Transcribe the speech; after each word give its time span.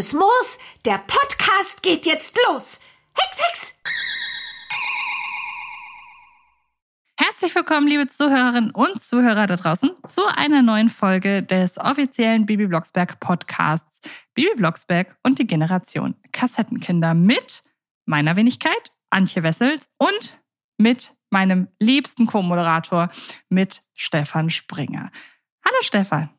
Grünes 0.00 0.14
Moos. 0.14 0.58
Der 0.86 0.96
Podcast 0.96 1.82
geht 1.82 2.06
jetzt 2.06 2.34
los. 2.48 2.80
Hex, 3.12 3.38
Hex! 3.38 3.74
Herzlich 7.18 7.54
willkommen, 7.54 7.86
liebe 7.86 8.06
Zuhörerinnen 8.06 8.70
und 8.70 9.02
Zuhörer 9.02 9.46
da 9.46 9.56
draußen, 9.56 9.90
zu 10.06 10.22
einer 10.34 10.62
neuen 10.62 10.88
Folge 10.88 11.42
des 11.42 11.76
offiziellen 11.76 12.46
Bibi 12.46 12.66
Blocksberg 12.66 13.20
Podcasts 13.20 14.00
Bibi 14.32 14.54
Blocksberg 14.56 15.18
und 15.22 15.38
die 15.38 15.46
Generation 15.46 16.14
Kassettenkinder 16.32 17.12
mit 17.12 17.62
meiner 18.06 18.36
Wenigkeit, 18.36 18.92
Antje 19.10 19.42
Wessels 19.42 19.90
und 19.98 20.40
mit 20.78 21.14
meinem 21.28 21.68
liebsten 21.78 22.24
Co-Moderator, 22.24 23.10
mit 23.50 23.82
Stefan 23.92 24.48
Springer. 24.48 25.10
Hallo 25.62 25.76
Stefan. 25.82 26.30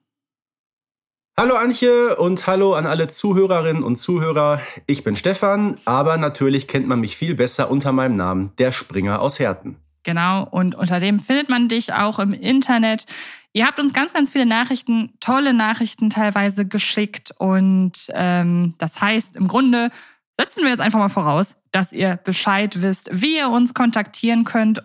Hallo 1.42 1.56
Antje 1.56 2.18
und 2.18 2.46
hallo 2.46 2.76
an 2.76 2.86
alle 2.86 3.08
Zuhörerinnen 3.08 3.82
und 3.82 3.96
Zuhörer. 3.96 4.62
Ich 4.86 5.04
bin 5.04 5.16
Stefan, 5.16 5.80
aber 5.86 6.18
natürlich 6.18 6.68
kennt 6.68 6.88
man 6.88 7.00
mich 7.00 7.18
viel 7.18 7.34
besser 7.34 7.72
unter 7.72 7.92
meinem 7.94 8.16
Namen, 8.16 8.52
der 8.60 8.72
Springer 8.72 9.20
aus 9.20 9.40
Herten. 9.40 9.78
Genau, 10.04 10.48
und 10.48 10.76
unter 10.76 11.00
dem 11.00 11.20
findet 11.20 11.50
man 11.50 11.68
dich 11.68 11.94
auch 11.94 12.20
im 12.20 12.34
Internet. 12.34 13.06
Ihr 13.54 13.66
habt 13.66 13.80
uns 13.80 13.92
ganz, 13.92 14.14
ganz 14.14 14.30
viele 14.30 14.46
Nachrichten, 14.46 15.14
tolle 15.20 15.56
Nachrichten 15.56 16.12
teilweise 16.12 16.68
geschickt. 16.68 17.34
Und 17.40 18.12
ähm, 18.14 18.76
das 18.78 19.02
heißt, 19.02 19.36
im 19.36 19.48
Grunde 19.48 19.90
setzen 20.40 20.62
wir 20.62 20.70
jetzt 20.70 20.80
einfach 20.80 21.00
mal 21.00 21.10
voraus, 21.10 21.58
dass 21.72 21.92
ihr 21.92 22.20
Bescheid 22.24 22.84
wisst, 22.84 23.10
wie 23.14 23.38
ihr 23.38 23.50
uns 23.50 23.74
kontaktieren 23.74 24.44
könnt. 24.44 24.84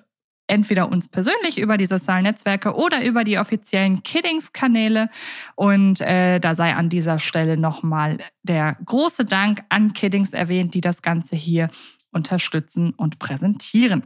Entweder 0.49 0.91
uns 0.91 1.09
persönlich 1.09 1.59
über 1.59 1.77
die 1.77 1.87
sozialen 1.87 2.23
Netzwerke 2.23 2.75
oder 2.75 3.05
über 3.05 3.25
die 3.25 3.39
offiziellen 3.39 4.03
Kiddings-Kanäle. 4.03 5.09
Und 5.55 6.01
äh, 6.01 6.39
da 6.39 6.55
sei 6.55 6.75
an 6.75 6.89
dieser 6.89 7.19
Stelle 7.19 7.57
nochmal 7.57 8.19
der 8.43 8.77
große 8.85 9.25
Dank 9.25 9.63
an 9.69 9.93
Kiddings 9.93 10.33
erwähnt, 10.33 10.75
die 10.75 10.81
das 10.81 11.03
Ganze 11.03 11.37
hier 11.37 11.69
unterstützen 12.13 12.95
und 12.97 13.19
präsentieren. 13.19 14.05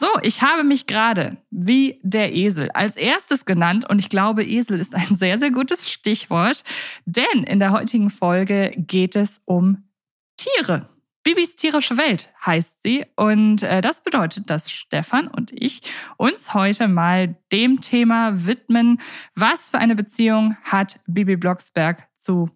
So, 0.00 0.06
ich 0.22 0.42
habe 0.42 0.62
mich 0.62 0.86
gerade 0.86 1.38
wie 1.50 1.98
der 2.04 2.32
Esel 2.32 2.70
als 2.70 2.94
erstes 2.94 3.44
genannt 3.44 3.88
und 3.88 3.98
ich 3.98 4.08
glaube, 4.08 4.44
Esel 4.44 4.78
ist 4.78 4.94
ein 4.94 5.16
sehr, 5.16 5.38
sehr 5.38 5.50
gutes 5.50 5.90
Stichwort, 5.90 6.62
denn 7.04 7.42
in 7.42 7.58
der 7.58 7.72
heutigen 7.72 8.08
Folge 8.08 8.72
geht 8.76 9.16
es 9.16 9.40
um 9.44 9.88
Tiere. 10.36 10.88
Bibis 11.28 11.56
tierische 11.56 11.98
Welt 11.98 12.32
heißt 12.46 12.82
sie 12.82 13.04
und 13.14 13.62
äh, 13.62 13.82
das 13.82 14.02
bedeutet, 14.02 14.48
dass 14.48 14.70
Stefan 14.70 15.28
und 15.28 15.52
ich 15.52 15.82
uns 16.16 16.54
heute 16.54 16.88
mal 16.88 17.36
dem 17.52 17.82
Thema 17.82 18.46
widmen, 18.46 18.98
was 19.34 19.68
für 19.68 19.76
eine 19.76 19.94
Beziehung 19.94 20.56
hat 20.62 21.00
Bibi 21.06 21.36
Blocksberg 21.36 22.08
zu 22.14 22.48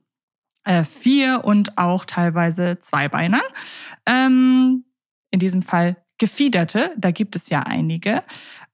äh, 0.65 0.85
vier 0.85 1.43
und 1.45 1.77
auch 1.77 2.07
teilweise 2.07 2.79
Zweibeinern. 2.79 3.43
Ähm, 4.07 4.87
in 5.31 5.39
diesem 5.39 5.61
Fall 5.61 5.99
Gefiederte, 6.17 6.93
da 6.97 7.11
gibt 7.11 7.37
es 7.37 7.51
ja 7.51 7.61
einige. 7.61 8.23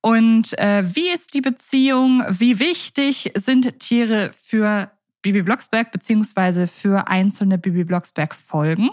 Und 0.01 0.57
äh, 0.61 0.85
wie 0.95 1.09
ist 1.09 1.35
die 1.35 1.41
Beziehung? 1.41 2.23
Wie 2.29 2.61
wichtig 2.61 3.33
sind 3.35 3.81
Tiere 3.81 4.31
für 4.33 4.93
Bibi 5.23 5.43
Blocksberg 5.43 5.91
beziehungsweise 5.91 6.67
für 6.67 7.09
einzelne 7.09 7.59
Bibi 7.59 7.85
Blocksberg 7.85 8.35
Folgen? 8.35 8.91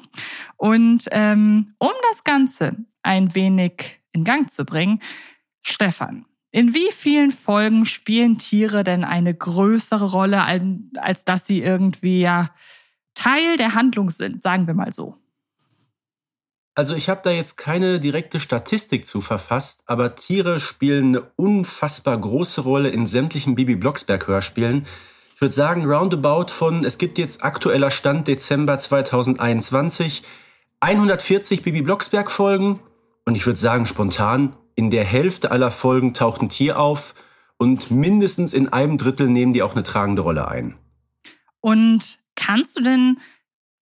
Und 0.58 1.06
ähm, 1.12 1.76
um 1.80 1.92
das 2.12 2.24
Ganze 2.24 2.76
ein 3.04 3.36
wenig 3.36 4.00
in 4.12 4.24
Gang 4.24 4.50
zu 4.50 4.66
bringen, 4.66 5.02
Stefan, 5.62 6.26
in 6.52 6.74
wie 6.74 6.92
vielen 6.92 7.32
Folgen 7.32 7.86
spielen 7.86 8.38
Tiere 8.38 8.84
denn 8.84 9.04
eine 9.04 9.34
größere 9.34 10.12
Rolle, 10.12 10.44
als 10.96 11.26
dass 11.26 11.46
sie 11.46 11.62
irgendwie 11.62 12.22
ja 12.22 12.50
Teil 13.14 13.58
der 13.58 13.74
Handlung 13.74 14.10
sind, 14.10 14.44
sagen 14.44 14.68
wir 14.68 14.74
mal 14.74 14.94
so? 14.94 15.18
Also 16.76 16.94
ich 16.94 17.08
habe 17.08 17.22
da 17.24 17.32
jetzt 17.32 17.58
keine 17.58 18.02
direkte 18.02 18.40
Statistik 18.40 19.06
zu 19.06 19.22
verfasst, 19.22 19.84
aber 19.86 20.16
Tiere 20.16 20.60
spielen 20.60 21.16
eine 21.16 21.32
unfassbar 21.38 22.18
große 22.20 22.62
Rolle 22.62 22.90
in 22.90 23.06
sämtlichen 23.06 23.56
Bibi 23.56 23.76
Blocksberg 23.76 24.28
Hörspielen. 24.28 24.86
Ich 25.36 25.42
würde 25.42 25.54
sagen, 25.54 25.84
roundabout 25.84 26.54
von, 26.54 26.86
es 26.86 26.98
gibt 26.98 27.18
jetzt 27.18 27.44
aktueller 27.44 27.92
Stand 27.92 28.30
Dezember 28.30 28.80
2021, 28.80 30.24
140 30.80 31.62
Bibi 31.62 31.82
Blocksberg 31.82 32.32
Folgen 32.32 32.80
und 33.26 33.36
ich 33.36 33.46
würde 33.46 33.60
sagen 33.60 33.86
spontan, 33.86 34.56
in 34.76 34.90
der 34.90 35.04
Hälfte 35.04 35.52
aller 35.52 35.72
Folgen 35.72 36.14
taucht 36.14 36.42
ein 36.42 36.48
Tier 36.48 36.80
auf 36.80 37.16
und 37.58 37.92
mindestens 37.92 38.54
in 38.54 38.72
einem 38.72 38.98
Drittel 38.98 39.28
nehmen 39.28 39.52
die 39.52 39.62
auch 39.62 39.74
eine 39.74 39.84
tragende 39.84 40.22
Rolle 40.22 40.48
ein. 40.48 40.76
Und 41.60 42.20
kannst 42.36 42.80
du 42.80 42.84
denn, 42.84 43.20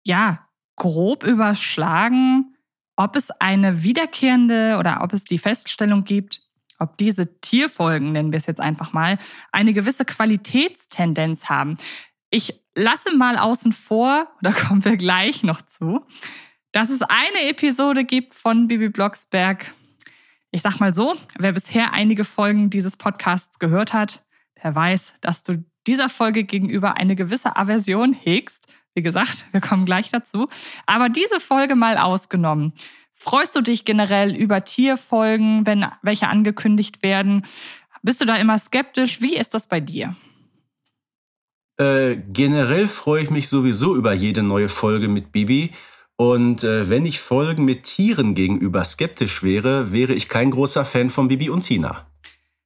ja, 0.07 0.49
grob 0.77 1.23
überschlagen, 1.23 2.57
ob 2.97 3.15
es 3.15 3.31
eine 3.31 3.83
wiederkehrende 3.83 4.79
oder 4.79 5.01
ob 5.03 5.13
es 5.13 5.25
die 5.25 5.37
Feststellung 5.37 6.05
gibt, 6.05 6.41
ob 6.83 6.97
diese 6.99 7.41
Tierfolgen, 7.41 8.13
nennen 8.13 8.33
wir 8.33 8.39
es 8.39 8.47
jetzt 8.47 8.61
einfach 8.61 8.93
mal, 8.93 9.19
eine 9.53 9.73
gewisse 9.73 10.05
Qualitätstendenz 10.05 11.49
haben. 11.49 11.77
Ich 12.31 12.61
lasse 12.75 13.15
mal 13.17 13.39
außen 13.39 13.73
vor, 13.73 14.29
da 14.43 14.53
kommen 14.53 14.85
wir 14.85 14.97
gleich 14.97 15.43
noch 15.43 15.63
zu, 15.63 16.05
dass 16.73 16.91
es 16.91 17.03
eine 17.03 17.49
Episode 17.49 18.05
gibt 18.05 18.35
von 18.35 18.69
Bibi 18.69 18.89
Blocksberg. 18.89 19.73
Ich 20.51 20.63
sag 20.63 20.81
mal 20.81 20.93
so, 20.93 21.15
wer 21.39 21.53
bisher 21.53 21.93
einige 21.93 22.25
Folgen 22.25 22.69
dieses 22.69 22.97
Podcasts 22.97 23.59
gehört 23.59 23.93
hat, 23.93 24.25
der 24.63 24.75
weiß, 24.75 25.15
dass 25.21 25.43
du 25.43 25.65
dieser 25.87 26.09
Folge 26.09 26.45
gegenüber 26.45 26.97
eine 26.97 27.17
gewisse 27.17 27.57
Aversion 27.57 28.13
hegst 28.13 28.69
wie 28.95 29.03
gesagt, 29.03 29.47
wir 29.53 29.61
kommen 29.61 29.85
gleich 29.85 30.11
dazu. 30.11 30.49
Aber 30.87 31.09
diese 31.09 31.41
Folge 31.41 31.77
mal 31.77 31.97
ausgenommen. 31.97 32.73
Freust 33.13 33.55
du 33.55 33.61
dich 33.61 33.85
generell 33.85 34.35
über 34.35 34.65
Tierfolgen, 34.65 35.67
wenn 35.67 35.87
welche 36.03 36.29
angekündigt 36.29 37.03
werden? 37.03 37.43
Bist 38.03 38.21
du 38.21 38.25
da 38.25 38.37
immer 38.37 38.59
skeptisch? 38.59 39.21
Wie 39.21 39.37
ist 39.37 39.55
das 39.55 39.69
bei 39.69 39.81
dir? 39.81 40.17
Äh, 41.79 42.17
generell 42.33 42.89
freue 42.89 43.23
ich 43.23 43.31
mich 43.31 43.49
sowieso 43.49 43.97
über 43.97 44.13
jede 44.13 44.43
neue 44.43 44.69
Folge 44.69 45.09
mit 45.09 45.33
Bibi. 45.33 45.71
Und 46.17 46.63
äh, 46.63 46.89
wenn 46.91 47.07
ich 47.07 47.21
Folgen 47.21 47.65
mit 47.65 47.85
Tieren 47.85 48.35
gegenüber 48.35 48.85
skeptisch 48.85 49.43
wäre, 49.43 49.93
wäre 49.93 50.15
ich 50.15 50.29
kein 50.29 50.51
großer 50.51 50.85
Fan 50.85 51.11
von 51.11 51.29
Bibi 51.29 51.49
und 51.49 51.63
Tina. 51.63 52.07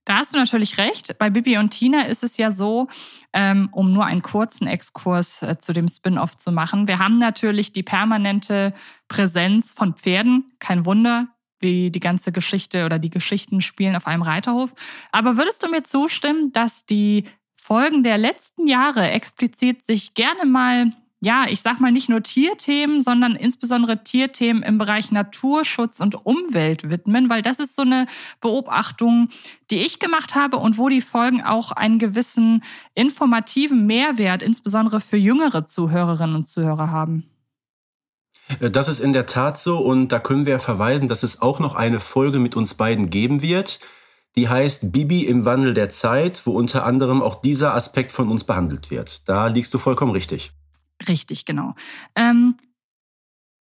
Da 0.07 0.19
hast 0.19 0.33
du 0.33 0.39
natürlich 0.39 0.79
recht. 0.79 1.19
Bei 1.19 1.31
Bibi 1.31 1.59
und 1.59 1.71
Tina 1.71 2.03
ist 2.03 2.23
es 2.23 2.37
ja 2.37 2.53
so, 2.53 2.87
ähm, 3.33 3.69
um 3.73 3.93
nur 3.93 4.07
einen 4.07 4.23
kurzen 4.23 4.69
Exkurs 4.69 5.43
äh, 5.43 5.59
zu 5.59 5.73
dem 5.73 5.89
Spin-off 5.89 6.37
zu 6.37 6.53
machen. 6.53 6.87
Wir 6.87 7.01
haben 7.01 7.19
natürlich 7.19 7.73
die 7.73 7.83
permanente 7.83 8.73
Präsenz 9.09 9.73
von 9.73 9.95
Pferden. 9.95 10.53
Kein 10.61 10.87
Wunder, 10.87 11.27
wie 11.59 11.91
die 11.91 12.01
ganze 12.01 12.31
Geschichte 12.31 12.87
oder 12.87 13.01
die 13.01 13.11
Geschichten 13.11 13.61
spielen 13.61 13.97
auf 13.97 14.07
einem 14.07 14.23
Reiterhof. 14.23 14.75
Aber 15.11 15.37
würdest 15.37 15.65
du 15.65 15.69
mir 15.69 15.83
zustimmen, 15.83 16.53
dass 16.53 16.87
die 16.87 17.25
Folgen 17.57 18.05
der 18.05 18.17
letzten 18.17 18.69
Jahre 18.69 19.11
explizit 19.11 19.85
sich 19.85 20.15
gerne 20.15 20.47
mal 20.47 20.93
ja, 21.27 21.45
ich 21.49 21.61
sag 21.61 21.81
mal 21.81 21.91
nicht 21.91 22.09
nur 22.09 22.23
Tierthemen, 22.23 23.01
sondern 23.01 23.35
insbesondere 23.35 24.05
Tierthemen 24.05 24.63
im 24.63 24.79
Bereich 24.79 25.11
Naturschutz 25.11 25.99
und 25.99 26.25
Umwelt 26.25 26.89
widmen, 26.89 27.29
weil 27.29 27.43
das 27.43 27.59
ist 27.59 27.75
so 27.75 27.83
eine 27.83 28.07
Beobachtung, 28.41 29.29
die 29.73 29.79
ich 29.79 29.99
gemacht 29.99 30.37
habe 30.37 30.59
und 30.59 30.79
wo 30.79 30.89
die 30.89 31.01
Folgen 31.01 31.43
auch 31.43 31.73
einen 31.73 31.99
gewissen 31.99 32.63
informativen 32.95 33.87
Mehrwert, 33.87 34.45
insbesondere 34.45 35.01
für 35.01 35.17
jüngere 35.17 35.67
Zuhörerinnen 35.67 36.37
und 36.37 36.49
Zuhörer 36.49 36.93
haben. 36.93 37.29
Äh, 38.61 38.71
das 38.71 38.87
ist 38.87 39.01
in 39.01 39.13
der 39.13 39.27
Tat 39.27 39.59
so 39.59 39.79
und 39.79 40.13
da 40.13 40.21
können 40.21 40.47
wir 40.47 40.61
verweisen, 40.61 41.09
dass 41.09 41.25
es 41.25 41.43
auch 41.43 41.59
noch 41.59 41.75
eine 41.75 41.99
Folge 41.99 42.39
mit 42.39 42.55
uns 42.55 42.75
beiden 42.75 43.11
geben 43.11 43.43
wird. 43.43 43.81
Die 44.37 44.49
heißt 44.49 44.93
Bibi 44.93 45.25
im 45.25 45.45
Wandel 45.45 45.75
der 45.75 45.89
Zeit, 45.89 46.47
wo 46.47 46.53
unter 46.53 46.87
anderem 46.87 47.21
auch 47.21 47.41
dieser 47.41 47.75
Aspekt 47.75 48.13
von 48.13 48.31
uns 48.31 48.45
behandelt 48.45 48.93
wird. 48.93 49.29
Da 49.29 49.49
liegst 49.49 49.75
du 49.75 49.79
vollkommen 49.79 50.13
richtig. 50.13 50.53
Richtig, 51.09 51.45
genau. 51.45 51.75
Ähm, 52.15 52.57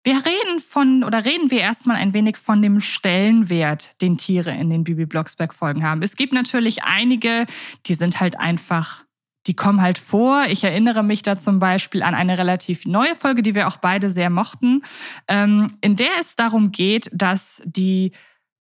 wir 0.04 0.16
reden 0.16 0.60
von, 0.60 1.02
oder 1.02 1.24
reden 1.24 1.50
wir 1.50 1.60
erstmal 1.60 1.96
ein 1.96 2.12
wenig 2.12 2.36
von 2.36 2.60
dem 2.60 2.80
Stellenwert, 2.80 4.00
den 4.02 4.18
Tiere 4.18 4.52
in 4.52 4.68
den 4.68 4.84
Bibi 4.84 5.06
Blocksberg-Folgen 5.06 5.82
haben. 5.82 6.02
Es 6.02 6.16
gibt 6.16 6.34
natürlich 6.34 6.84
einige, 6.84 7.46
die 7.86 7.94
sind 7.94 8.20
halt 8.20 8.38
einfach, 8.38 9.04
die 9.46 9.56
kommen 9.56 9.80
halt 9.80 9.96
vor. 9.96 10.44
Ich 10.48 10.62
erinnere 10.62 11.02
mich 11.02 11.22
da 11.22 11.38
zum 11.38 11.58
Beispiel 11.58 12.02
an 12.02 12.14
eine 12.14 12.36
relativ 12.36 12.84
neue 12.84 13.14
Folge, 13.14 13.42
die 13.42 13.54
wir 13.54 13.66
auch 13.66 13.78
beide 13.78 14.10
sehr 14.10 14.28
mochten, 14.28 14.82
ähm, 15.26 15.72
in 15.80 15.96
der 15.96 16.20
es 16.20 16.36
darum 16.36 16.70
geht, 16.70 17.08
dass 17.14 17.62
die 17.64 18.12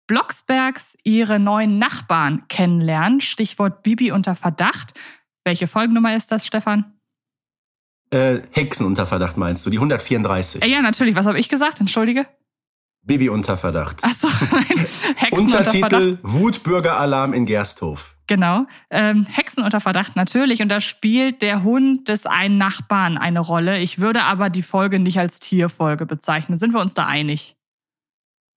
Blocksbergs 0.07 0.97
ihre 1.03 1.39
neuen 1.39 1.77
Nachbarn 1.77 2.47
kennenlernen. 2.47 3.19
Stichwort 3.19 3.83
Bibi 3.83 4.13
unter 4.13 4.35
Verdacht. 4.35 4.93
Welche 5.43 5.67
Folgennummer 5.67 6.15
ist 6.15 6.31
das, 6.31 6.45
Stefan? 6.45 6.93
Äh, 8.13 8.43
Hexen 8.51 8.85
unter 8.85 9.07
Verdacht 9.07 9.37
meinst 9.37 9.65
du, 9.65 9.71
die 9.71 9.77
134. 9.77 10.63
Ja, 10.65 10.83
natürlich. 10.83 11.15
Was 11.15 11.25
habe 11.25 11.39
ich 11.39 11.49
gesagt? 11.49 11.79
Entschuldige. 11.79 12.27
Baby 13.01 13.29
unter 13.29 13.57
Verdacht. 13.57 14.03
Achso, 14.03 14.27
nein. 14.51 14.85
Hexen 15.15 15.39
Untertitel 15.39 16.19
Wutbürgeralarm 16.21 17.33
in 17.33 17.47
Gersthof. 17.47 18.15
Genau. 18.27 18.67
Ähm, 18.91 19.25
Hexen 19.25 19.63
unter 19.63 19.81
Verdacht 19.81 20.15
natürlich. 20.15 20.61
Und 20.61 20.69
da 20.69 20.79
spielt 20.79 21.41
der 21.41 21.63
Hund 21.63 22.07
des 22.07 22.27
einen 22.27 22.59
Nachbarn 22.59 23.17
eine 23.17 23.39
Rolle. 23.39 23.79
Ich 23.79 23.99
würde 23.99 24.23
aber 24.23 24.51
die 24.51 24.61
Folge 24.61 24.99
nicht 24.99 25.17
als 25.17 25.39
Tierfolge 25.39 26.05
bezeichnen. 26.05 26.59
Sind 26.59 26.71
wir 26.71 26.81
uns 26.81 26.93
da 26.93 27.07
einig? 27.07 27.55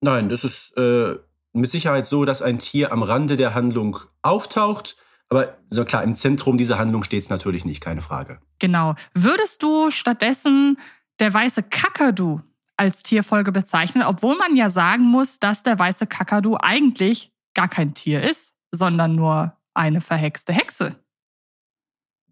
Nein, 0.02 0.28
das 0.28 0.44
ist 0.44 0.76
äh, 0.76 1.16
mit 1.54 1.70
Sicherheit 1.70 2.04
so, 2.04 2.26
dass 2.26 2.42
ein 2.42 2.58
Tier 2.58 2.92
am 2.92 3.02
Rande 3.02 3.36
der 3.36 3.54
Handlung 3.54 4.00
auftaucht. 4.20 4.98
Aber 5.28 5.58
so 5.70 5.84
klar, 5.84 6.04
im 6.04 6.14
Zentrum 6.14 6.56
dieser 6.58 6.78
Handlung 6.78 7.02
steht 7.02 7.24
es 7.24 7.30
natürlich 7.30 7.64
nicht, 7.64 7.80
keine 7.80 8.02
Frage. 8.02 8.40
Genau. 8.58 8.94
Würdest 9.12 9.62
du 9.62 9.90
stattdessen 9.90 10.78
der 11.18 11.32
weiße 11.32 11.64
Kakadu 11.64 12.40
als 12.76 13.02
Tierfolge 13.02 13.52
bezeichnen, 13.52 14.04
obwohl 14.04 14.36
man 14.36 14.56
ja 14.56 14.70
sagen 14.70 15.02
muss, 15.02 15.38
dass 15.38 15.62
der 15.62 15.78
weiße 15.78 16.06
Kakadu 16.06 16.56
eigentlich 16.60 17.32
gar 17.54 17.68
kein 17.68 17.94
Tier 17.94 18.22
ist, 18.22 18.54
sondern 18.70 19.14
nur 19.14 19.56
eine 19.74 20.00
verhexte 20.00 20.52
Hexe? 20.52 20.96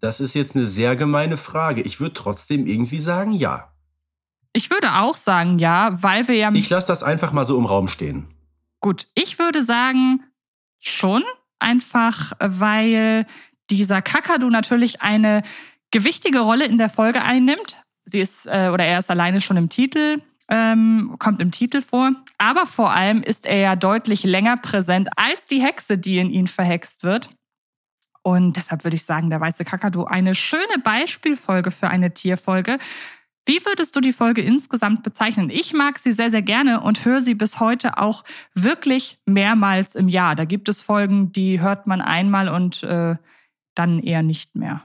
Das 0.01 0.21
ist 0.21 0.35
jetzt 0.35 0.55
eine 0.55 0.67
sehr 0.67 0.97
gemeine 0.97 1.37
Frage. 1.37 1.81
Ich 1.81 1.99
würde 1.99 2.15
trotzdem 2.15 2.67
irgendwie 2.67 3.01
sagen, 3.01 3.33
ja. 3.33 3.73
Ich 4.53 4.71
würde 4.71 4.97
auch 4.97 5.17
sagen, 5.17 5.59
ja, 5.59 5.91
weil 6.03 6.29
wir 6.29 6.37
ja. 6.37 6.53
Ich 6.53 6.69
lasse 6.71 6.87
das 6.87 7.03
einfach 7.03 7.33
mal 7.33 7.45
so 7.45 7.59
im 7.59 7.65
Raum 7.65 7.89
stehen. 7.89 8.29
Gut, 8.81 9.09
ich 9.15 9.39
würde 9.39 9.65
sagen, 9.65 10.23
schon, 10.79 11.25
einfach 11.65 12.33
weil 12.39 13.27
dieser 13.71 14.03
Kakadu 14.03 14.51
natürlich 14.51 15.03
eine 15.03 15.43
gewichtige 15.91 16.41
Rolle 16.41 16.67
in 16.67 16.79
der 16.79 16.89
Folge 16.89 17.23
einnimmt. 17.23 17.83
Sie 18.05 18.21
ist, 18.21 18.47
äh, 18.47 18.71
oder 18.73 18.85
er 18.85 18.99
ist 18.99 19.11
alleine 19.11 19.41
schon 19.41 19.57
im 19.57 19.69
Titel 19.69 20.21
ähm, 20.49 21.17
kommt 21.19 21.41
im 21.41 21.51
Titel 21.51 21.81
vor. 21.81 22.11
Aber 22.39 22.67
vor 22.67 22.93
allem 22.93 23.23
ist 23.23 23.47
er 23.47 23.59
ja 23.59 23.77
deutlich 23.77 24.25
länger 24.25 24.57
präsent 24.57 25.09
als 25.17 25.47
die 25.47 25.63
Hexe, 25.63 25.99
die 25.99 26.19
in 26.19 26.31
ihn 26.31 26.47
verhext 26.47 27.03
wird. 27.03 27.31
Und 28.23 28.57
deshalb 28.57 28.85
würde 28.85 28.97
ich 28.97 29.05
sagen, 29.05 29.31
der 29.31 29.41
weiße 29.41 29.65
Kakadu 29.65 30.05
eine 30.05 30.35
schöne 30.35 30.79
Beispielfolge 30.83 31.71
für 31.71 31.89
eine 31.89 32.15
Tierfolge. 32.15 32.79
Wie 33.47 33.65
würdest 33.67 33.95
du 33.95 34.01
die 34.01 34.13
Folge 34.13 34.41
insgesamt 34.41 35.03
bezeichnen? 35.03 35.51
Ich 35.51 35.73
mag 35.75 35.99
sie 35.99 36.13
sehr, 36.13 36.31
sehr 36.31 36.43
gerne 36.43 36.81
und 36.81 37.05
höre 37.05 37.21
sie 37.21 37.35
bis 37.35 37.61
heute 37.61 37.99
auch 37.99 38.25
wirklich 38.55 39.19
mehrmals 39.27 39.95
im 39.95 40.09
Jahr. 40.09 40.35
Da 40.35 40.45
gibt 40.45 40.69
es 40.69 40.81
Folgen, 40.81 41.33
die 41.33 41.61
hört 41.61 41.87
man 41.87 42.01
einmal 42.01 42.49
und 42.49 42.83
äh, 42.83 43.17
dann 43.75 43.99
eher 43.99 44.23
nicht 44.23 44.57
mehr. 44.57 44.85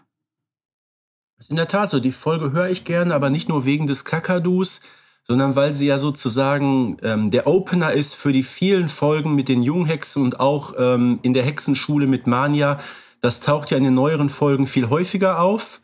Das 1.38 1.46
ist 1.46 1.52
in 1.52 1.56
der 1.56 1.70
Tat 1.70 1.90
so. 1.90 2.00
Die 2.00 2.12
Folge 2.12 2.52
höre 2.52 2.70
ich 2.70 2.84
gerne, 2.84 3.14
aber 3.14 3.30
nicht 3.30 3.48
nur 3.48 3.64
wegen 3.64 3.88
des 3.88 4.04
Kakadus 4.04 4.82
sondern 5.30 5.56
weil 5.56 5.76
sie 5.76 5.86
ja 5.86 6.00
sozusagen 6.00 6.98
ähm, 7.04 7.30
der 7.30 7.46
Opener 7.46 7.94
ist 7.94 8.16
für 8.16 8.34
die 8.34 8.42
vielen 8.42 8.90
Folgen 8.90 9.36
mit 9.36 9.48
den 9.48 9.62
Junghexen 9.62 10.24
und 10.24 10.40
auch 10.40 10.74
ähm, 10.76 11.20
in 11.22 11.34
der 11.34 11.44
Hexenschule 11.44 12.08
mit 12.08 12.26
Mania. 12.26 12.80
Das 13.22 13.40
taucht 13.40 13.70
ja 13.70 13.78
in 13.78 13.84
den 13.84 13.94
neueren 13.94 14.30
Folgen 14.30 14.66
viel 14.66 14.90
häufiger 14.90 15.40
auf. 15.40 15.82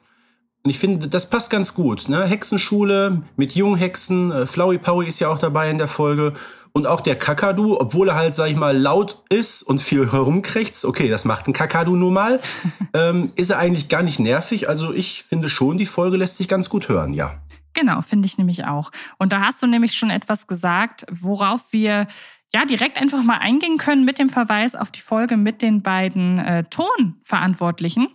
Und 0.66 0.72
ich 0.72 0.80
finde, 0.80 1.08
das 1.08 1.30
passt 1.30 1.52
ganz 1.52 1.76
gut. 1.76 2.10
Ne? 2.10 2.26
Hexenschule 2.26 3.22
mit 3.36 3.54
Junghexen, 3.54 4.32
äh, 4.32 4.48
Flowey 4.48 4.80
Powie 4.80 5.06
ist 5.06 5.20
ja 5.20 5.28
auch 5.28 5.38
dabei 5.38 5.70
in 5.70 5.78
der 5.78 5.88
Folge. 5.88 6.34
Und 6.72 6.88
auch 6.88 7.02
der 7.02 7.16
Kakadu, 7.16 7.80
obwohl 7.80 8.10
er 8.10 8.16
halt, 8.16 8.34
sag 8.34 8.50
ich 8.50 8.56
mal, 8.56 8.76
laut 8.76 9.22
ist 9.30 9.62
und 9.62 9.80
viel 9.80 10.12
herumkrächzt, 10.12 10.84
okay, 10.84 11.08
das 11.08 11.24
macht 11.24 11.48
ein 11.48 11.54
Kakadu 11.54 11.96
nun 11.96 12.16
mal, 12.16 12.40
ähm, 12.96 13.32
ist 13.36 13.52
er 13.52 13.60
eigentlich 13.60 13.90
gar 13.90 14.02
nicht 14.02 14.20
nervig. 14.20 14.68
Also 14.68 14.92
ich 14.92 15.22
finde 15.22 15.50
schon, 15.50 15.78
die 15.78 15.86
Folge 15.86 16.18
lässt 16.18 16.38
sich 16.38 16.48
ganz 16.48 16.68
gut 16.68 16.90
hören, 16.90 17.14
ja. 17.14 17.36
Genau, 17.76 18.02
finde 18.02 18.26
ich 18.26 18.40
nämlich 18.40 18.66
auch. 18.66 18.90
Und 19.20 19.34
da 19.34 19.42
hast 19.42 19.62
du 19.62 19.68
nämlich 19.68 19.94
schon 19.94 20.10
etwas 20.10 20.48
gesagt, 20.48 21.06
worauf 21.12 21.62
wir 21.74 22.08
ja 22.52 22.66
direkt 22.66 23.00
einfach 23.00 23.22
mal 23.22 23.38
eingehen 23.38 23.78
können 23.78 24.04
mit 24.04 24.18
dem 24.18 24.30
Verweis 24.30 24.74
auf 24.74 24.90
die 24.90 25.02
Folge 25.02 25.38
mit 25.38 25.62
den 25.62 25.84
beiden 25.84 26.40
äh, 26.40 26.64
Tonverantwortlichen. 26.64 28.08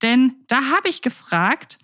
Denn 0.00 0.36
da 0.46 0.58
habe 0.76 0.88
ich 0.88 1.02
gefragt, 1.02 1.78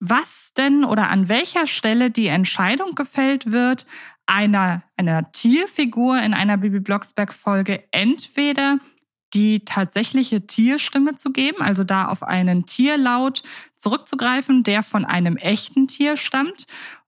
was 0.00 0.52
denn 0.56 0.84
oder 0.84 1.08
an 1.10 1.28
welcher 1.28 1.66
Stelle 1.66 2.10
die 2.10 2.26
Entscheidung 2.26 2.94
gefällt 2.94 3.50
wird, 3.52 3.86
einer, 4.26 4.82
einer 4.96 5.32
Tierfigur 5.32 6.18
in 6.20 6.34
einer 6.34 6.56
Bibi 6.56 6.80
Blocksberg-Folge 6.80 7.84
entweder 7.90 8.78
die 9.34 9.64
tatsächliche 9.64 10.46
Tierstimme 10.46 11.16
zu 11.16 11.32
geben, 11.32 11.60
also 11.60 11.84
da 11.84 12.06
auf 12.06 12.22
einen 12.22 12.66
Tierlaut 12.66 13.42
zurückzugreifen, 13.74 14.62
der 14.62 14.82
von 14.82 15.04
einem 15.04 15.36
echten 15.36 15.88
Tier 15.88 16.16
stammt, 16.16 16.66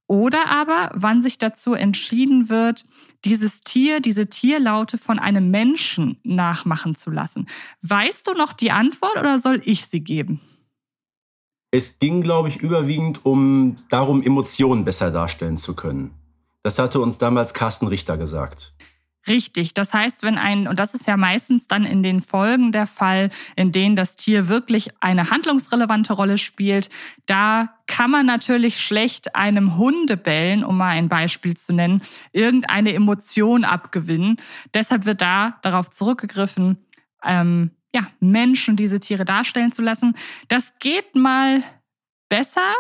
oder 0.09 0.51
aber 0.51 0.91
wann 0.95 1.21
sich 1.21 1.39
dazu 1.39 1.75
entschieden 1.75 2.49
wird, 2.49 2.85
dieses 3.25 3.63
Tier, 3.63 4.01
diese 4.01 4.29
Tierlaute 4.29 4.99
von 4.99 5.19
einem 5.19 5.51
Menschen 5.51 6.19
nachmachen 6.23 6.95
zu 6.95 7.11
lassen. 7.11 7.49
Weißt 7.83 8.27
du 8.27 8.35
noch 8.35 8.53
die 8.53 8.71
Antwort 8.71 9.17
oder 9.19 9.39
soll 9.39 9.61
ich 9.65 9.87
sie 9.87 10.01
geben? 10.01 10.41
Es 11.71 11.99
ging, 11.99 12.23
glaube 12.23 12.49
ich, 12.49 12.59
überwiegend 12.59 13.25
um 13.27 13.79
darum, 13.89 14.23
Emotionen 14.23 14.85
besser 14.85 15.11
darstellen 15.11 15.57
zu 15.57 15.75
können. 15.75 16.13
Das 16.63 16.79
hatte 16.79 17.01
uns 17.01 17.19
damals 17.19 17.55
Carsten 17.55 17.87
Richter 17.87 18.17
gesagt. 18.17 18.75
Richtig. 19.29 19.75
Das 19.75 19.93
heißt, 19.93 20.23
wenn 20.23 20.39
ein, 20.39 20.69
und 20.69 20.79
das 20.79 20.95
ist 20.95 21.07
ja 21.07 21.17
meistens 21.17 21.67
dann 21.67 21.85
in 21.85 22.03
den 22.03 22.23
Folgen 22.23 22.71
der 22.71 22.87
Fall, 22.87 23.31
in 23.57 23.73
denen 23.73 23.97
das 23.97 24.15
Tier 24.15 24.49
wirklich 24.49 24.91
eine 25.01 25.31
handlungsrelevante 25.31 26.13
Rolle 26.13 26.39
spielt, 26.39 26.91
da 27.27 27.71
kann 27.87 28.11
man 28.11 28.27
natürlich 28.27 28.81
schlecht 28.81 29.35
einem 29.35 29.77
Hundebellen, 29.77 30.65
um 30.65 30.77
mal 30.77 30.91
ein 30.91 31.09
Beispiel 31.09 31.57
zu 31.57 31.73
nennen, 31.73 32.03
irgendeine 32.33 32.95
Emotion 32.95 33.65
abgewinnen. 33.65 34.37
Deshalb 34.75 35.07
wird 35.07 35.21
da 35.21 35.59
darauf 35.63 35.91
zurückgegriffen, 35.91 36.79
ähm, 37.25 37.73
ja, 37.97 38.07
Menschen 38.21 38.77
diese 38.77 39.01
Tiere 39.01 39.25
darstellen 39.25 39.73
zu 39.73 39.81
lassen. 39.81 40.15
Das 40.49 40.75
geht 40.79 41.15
mal 41.15 41.63
besser, 42.29 42.75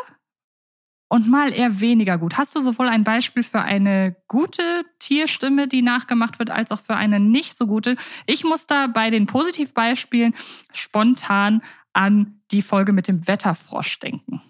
und 1.08 1.28
mal 1.28 1.52
eher 1.52 1.80
weniger 1.80 2.18
gut. 2.18 2.36
Hast 2.36 2.56
du 2.56 2.60
sowohl 2.60 2.88
ein 2.88 3.04
Beispiel 3.04 3.44
für 3.44 3.60
eine 3.60 4.16
gute 4.26 4.62
Tierstimme, 4.98 5.68
die 5.68 5.82
nachgemacht 5.82 6.40
wird, 6.40 6.50
als 6.50 6.72
auch 6.72 6.80
für 6.80 6.96
eine 6.96 7.20
nicht 7.20 7.54
so 7.54 7.68
gute? 7.68 7.96
Ich 8.26 8.42
muss 8.42 8.66
da 8.66 8.88
bei 8.88 9.10
den 9.10 9.26
Positivbeispielen 9.26 10.34
spontan 10.72 11.62
an 11.92 12.40
die 12.50 12.62
Folge 12.62 12.92
mit 12.92 13.06
dem 13.06 13.28
Wetterfrosch 13.28 14.00
denken. 14.00 14.42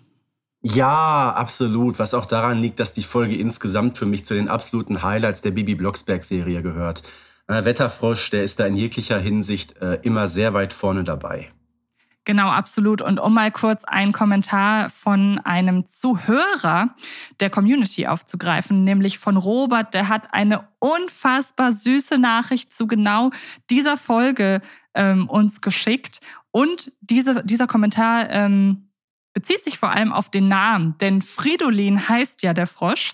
Ja, 0.63 1.35
absolut. 1.37 1.99
Was 1.99 2.15
auch 2.15 2.25
daran 2.25 2.61
liegt, 2.61 2.81
dass 2.81 2.95
die 2.95 3.03
Folge 3.03 3.37
insgesamt 3.37 3.99
für 3.99 4.07
mich 4.07 4.25
zu 4.25 4.33
den 4.33 4.49
absoluten 4.49 5.03
Highlights 5.03 5.43
der 5.43 5.51
Bibi 5.51 5.75
Blocksberg-Serie 5.75 6.63
gehört. 6.63 7.03
Äh, 7.49 7.65
Wetterfrosch, 7.65 8.31
der 8.31 8.43
ist 8.43 8.59
da 8.61 8.67
in 8.67 8.77
jeglicher 8.77 9.19
Hinsicht 9.19 9.77
äh, 9.81 10.01
immer 10.03 10.29
sehr 10.29 10.55
weit 10.55 10.73
vorne 10.73 11.05
dabei. 11.05 11.51
Genau, 12.27 12.49
absolut. 12.49 13.03
Und 13.03 13.21
um 13.21 13.35
mal 13.35 13.53
kurz 13.53 13.85
einen 13.85 14.11
Kommentar 14.11 14.91
von 14.91 15.39
einem 15.39 15.87
Zuhörer 15.87 16.97
der 17.39 17.51
Community 17.51 18.09
aufzugreifen, 18.09 18.83
nämlich 18.83 19.19
von 19.19 19.37
Robert, 19.37 19.95
der 19.95 20.09
hat 20.09 20.35
eine 20.35 20.67
unfassbar 20.81 21.73
süße 21.73 22.19
Nachricht 22.19 22.73
zu 22.73 22.89
genau 22.89 23.31
dieser 23.71 23.97
Folge 23.97 24.61
ähm, 24.95 25.29
uns 25.29 25.61
geschickt. 25.61 26.19
Und 26.51 26.91
diese, 27.01 27.45
dieser 27.45 27.69
Kommentar 27.69 28.29
ähm, 28.31 28.89
bezieht 29.33 29.63
sich 29.63 29.79
vor 29.79 29.93
allem 29.93 30.13
auf 30.13 30.29
den 30.29 30.49
Namen, 30.49 30.99
denn 30.99 31.23
Fridolin 31.23 32.09
heißt 32.09 32.43
ja 32.43 32.55
der 32.55 32.67
Frosch. 32.67 33.13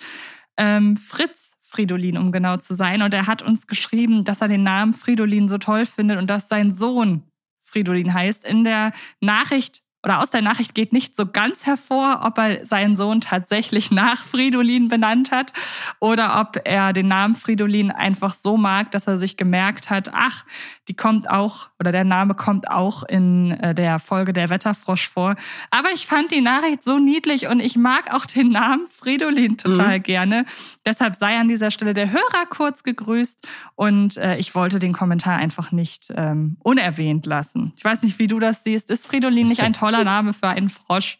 Ähm, 0.57 0.97
Fritz 0.97 1.52
Fridolin, 1.73 2.19
um 2.19 2.33
genau 2.33 2.59
zu 2.59 2.75
sein. 2.75 3.03
Und 3.03 3.15
er 3.15 3.27
hat 3.27 3.43
uns 3.43 3.67
geschrieben, 3.67 4.25
dass 4.25 4.43
er 4.43 4.49
den 4.49 4.63
Namen 4.63 4.93
Fridolin 4.93 5.49
so 5.49 5.59
toll 5.59 5.87
findet 5.87 6.19
und 6.19 6.29
dass 6.29 6.49
sein 6.49 6.71
Sohn 6.71 7.23
Fridolin 7.61 8.13
heißt. 8.13 8.45
In 8.45 8.65
der 8.65 8.93
Nachricht 9.21 9.82
oder 10.05 10.21
aus 10.21 10.31
der 10.31 10.43
Nachricht 10.43 10.75
geht 10.75 10.93
nicht 10.93 11.15
so 11.15 11.27
ganz 11.27 11.65
hervor, 11.65 12.21
ob 12.25 12.39
er 12.39 12.67
seinen 12.67 12.97
Sohn 12.97 13.21
tatsächlich 13.21 13.91
nach 13.91 14.17
Fridolin 14.17 14.89
benannt 14.89 15.31
hat 15.31 15.53
oder 16.01 16.41
ob 16.41 16.61
er 16.65 16.93
den 16.93 17.09
Namen 17.09 17.37
Fridolin 17.37 17.91
einfach 17.91 18.35
so 18.35 18.57
mag, 18.57 18.91
dass 18.91 19.07
er 19.07 19.19
sich 19.19 19.37
gemerkt 19.37 19.91
hat, 19.91 20.11
ach, 20.13 20.45
die 20.89 20.95
kommt 20.95 21.31
auch 21.31 21.69
oder 21.79 21.93
der 21.93 22.05
Name 22.05 22.35
kommt 22.35 22.69
auch 22.69 23.05
in 23.05 23.53
äh, 23.53 23.75
der 23.75 23.99
Folge 24.01 24.33
der 24.33 24.51
Wetterfrosch 24.51 25.09
vor. 25.09 25.37
Aber 25.71 25.89
ich 25.95 26.07
fand 26.07 26.33
die 26.33 26.41
Nachricht 26.41 26.83
so 26.83 26.99
niedlich 26.99 27.47
und 27.47 27.61
ich 27.61 27.77
mag 27.77 28.13
auch 28.13 28.27
den 28.27 28.51
Namen 28.51 28.89
Fridolin 28.89 29.57
total 29.57 29.99
mhm. 29.99 30.03
gerne. 30.03 30.45
Deshalb 30.85 31.15
sei 31.15 31.39
an 31.39 31.47
dieser 31.47 31.71
Stelle 31.71 31.95
der 31.95 32.11
Hörer 32.11 32.47
kurz 32.51 32.83
gegrüßt 32.83 33.47
und 33.77 34.17
äh, 34.17 34.37
ich 34.39 34.55
wollte 34.57 34.81
den 34.81 34.93
Kommentar 34.93 35.37
einfach 35.37 35.71
nicht 35.71 36.13
ähm, 36.17 36.57
unerwähnt 36.61 37.27
lassen. 37.27 37.73
Ich 37.77 37.85
weiß 37.85 38.03
nicht, 38.03 38.19
wie 38.19 38.27
du 38.27 38.41
das 38.41 38.65
siehst. 38.65 38.91
Ist 38.91 39.07
Fridolin 39.07 39.47
nicht 39.47 39.61
ein 39.61 39.73
toller 39.73 39.92
Name 39.99 40.33
für 40.33 40.49
einen 40.49 40.69
Frosch? 40.69 41.19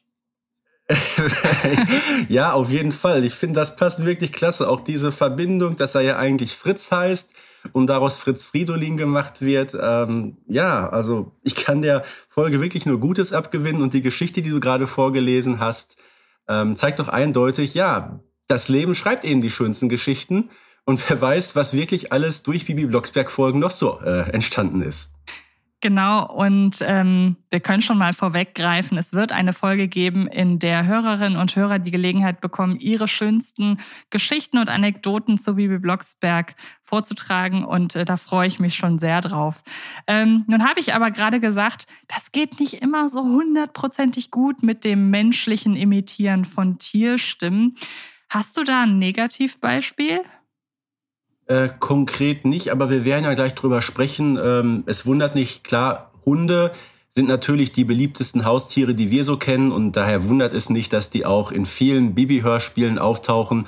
ja, 2.29 2.53
auf 2.53 2.71
jeden 2.71 2.93
Fall. 2.93 3.25
Ich 3.25 3.35
finde, 3.35 3.61
das 3.61 3.77
passt 3.77 4.05
wirklich 4.05 4.33
klasse. 4.33 4.69
Auch 4.69 4.81
diese 4.81 5.13
Verbindung, 5.13 5.77
dass 5.77 5.95
er 5.95 6.03
ja 6.03 6.17
eigentlich 6.17 6.57
Fritz 6.57 6.91
heißt 6.91 7.33
und 7.73 7.87
daraus 7.87 8.19
Fritz 8.19 8.47
Fridolin 8.47 8.97
gemacht 8.97 9.41
wird. 9.41 9.77
Ähm, 9.81 10.39
ja, 10.49 10.89
also 10.89 11.33
ich 11.43 11.55
kann 11.55 11.83
der 11.83 12.05
Folge 12.29 12.61
wirklich 12.61 12.87
nur 12.87 12.99
Gutes 12.99 13.33
abgewinnen 13.33 13.83
und 13.83 13.95
die 13.95 14.03
Geschichte, 14.03 14.43
die 14.43 14.51
du 14.51 14.61
gerade 14.61 14.87
vorgelesen 14.87 15.61
hast, 15.61 15.97
ähm, 16.49 16.77
zeigt 16.77 16.99
doch 16.99 17.09
eindeutig, 17.09 17.75
ja, 17.75 18.21
das 18.49 18.69
Leben 18.69 18.95
schreibt 18.95 19.25
eben 19.25 19.41
die 19.41 19.51
schönsten 19.51 19.89
Geschichten 19.89 20.51
Und 20.85 21.09
wer 21.09 21.21
weiß, 21.21 21.55
was 21.55 21.75
wirklich 21.75 22.13
alles 22.13 22.43
durch 22.43 22.67
Bibi 22.67 22.87
Blocksberg-Folgen 22.87 23.61
noch 23.61 23.71
so 23.71 24.01
äh, 24.01 24.31
entstanden 24.33 24.83
ist. 24.83 25.15
Genau, 25.83 26.33
und 26.33 26.79
ähm, 26.81 27.35
wir 27.51 27.59
können 27.59 27.83
schon 27.83 27.99
mal 27.99 28.13
vorweggreifen, 28.13 28.97
es 28.97 29.15
wird 29.15 29.33
eine 29.33 29.53
Folge 29.53 29.89
geben, 29.89 30.29
in 30.29 30.61
der 30.61 30.87
Hörerinnen 30.87 31.37
und 31.37 31.57
Hörer 31.57 31.81
die 31.81 31.91
Gelegenheit 31.91 32.41
bekommen, 32.41 32.79
ihre 32.79 33.09
schönsten 33.09 33.79
Geschichten 34.09 34.59
und 34.59 34.71
Anekdoten 34.71 35.39
zu 35.39 35.57
Bibi 35.57 35.81
Blocksberg 35.81 36.55
vorzutragen. 36.85 37.65
Und 37.65 37.97
äh, 37.97 38.05
da 38.05 38.17
freue 38.17 38.47
ich 38.47 38.61
mich 38.61 38.77
schon 38.77 39.01
sehr 39.01 39.21
drauf. 39.23 39.65
Ähm, 40.07 40.45
nun 40.47 40.65
habe 40.65 40.79
ich 40.79 40.95
aber 40.95 41.11
gerade 41.11 41.41
gesagt, 41.41 41.89
das 42.07 42.31
geht 42.31 42.61
nicht 42.61 42.75
immer 42.75 43.09
so 43.09 43.25
hundertprozentig 43.25 44.31
gut 44.31 44.63
mit 44.63 44.85
dem 44.85 45.11
menschlichen 45.11 45.75
Imitieren 45.75 46.45
von 46.45 46.79
Tierstimmen. 46.79 47.75
Hast 48.31 48.57
du 48.57 48.63
da 48.63 48.83
ein 48.83 49.01
Negativbeispiel? 49.01 50.21
Äh, 51.47 51.69
konkret 51.79 52.45
nicht, 52.45 52.71
aber 52.71 52.89
wir 52.89 53.05
werden 53.05 53.25
ja 53.25 53.35
gleich 53.35 53.55
drüber 53.55 53.83
sprechen. 53.83 54.39
Ähm, 54.43 54.85
es 54.87 55.07
wundert 55.07 55.35
nicht, 55.35 55.65
klar, 55.65 56.13
Hunde 56.25 56.73
sind 57.09 57.29
natürlich 57.29 57.73
die 57.73 57.85
beliebtesten 57.85 58.45
Haustiere, 58.45 58.95
die 58.95 59.11
wir 59.11 59.25
so 59.25 59.37
kennen 59.37 59.71
und 59.71 59.93
daher 59.93 60.29
wundert 60.29 60.55
es 60.55 60.71
nicht, 60.71 60.93
dass 60.93 61.11
die 61.11 61.27
auch 61.27 61.53
in 61.53 61.67
vielen 61.67 62.15
Bibi-Hörspielen 62.15 62.99
auftauchen. 62.99 63.67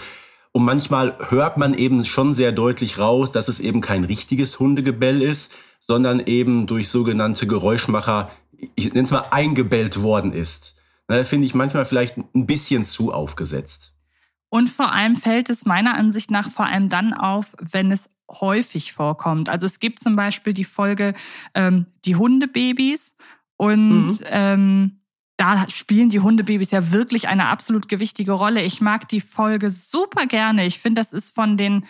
Und 0.53 0.65
manchmal 0.65 1.19
hört 1.29 1.59
man 1.59 1.75
eben 1.75 2.05
schon 2.05 2.33
sehr 2.33 2.53
deutlich 2.53 2.99
raus, 2.99 3.33
dass 3.33 3.49
es 3.49 3.61
eben 3.61 3.81
kein 3.81 4.05
richtiges 4.05 4.61
Hundegebell 4.61 5.21
ist, 5.21 5.55
sondern 5.81 6.21
eben 6.21 6.67
durch 6.67 6.89
sogenannte 6.89 7.47
Geräuschmacher, 7.47 8.31
ich 8.77 8.95
nenne 8.95 9.05
es 9.05 9.11
mal, 9.11 9.27
eingebellt 9.31 10.01
worden 10.01 10.33
ist. 10.33 10.77
Da 11.09 11.25
finde 11.25 11.47
ich 11.47 11.55
manchmal 11.55 11.85
vielleicht 11.85 12.17
ein 12.17 12.47
bisschen 12.47 12.85
zu 12.85 13.13
aufgesetzt. 13.13 13.94
Und 14.55 14.71
vor 14.71 14.93
allem 14.93 15.17
fällt 15.17 15.51
es 15.51 15.67
meiner 15.67 15.97
Ansicht 15.97 16.31
nach 16.31 16.49
vor 16.49 16.67
allem 16.67 16.89
dann 16.89 17.13
auf, 17.13 17.57
wenn 17.61 17.91
es 17.91 18.09
häufig 18.31 18.93
vorkommt. 18.93 19.49
Also 19.49 19.67
es 19.67 19.81
gibt 19.81 19.99
zum 19.99 20.15
Beispiel 20.15 20.55
die 20.55 20.63
Folge 20.63 21.15
ähm, 21.57 21.87
Die 22.05 22.15
Hundebabys 22.15 23.17
und 23.57 24.07
mhm. 24.07 24.19
ähm, 24.27 25.01
da 25.37 25.69
spielen 25.71 26.09
die 26.09 26.21
Hundebabys 26.21 26.71
ja 26.71 26.93
wirklich 26.93 27.27
eine 27.27 27.49
absolut 27.49 27.89
gewichtige 27.89 28.31
Rolle. 28.31 28.63
Ich 28.63 28.81
mag 28.81 29.09
die 29.09 29.21
Folge 29.21 29.71
super 29.71 30.27
gerne. 30.27 30.65
Ich 30.67 30.79
finde, 30.79 31.01
das 31.01 31.13
ist 31.13 31.35
von 31.35 31.57
den, 31.57 31.85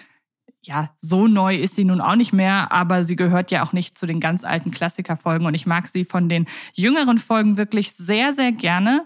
ja, 0.63 0.89
so 0.97 1.29
neu 1.29 1.57
ist 1.57 1.77
sie 1.77 1.85
nun 1.85 2.01
auch 2.01 2.17
nicht 2.17 2.33
mehr, 2.33 2.73
aber 2.73 3.05
sie 3.05 3.17
gehört 3.17 3.51
ja 3.51 3.63
auch 3.63 3.75
nicht 3.75 3.99
zu 3.99 4.07
den 4.07 4.21
ganz 4.21 4.43
alten 4.43 4.71
Klassikerfolgen 4.71 5.47
und 5.47 5.53
ich 5.53 5.67
mag 5.67 5.87
sie 5.87 6.07
von 6.07 6.31
den 6.31 6.47
jüngeren 6.73 7.19
Folgen 7.19 7.59
wirklich 7.59 7.93
sehr, 7.93 8.33
sehr 8.33 8.53
gerne. 8.53 9.05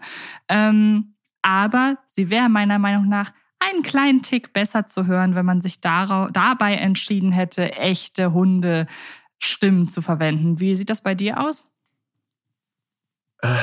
Ähm, 0.48 1.16
aber 1.42 1.96
sie 2.06 2.30
wäre 2.30 2.48
meiner 2.48 2.78
Meinung 2.78 3.08
nach 3.08 3.32
einen 3.70 3.82
kleinen 3.82 4.22
Tick 4.22 4.52
besser 4.52 4.86
zu 4.86 5.06
hören, 5.06 5.34
wenn 5.34 5.46
man 5.46 5.60
sich 5.60 5.80
dabei 5.80 6.74
entschieden 6.74 7.32
hätte, 7.32 7.72
echte 7.72 8.32
Hundestimmen 8.32 9.88
zu 9.88 10.02
verwenden. 10.02 10.60
Wie 10.60 10.74
sieht 10.74 10.90
das 10.90 11.00
bei 11.00 11.14
dir 11.14 11.40
aus? 11.40 11.70
Äh, 13.40 13.54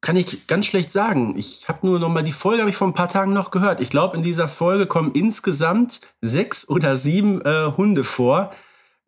kann 0.00 0.16
ich 0.16 0.46
ganz 0.46 0.66
schlecht 0.66 0.90
sagen. 0.90 1.34
Ich 1.36 1.68
habe 1.68 1.86
nur 1.86 1.98
noch 1.98 2.08
mal 2.08 2.22
die 2.22 2.32
Folge 2.32 2.62
habe 2.62 2.70
ich 2.70 2.76
vor 2.76 2.88
ein 2.88 2.94
paar 2.94 3.08
Tagen 3.08 3.32
noch 3.32 3.50
gehört. 3.50 3.80
Ich 3.80 3.90
glaube, 3.90 4.16
in 4.16 4.22
dieser 4.22 4.48
Folge 4.48 4.86
kommen 4.86 5.12
insgesamt 5.12 6.00
sechs 6.22 6.68
oder 6.68 6.96
sieben 6.96 7.42
äh, 7.42 7.72
Hunde 7.76 8.04
vor. 8.04 8.52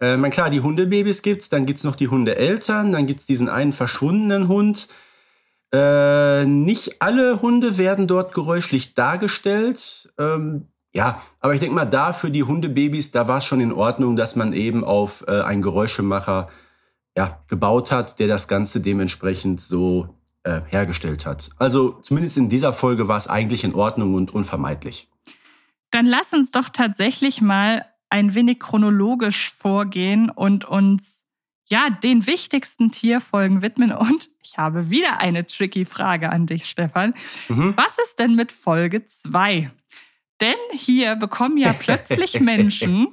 Äh, 0.00 0.16
mein 0.16 0.30
klar, 0.30 0.50
die 0.50 0.60
Hundebabys 0.60 1.22
gibt's, 1.22 1.48
dann 1.48 1.64
gibt's 1.64 1.84
noch 1.84 1.96
die 1.96 2.08
Hundeeltern, 2.08 2.92
dann 2.92 3.06
gibt's 3.06 3.24
diesen 3.24 3.48
einen 3.48 3.72
verschwundenen 3.72 4.48
Hund. 4.48 4.88
Äh, 5.72 6.44
nicht 6.44 7.00
alle 7.00 7.40
Hunde 7.40 7.78
werden 7.78 8.06
dort 8.06 8.34
geräuschlich 8.34 8.94
dargestellt. 8.94 10.12
Ähm, 10.18 10.68
ja, 10.94 11.22
aber 11.40 11.54
ich 11.54 11.60
denke 11.60 11.74
mal, 11.74 11.86
da 11.86 12.12
für 12.12 12.30
die 12.30 12.42
Hundebabys, 12.42 13.10
da 13.12 13.26
war 13.26 13.38
es 13.38 13.46
schon 13.46 13.60
in 13.60 13.72
Ordnung, 13.72 14.14
dass 14.14 14.36
man 14.36 14.52
eben 14.52 14.84
auf 14.84 15.24
äh, 15.26 15.40
einen 15.40 15.62
Geräuschemacher 15.62 16.48
ja, 17.16 17.42
gebaut 17.48 17.90
hat, 17.90 18.18
der 18.18 18.28
das 18.28 18.48
Ganze 18.48 18.80
dementsprechend 18.80 19.60
so 19.60 20.14
äh, 20.44 20.60
hergestellt 20.66 21.24
hat. 21.24 21.50
Also 21.58 21.92
zumindest 22.02 22.36
in 22.36 22.50
dieser 22.50 22.72
Folge 22.72 23.08
war 23.08 23.16
es 23.16 23.28
eigentlich 23.28 23.64
in 23.64 23.74
Ordnung 23.74 24.14
und 24.14 24.34
unvermeidlich. 24.34 25.08
Dann 25.90 26.06
lass 26.06 26.32
uns 26.32 26.50
doch 26.50 26.68
tatsächlich 26.68 27.40
mal 27.40 27.86
ein 28.10 28.34
wenig 28.34 28.60
chronologisch 28.60 29.50
vorgehen 29.52 30.28
und 30.30 30.66
uns 30.66 31.24
ja, 31.72 31.88
den 31.88 32.26
wichtigsten 32.26 32.90
Tierfolgen 32.90 33.62
widmen. 33.62 33.92
Und 33.92 34.28
ich 34.42 34.58
habe 34.58 34.90
wieder 34.90 35.20
eine 35.20 35.46
tricky 35.46 35.84
Frage 35.86 36.30
an 36.30 36.46
dich, 36.46 36.66
Stefan. 36.66 37.14
Mhm. 37.48 37.72
Was 37.76 37.96
ist 38.04 38.18
denn 38.18 38.36
mit 38.36 38.52
Folge 38.52 39.04
2? 39.06 39.70
Denn 40.40 40.54
hier 40.72 41.16
bekommen 41.16 41.56
ja 41.56 41.72
plötzlich 41.72 42.40
Menschen 42.40 43.08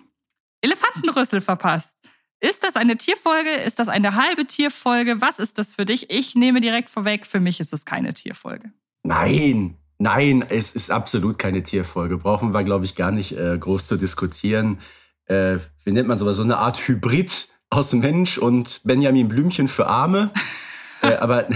Elefantenrüssel 0.61 1.39
verpasst. 1.39 1.97
Ist 2.41 2.63
das 2.63 2.75
eine 2.75 2.97
Tierfolge? 2.97 3.49
Ist 3.49 3.79
das 3.79 3.87
eine 3.87 4.15
halbe 4.15 4.45
Tierfolge? 4.45 5.21
Was 5.21 5.39
ist 5.39 5.57
das 5.57 5.75
für 5.75 5.85
dich? 5.85 6.09
Ich 6.09 6.35
nehme 6.35 6.59
direkt 6.59 6.89
vorweg, 6.89 7.25
für 7.25 7.39
mich 7.39 7.59
ist 7.61 7.73
es 7.73 7.85
keine 7.85 8.13
Tierfolge. 8.13 8.71
Nein, 9.03 9.77
nein, 9.99 10.45
es 10.47 10.73
ist 10.73 10.91
absolut 10.91 11.37
keine 11.37 11.63
Tierfolge. 11.63 12.17
Brauchen 12.17 12.53
wir, 12.53 12.63
glaube 12.63 12.85
ich, 12.85 12.95
gar 12.95 13.11
nicht 13.11 13.37
äh, 13.37 13.57
groß 13.57 13.87
zu 13.87 13.95
diskutieren. 13.95 14.79
Äh, 15.25 15.59
wie 15.83 15.91
nennt 15.91 16.07
man 16.09 16.17
sowas? 16.17 16.37
So 16.37 16.43
eine 16.43 16.57
Art 16.57 16.87
Hybrid 16.87 17.48
aus 17.69 17.93
Mensch 17.93 18.37
und 18.37 18.81
Benjamin 18.83 19.27
Blümchen 19.27 19.67
für 19.67 19.87
Arme. 19.87 20.31
äh, 21.01 21.15
aber 21.15 21.47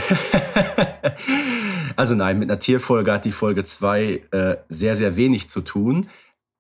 also 1.96 2.15
nein, 2.15 2.39
mit 2.39 2.50
einer 2.50 2.60
Tierfolge 2.60 3.12
hat 3.12 3.25
die 3.25 3.32
Folge 3.32 3.63
2 3.63 4.22
äh, 4.32 4.58
sehr, 4.70 4.96
sehr 4.96 5.15
wenig 5.15 5.50
zu 5.50 5.62
tun. 5.62 6.10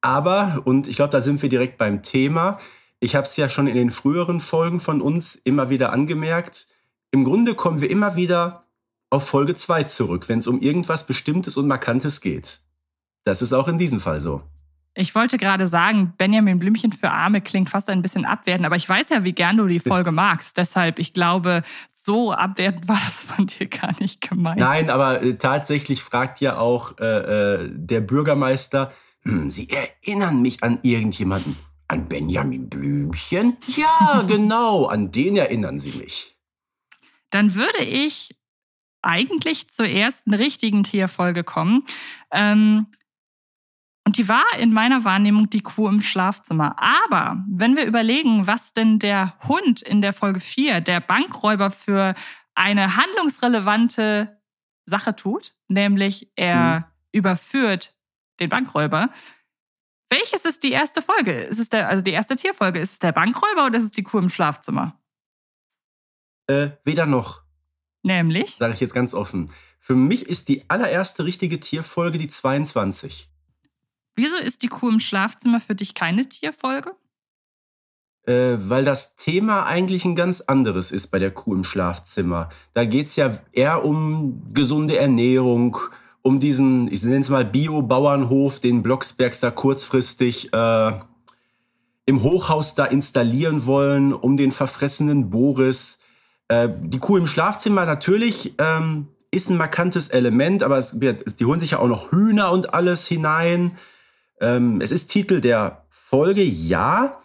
Aber, 0.01 0.61
und 0.65 0.87
ich 0.87 0.97
glaube, 0.97 1.11
da 1.11 1.21
sind 1.21 1.41
wir 1.41 1.49
direkt 1.49 1.77
beim 1.77 2.03
Thema. 2.03 2.59
Ich 2.99 3.15
habe 3.15 3.25
es 3.25 3.37
ja 3.37 3.47
schon 3.47 3.67
in 3.67 3.75
den 3.75 3.89
früheren 3.89 4.39
Folgen 4.39 4.79
von 4.79 5.01
uns 5.01 5.35
immer 5.35 5.69
wieder 5.69 5.93
angemerkt. 5.93 6.67
Im 7.11 7.23
Grunde 7.23 7.55
kommen 7.55 7.79
wir 7.81 7.89
immer 7.89 8.15
wieder 8.15 8.65
auf 9.09 9.27
Folge 9.27 9.55
2 9.55 9.83
zurück, 9.83 10.27
wenn 10.27 10.39
es 10.39 10.47
um 10.47 10.59
irgendwas 10.59 11.05
Bestimmtes 11.05 11.55
und 11.55 11.67
Markantes 11.67 12.19
geht. 12.19 12.61
Das 13.23 13.41
ist 13.41 13.53
auch 13.53 13.67
in 13.67 13.77
diesem 13.77 13.99
Fall 13.99 14.19
so. 14.19 14.41
Ich 14.95 15.15
wollte 15.15 15.37
gerade 15.37 15.67
sagen, 15.67 16.13
Benjamin 16.17 16.59
Blümchen 16.59 16.91
für 16.91 17.09
Arme 17.09 17.41
klingt 17.41 17.69
fast 17.71 17.89
ein 17.89 18.03
bisschen 18.03 18.25
abwertend, 18.25 18.65
aber 18.65 18.75
ich 18.75 18.87
weiß 18.87 19.09
ja, 19.09 19.23
wie 19.23 19.33
gern 19.33 19.57
du 19.57 19.67
die 19.67 19.79
Folge 19.79 20.11
magst. 20.11 20.57
Deshalb, 20.57 20.99
ich 20.99 21.13
glaube, 21.13 21.63
so 21.91 22.31
abwertend 22.31 22.87
war 22.87 23.01
das 23.03 23.23
von 23.23 23.47
dir 23.47 23.67
gar 23.67 23.95
nicht 23.99 24.21
gemeint. 24.21 24.59
Nein, 24.59 24.89
aber 24.89 25.23
äh, 25.23 25.35
tatsächlich 25.35 26.03
fragt 26.03 26.41
ja 26.41 26.57
auch 26.57 26.99
äh, 26.99 27.05
äh, 27.05 27.69
der 27.73 28.01
Bürgermeister, 28.01 28.93
hm, 29.23 29.49
Sie 29.49 29.69
erinnern 29.69 30.41
mich 30.41 30.63
an 30.63 30.79
irgendjemanden. 30.83 31.57
An 31.87 32.07
Benjamin 32.07 32.69
Blümchen? 32.69 33.57
Ja, 33.67 34.23
genau, 34.27 34.85
an 34.85 35.11
den 35.11 35.35
erinnern 35.35 35.79
Sie 35.79 35.91
mich. 35.91 36.37
Dann 37.29 37.55
würde 37.55 37.83
ich 37.83 38.35
eigentlich 39.01 39.69
zur 39.69 39.87
ersten 39.87 40.33
richtigen 40.33 40.83
Tierfolge 40.83 41.43
kommen. 41.43 41.83
Ähm, 42.31 42.87
und 44.05 44.17
die 44.17 44.27
war 44.27 44.43
in 44.59 44.73
meiner 44.73 45.05
Wahrnehmung 45.05 45.49
die 45.49 45.61
Kuh 45.61 45.87
im 45.87 46.01
Schlafzimmer. 46.01 46.75
Aber 46.77 47.43
wenn 47.47 47.77
wir 47.77 47.85
überlegen, 47.85 48.47
was 48.47 48.73
denn 48.73 48.99
der 48.99 49.37
Hund 49.47 49.81
in 49.81 50.01
der 50.01 50.13
Folge 50.13 50.39
4, 50.39 50.81
der 50.81 50.99
Bankräuber, 50.99 51.71
für 51.71 52.13
eine 52.53 52.97
handlungsrelevante 52.97 54.37
Sache 54.85 55.15
tut, 55.15 55.55
nämlich 55.69 56.31
er 56.35 56.79
mhm. 56.79 56.85
überführt 57.13 57.95
den 58.39 58.49
Bankräuber. 58.49 59.09
Welches 60.09 60.45
ist 60.45 60.63
die 60.63 60.71
erste 60.71 61.01
Folge? 61.01 61.31
Ist 61.31 61.59
es 61.59 61.69
der, 61.69 61.87
also 61.87 62.03
die 62.03 62.11
erste 62.11 62.35
Tierfolge? 62.35 62.79
Ist 62.79 62.91
es 62.91 62.99
der 62.99 63.13
Bankräuber 63.13 63.65
oder 63.65 63.77
ist 63.77 63.85
es 63.85 63.91
die 63.91 64.03
Kuh 64.03 64.19
im 64.19 64.29
Schlafzimmer? 64.29 64.99
Äh, 66.47 66.71
weder 66.83 67.05
noch. 67.05 67.41
Nämlich? 68.03 68.55
Sage 68.55 68.73
ich 68.73 68.81
jetzt 68.81 68.93
ganz 68.93 69.13
offen. 69.13 69.51
Für 69.79 69.95
mich 69.95 70.27
ist 70.27 70.49
die 70.49 70.69
allererste 70.69 71.25
richtige 71.25 71.59
Tierfolge 71.59 72.17
die 72.17 72.27
22. 72.27 73.32
Wieso 74.15 74.37
ist 74.37 74.61
die 74.61 74.67
Kuh 74.67 74.89
im 74.89 74.99
Schlafzimmer 74.99 75.59
für 75.59 75.75
dich 75.75 75.93
keine 75.95 76.27
Tierfolge? 76.27 76.91
Äh, 78.25 78.55
weil 78.57 78.85
das 78.85 79.15
Thema 79.15 79.65
eigentlich 79.65 80.05
ein 80.05 80.15
ganz 80.15 80.41
anderes 80.41 80.91
ist 80.91 81.07
bei 81.07 81.19
der 81.19 81.31
Kuh 81.31 81.53
im 81.53 81.63
Schlafzimmer. 81.63 82.49
Da 82.73 82.85
geht 82.85 83.07
es 83.07 83.15
ja 83.17 83.37
eher 83.51 83.83
um 83.83 84.53
gesunde 84.53 84.97
Ernährung, 84.97 85.77
um 86.21 86.39
diesen, 86.39 86.89
ich 86.91 87.03
nenne 87.03 87.19
es 87.19 87.29
mal 87.29 87.43
Bio-Bauernhof, 87.43 88.61
den 88.61 88.81
Blocksbergs 88.81 89.41
da 89.41 89.51
kurzfristig 89.51 90.53
äh, 90.53 90.99
im 92.05 92.23
Hochhaus 92.23 92.75
da 92.75 92.85
installieren 92.85 93.65
wollen, 93.65 94.13
um 94.13 94.37
den 94.37 94.51
verfressenen 94.51 95.29
Boris. 95.29 95.99
Äh, 96.47 96.69
die 96.81 96.99
Kuh 96.99 97.17
im 97.17 97.27
Schlafzimmer 97.27 97.85
natürlich 97.85 98.55
ähm, 98.57 99.09
ist 99.31 99.49
ein 99.49 99.57
markantes 99.57 100.09
Element, 100.09 100.63
aber 100.63 100.77
es, 100.77 100.97
die 100.97 101.45
holen 101.45 101.59
sich 101.59 101.71
ja 101.71 101.79
auch 101.79 101.87
noch 101.87 102.11
Hühner 102.11 102.51
und 102.51 102.73
alles 102.73 103.05
hinein. 103.05 103.75
Ähm, 104.43 104.81
es 104.81 104.91
ist 104.91 105.07
Titel 105.07 105.39
der 105.39 105.85
Folge, 105.89 106.43
ja. 106.43 107.21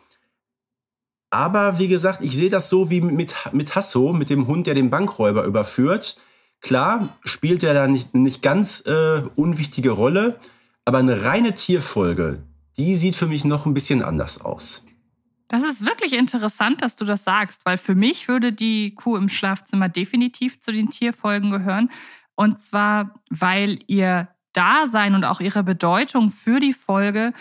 Aber 1.31 1.79
wie 1.79 1.89
gesagt, 1.89 2.23
ich 2.23 2.37
sehe 2.37 2.49
das 2.49 2.69
so 2.69 2.91
wie 2.91 3.01
mit, 3.01 3.35
mit 3.53 3.75
Hasso, 3.75 4.13
mit 4.13 4.31
dem 4.31 4.47
Hund, 4.47 4.67
der 4.67 4.75
den 4.75 4.89
Bankräuber 4.89 5.45
überführt. 5.45 6.17
Klar, 6.61 7.19
spielt 7.25 7.63
er 7.65 7.75
da 7.75 7.89
nicht, 7.89 8.15
nicht 8.15 8.41
ganz 8.41 8.87
äh, 8.87 9.23
unwichtige 9.35 9.91
Rolle, 9.91 10.39
aber 10.85 10.99
eine 10.99 11.25
reine 11.25 11.55
Tierfolge, 11.55 12.43
die 12.79 12.97
sieht 12.97 13.17
für 13.17 13.27
mich 13.27 13.45
noch 13.45 13.67
ein 13.67 13.75
bisschen 13.75 14.03
anders 14.03 14.41
aus. 14.41 14.87
Das 15.49 15.65
ist 15.65 15.85
wirklich 15.85 16.13
interessant, 16.13 16.83
dass 16.83 16.95
du 16.95 17.05
das 17.05 17.25
sagst, 17.25 17.67
weil 17.67 17.79
für 17.79 17.95
mich 17.95 18.29
würde 18.29 18.53
die 18.53 18.95
Kuh 18.95 19.17
im 19.17 19.29
Schlafzimmer 19.29 19.89
definitiv 19.89 20.61
zu 20.61 20.73
den 20.73 20.91
Tierfolgen 20.91 21.51
gehören. 21.51 21.91
Und 22.37 22.61
zwar, 22.61 23.15
weil 23.29 23.81
ihr 23.87 24.29
Dasein 24.59 25.15
und 25.15 25.25
auch 25.25 25.41
ihre 25.41 25.63
Bedeutung 25.63 26.31
für 26.31 26.59
die 26.59 26.73
Folge 26.73 27.33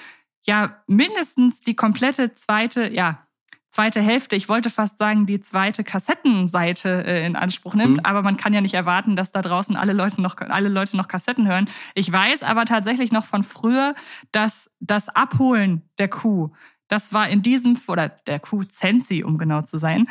ja 0.46 0.82
mindestens 0.86 1.62
die 1.62 1.76
komplette 1.76 2.34
zweite, 2.34 2.94
ja, 2.94 3.28
zweite 3.70 4.02
Hälfte, 4.02 4.36
ich 4.36 4.48
wollte 4.50 4.70
fast 4.70 5.00
sagen, 5.00 5.26
die 5.26 5.40
zweite 5.40 5.84
Kassettenseite 5.84 7.06
äh, 7.06 7.26
in 7.26 7.36
Anspruch 7.36 7.74
nimmt, 7.74 7.98
mhm. 7.98 8.06
aber 8.06 8.22
man 8.22 8.38
kann 8.38 8.54
ja 8.54 8.62
nicht 8.62 8.76
erwarten, 8.76 9.16
dass 9.16 9.32
da 9.32 9.42
draußen 9.42 9.76
alle 9.76 9.94
Leute 9.94 10.22
noch 10.22 10.38
alle 10.38 10.70
Leute 10.70 10.96
noch 10.96 11.08
Kassetten 11.08 11.48
hören. 11.48 11.66
Ich 11.96 12.12
weiß 12.12 12.44
aber 12.44 12.66
tatsächlich 12.66 13.12
noch 13.12 13.26
von 13.26 13.44
früher, 13.44 13.96
dass 14.32 14.70
das 14.80 15.10
Abholen 15.10 15.82
der 15.98 16.10
Kuh, 16.10 16.52
das 16.88 17.14
war 17.14 17.28
in 17.28 17.42
diesem 17.42 17.78
oder 17.88 18.10
der 18.10 18.40
Kuh 18.40 18.64
Zensi, 18.64 19.24
um 19.24 19.38
genau 19.38 19.62
zu 19.62 19.78
sein, 19.78 20.08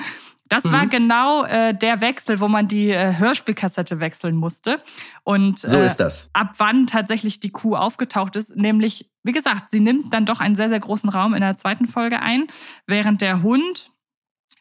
das 0.48 0.64
mhm. 0.64 0.72
war 0.72 0.86
genau 0.86 1.44
äh, 1.44 1.74
der 1.74 2.00
Wechsel, 2.00 2.40
wo 2.40 2.48
man 2.48 2.68
die 2.68 2.90
äh, 2.90 3.16
Hörspielkassette 3.16 3.98
wechseln 3.98 4.36
musste. 4.36 4.80
Und 5.24 5.58
so 5.58 5.80
ist 5.80 5.96
das. 5.96 6.30
ab 6.34 6.54
wann 6.58 6.86
tatsächlich 6.86 7.40
die 7.40 7.50
Kuh 7.50 7.74
aufgetaucht 7.74 8.36
ist, 8.36 8.56
nämlich, 8.56 9.10
wie 9.24 9.32
gesagt, 9.32 9.70
sie 9.70 9.80
nimmt 9.80 10.12
dann 10.12 10.26
doch 10.26 10.40
einen 10.40 10.54
sehr, 10.54 10.68
sehr 10.68 10.80
großen 10.80 11.10
Raum 11.10 11.34
in 11.34 11.40
der 11.40 11.56
zweiten 11.56 11.88
Folge 11.88 12.20
ein, 12.22 12.46
während 12.86 13.20
der 13.20 13.42
Hund 13.42 13.90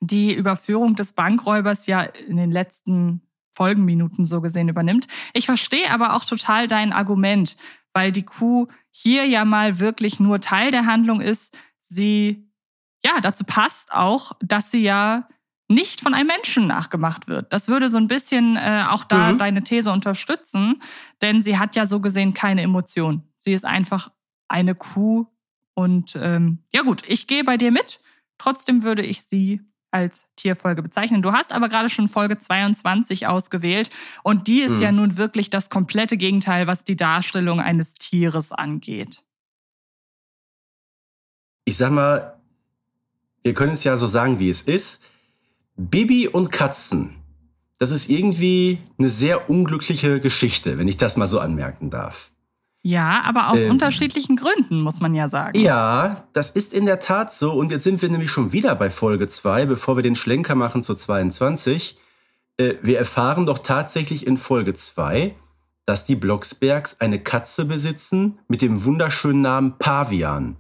die 0.02 0.34
Überführung 0.34 0.96
des 0.96 1.14
Bankräubers 1.14 1.88
ja 1.88 2.02
in 2.02 2.38
den 2.38 2.52
letzten 2.52 3.22
Folgenminuten 3.52 4.26
so 4.26 4.42
gesehen 4.42 4.70
übernimmt. 4.70 5.08
Ich 5.34 5.46
verstehe 5.46 5.90
aber 5.92 6.16
auch 6.16 6.26
total 6.26 6.68
dein 6.68 6.92
Argument, 6.92 7.56
weil 7.94 8.12
die 8.12 8.24
Kuh 8.24 8.68
hier 8.90 9.26
ja 9.26 9.46
mal 9.46 9.80
wirklich 9.80 10.20
nur 10.20 10.42
Teil 10.42 10.72
der 10.72 10.86
Handlung 10.86 11.22
ist. 11.22 11.58
Sie, 11.86 12.50
ja, 13.04 13.22
dazu 13.22 13.44
passt 13.44 13.94
auch, 13.94 14.34
dass 14.42 14.72
sie 14.72 14.82
ja 14.82 15.28
nicht 15.68 16.02
von 16.02 16.14
einem 16.14 16.28
Menschen 16.28 16.68
nachgemacht 16.68 17.28
wird. 17.28 17.52
Das 17.52 17.68
würde 17.68 17.90
so 17.90 17.98
ein 17.98 18.08
bisschen 18.08 18.56
äh, 18.56 18.84
auch 18.90 19.04
da 19.04 19.34
mhm. 19.34 19.38
deine 19.38 19.64
These 19.64 19.92
unterstützen, 19.92 20.82
denn 21.22 21.42
sie 21.42 21.58
hat 21.58 21.76
ja 21.76 21.86
so 21.86 22.00
gesehen 22.00 22.34
keine 22.34 22.62
Emotion. 22.62 23.24
Sie 23.38 23.54
ist 23.54 23.66
einfach 23.66 24.12
eine 24.48 24.76
Kuh 24.76 25.28
und 25.74 26.16
ähm, 26.22 26.60
ja 26.72 26.84
gut, 26.84 27.04
ich 27.08 27.28
gehe 27.28 27.44
bei 27.44 27.58
dir 27.58 27.72
mit. 27.72 28.00
Trotzdem 28.38 28.84
würde 28.84 29.02
ich 29.02 29.24
sie 29.24 29.62
als 29.92 30.28
Tierfolge 30.36 30.84
bezeichnen. 30.84 31.22
Du 31.22 31.32
hast 31.32 31.54
aber 31.54 31.70
gerade 31.70 31.90
schon 31.90 32.08
Folge 32.08 32.38
22 32.38 33.28
ausgewählt 33.28 33.90
und 34.24 34.48
die 34.48 34.60
ist 34.60 34.78
mhm. 34.78 34.82
ja 34.82 34.92
nun 34.92 35.18
wirklich 35.18 35.50
das 35.50 35.70
komplette 35.70 36.18
Gegenteil, 36.18 36.68
was 36.68 36.84
die 36.84 36.98
Darstellung 36.98 37.60
eines 37.60 37.94
Tieres 37.94 38.52
angeht. 38.52 39.25
Ich 41.66 41.78
sag 41.78 41.92
mal, 41.92 42.40
wir 43.44 43.54
können 43.54 43.74
es 43.74 43.84
ja 43.84 43.98
so 43.98 44.08
sagen, 44.08 44.40
wie 44.40 44.50
es 44.50 44.62
ist 44.62 45.04
Bibi 45.76 46.28
und 46.28 46.52
Katzen. 46.52 47.16
Das 47.80 47.92
ist 47.92 48.10
irgendwie 48.10 48.80
eine 48.98 49.10
sehr 49.10 49.50
unglückliche 49.50 50.20
Geschichte, 50.20 50.78
wenn 50.78 50.88
ich 50.88 50.98
das 50.98 51.18
mal 51.18 51.28
so 51.28 51.40
anmerken 51.40 51.90
darf. 51.90 52.32
Ja, 52.82 53.24
aber 53.26 53.50
aus 53.50 53.62
ähm, 53.62 53.72
unterschiedlichen 53.72 54.36
Gründen, 54.36 54.82
muss 54.82 55.02
man 55.02 55.16
ja 55.16 55.28
sagen. 55.28 55.60
Ja, 55.60 56.28
das 56.34 56.52
ist 56.52 56.72
in 56.72 56.86
der 56.86 57.00
Tat 57.00 57.34
so. 57.34 57.54
Und 57.54 57.72
jetzt 57.72 57.84
sind 57.84 58.02
wir 58.02 58.10
nämlich 58.10 58.30
schon 58.30 58.52
wieder 58.52 58.76
bei 58.76 58.92
Folge 58.92 59.28
2, 59.28 59.66
bevor 59.66 59.96
wir 59.96 60.04
den 60.04 60.16
Schlenker 60.16 60.54
machen 60.54 60.84
zu 60.84 60.94
22. 60.94 61.98
Äh, 62.58 62.76
wir 62.84 63.00
erfahren 63.00 63.48
doch 63.48 63.58
tatsächlich 63.58 64.28
in 64.28 64.38
Folge 64.38 64.76
2, 64.76 65.34
dass 65.88 66.06
die 66.06 66.16
Blocksbergs 66.16 67.02
eine 67.02 67.20
Katze 67.20 67.66
besitzen 67.66 68.38
mit 68.48 68.62
dem 68.62 68.86
wunderschönen 68.86 69.42
Namen 69.42 69.80
Pavian. 69.80 70.56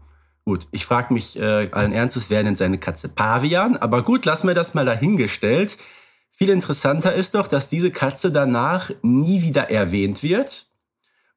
Gut, 0.45 0.67
ich 0.69 0.85
frage 0.85 1.11
mich 1.11 1.39
äh, 1.39 1.69
allen 1.71 1.91
Ernstes, 1.91 2.29
wer 2.29 2.43
nennt 2.43 2.59
seine 2.59 2.77
Katze 2.77 3.09
Pavian? 3.09 3.77
Aber 3.77 4.03
gut, 4.03 4.25
lassen 4.25 4.47
wir 4.47 4.53
das 4.53 4.75
mal 4.75 4.85
dahingestellt. 4.85 5.77
Viel 6.29 6.49
interessanter 6.49 7.15
ist 7.15 7.33
doch, 7.33 7.47
dass 7.47 7.67
diese 7.67 7.89
Katze 7.89 8.31
danach 8.31 8.91
nie 9.01 9.41
wieder 9.41 9.71
erwähnt 9.71 10.21
wird. 10.21 10.67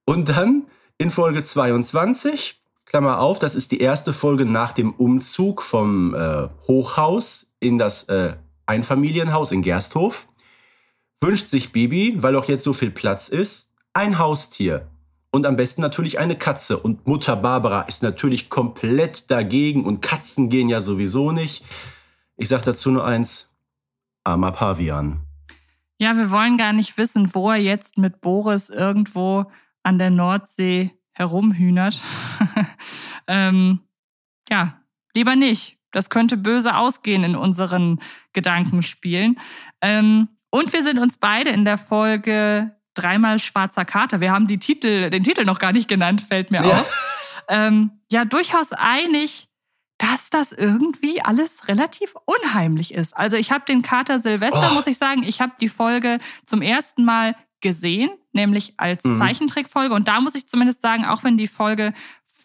Und 0.04 0.28
dann 0.28 0.66
in 0.98 1.10
Folge 1.10 1.42
22, 1.42 2.60
Klammer 2.84 3.20
auf, 3.20 3.38
das 3.38 3.54
ist 3.54 3.72
die 3.72 3.80
erste 3.80 4.12
Folge 4.12 4.44
nach 4.44 4.72
dem 4.72 4.92
Umzug 4.92 5.62
vom 5.62 6.14
äh, 6.14 6.48
Hochhaus 6.66 7.54
in 7.60 7.78
das 7.78 8.10
äh, 8.10 8.34
Einfamilienhaus 8.66 9.52
in 9.52 9.62
Gersthof, 9.62 10.28
wünscht 11.22 11.48
sich 11.48 11.72
Bibi, 11.72 12.22
weil 12.22 12.36
auch 12.36 12.44
jetzt 12.44 12.64
so 12.64 12.74
viel 12.74 12.90
Platz 12.90 13.28
ist, 13.28 13.72
ein 13.94 14.18
Haustier 14.18 14.86
und 15.30 15.46
am 15.46 15.56
besten 15.56 15.82
natürlich 15.82 16.18
eine 16.18 16.36
Katze. 16.36 16.78
Und 16.78 17.06
Mutter 17.06 17.36
Barbara 17.36 17.82
ist 17.82 18.02
natürlich 18.02 18.48
komplett 18.48 19.30
dagegen 19.30 19.84
und 19.84 20.00
Katzen 20.00 20.48
gehen 20.48 20.68
ja 20.68 20.80
sowieso 20.80 21.32
nicht. 21.32 21.64
Ich 22.36 22.48
sage 22.48 22.64
dazu 22.64 22.90
nur 22.90 23.04
eins, 23.04 23.50
armer 24.24 24.52
Pavian. 24.52 25.20
Ja, 25.98 26.16
wir 26.16 26.30
wollen 26.30 26.56
gar 26.56 26.72
nicht 26.72 26.96
wissen, 26.96 27.34
wo 27.34 27.50
er 27.50 27.56
jetzt 27.56 27.98
mit 27.98 28.20
Boris 28.20 28.70
irgendwo 28.70 29.46
an 29.82 29.98
der 29.98 30.10
Nordsee 30.10 30.92
herumhühnert. 31.12 32.00
ähm, 33.26 33.80
ja, 34.48 34.80
lieber 35.14 35.34
nicht. 35.34 35.78
Das 35.90 36.10
könnte 36.10 36.36
böse 36.36 36.76
ausgehen 36.76 37.24
in 37.24 37.34
unseren 37.34 37.98
Gedankenspielen. 38.32 39.40
Ähm, 39.80 40.28
und 40.50 40.72
wir 40.72 40.82
sind 40.82 40.98
uns 40.98 41.18
beide 41.18 41.50
in 41.50 41.64
der 41.64 41.78
Folge 41.78 42.77
dreimal 42.98 43.38
schwarzer 43.38 43.84
Kater. 43.84 44.20
Wir 44.20 44.32
haben 44.32 44.46
die 44.46 44.58
Titel, 44.58 45.10
den 45.10 45.22
Titel 45.22 45.44
noch 45.44 45.58
gar 45.58 45.72
nicht 45.72 45.88
genannt, 45.88 46.20
fällt 46.20 46.50
mir 46.50 46.64
ja. 46.64 46.80
auf. 46.80 47.44
Ähm, 47.48 47.92
ja, 48.10 48.24
durchaus 48.24 48.72
einig, 48.72 49.48
dass 49.98 50.30
das 50.30 50.52
irgendwie 50.52 51.22
alles 51.22 51.66
relativ 51.68 52.14
unheimlich 52.24 52.94
ist. 52.94 53.16
Also 53.16 53.36
ich 53.36 53.50
habe 53.50 53.64
den 53.66 53.82
Kater 53.82 54.18
Silvester, 54.18 54.68
oh. 54.70 54.74
muss 54.74 54.86
ich 54.86 54.98
sagen, 54.98 55.22
ich 55.22 55.40
habe 55.40 55.52
die 55.60 55.68
Folge 55.68 56.18
zum 56.44 56.62
ersten 56.62 57.04
Mal 57.04 57.34
gesehen, 57.60 58.10
nämlich 58.32 58.74
als 58.76 59.04
mhm. 59.04 59.16
Zeichentrickfolge. 59.16 59.94
Und 59.94 60.06
da 60.06 60.20
muss 60.20 60.34
ich 60.34 60.48
zumindest 60.48 60.80
sagen, 60.80 61.04
auch 61.04 61.24
wenn 61.24 61.36
die 61.36 61.48
Folge 61.48 61.92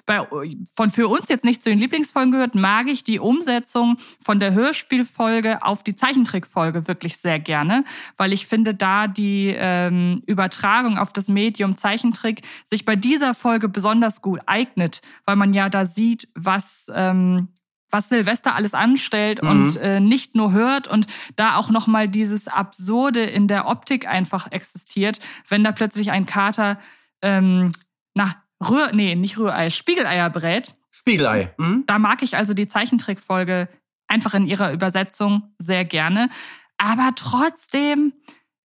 bei, 0.06 0.28
von 0.76 0.90
für 0.90 1.08
uns 1.08 1.30
jetzt 1.30 1.46
nicht 1.46 1.64
zu 1.64 1.70
den 1.70 1.80
Lieblingsfolgen 1.80 2.32
gehört, 2.32 2.56
mag 2.56 2.88
ich 2.88 3.04
die 3.04 3.20
Umsetzung 3.20 3.98
von 4.24 4.40
der 4.40 4.54
Hörspielfolge 4.54 5.64
auf 5.64 5.84
die 5.84 5.96
Zeichentrickfolge 5.96 6.88
wirklich 6.88 7.18
sehr 7.18 7.40
gerne, 7.40 7.86
weil 8.18 8.34
ich 8.34 8.48
finde, 8.48 8.74
da 8.74 9.08
die 9.08 9.54
ähm, 9.58 10.22
Übertragung 10.26 10.98
auf 10.98 11.14
das 11.14 11.30
Medium 11.30 11.76
Zeichentrick 11.76 12.42
sich 12.66 12.86
bei 12.86 12.96
dieser 12.96 13.34
Folge 13.34 13.70
besonders 13.70 14.22
gut 14.22 14.42
eignet, 14.46 15.02
weil 15.26 15.38
man 15.38 15.54
ja 15.54 15.70
da 15.70 15.86
sieht, 15.86 16.28
was 16.36 16.92
ähm, 16.94 17.48
was 17.94 18.10
Silvester 18.10 18.56
alles 18.56 18.74
anstellt 18.74 19.42
mhm. 19.42 19.50
und 19.50 19.76
äh, 19.78 20.00
nicht 20.00 20.36
nur 20.36 20.52
hört 20.52 20.88
und 20.88 21.06
da 21.36 21.56
auch 21.56 21.70
noch 21.70 21.86
mal 21.88 22.10
dieses 22.10 22.48
absurde 22.48 23.22
in 23.22 23.48
der 23.48 23.68
Optik 23.68 24.08
einfach 24.08 24.52
existiert, 24.52 25.20
wenn 25.48 25.64
da 25.64 25.72
plötzlich 25.72 26.12
ein 26.12 26.26
Kater 26.26 26.80
ähm, 27.22 27.72
nach 28.16 28.36
Rühr, 28.70 28.92
nee, 28.94 29.16
nicht 29.16 29.38
Rührei, 29.38 29.70
Spiegeleier 29.70 30.30
brät. 30.30 30.76
Spiegelei. 30.92 31.54
Mhm. 31.58 31.84
Da 31.86 32.00
mag 32.00 32.22
ich 32.22 32.38
also 32.38 32.54
die 32.54 32.68
Zeichentrickfolge 32.68 33.68
einfach 34.08 34.34
in 34.34 34.46
ihrer 34.46 34.72
Übersetzung 34.72 35.54
sehr 35.58 35.86
gerne. 35.86 36.30
Aber 36.78 37.12
trotzdem 37.16 38.14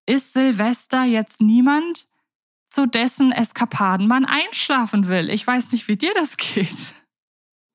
ist 0.06 0.34
Silvester 0.34 1.04
jetzt 1.04 1.42
niemand, 1.42 2.08
zu 2.68 2.86
dessen 2.86 3.32
Eskapaden 3.32 4.08
man 4.08 4.26
einschlafen 4.26 5.08
will. 5.08 5.30
Ich 5.30 5.48
weiß 5.48 5.72
nicht, 5.72 5.88
wie 5.88 5.96
dir 5.96 6.14
das 6.16 6.38
geht. 6.38 6.94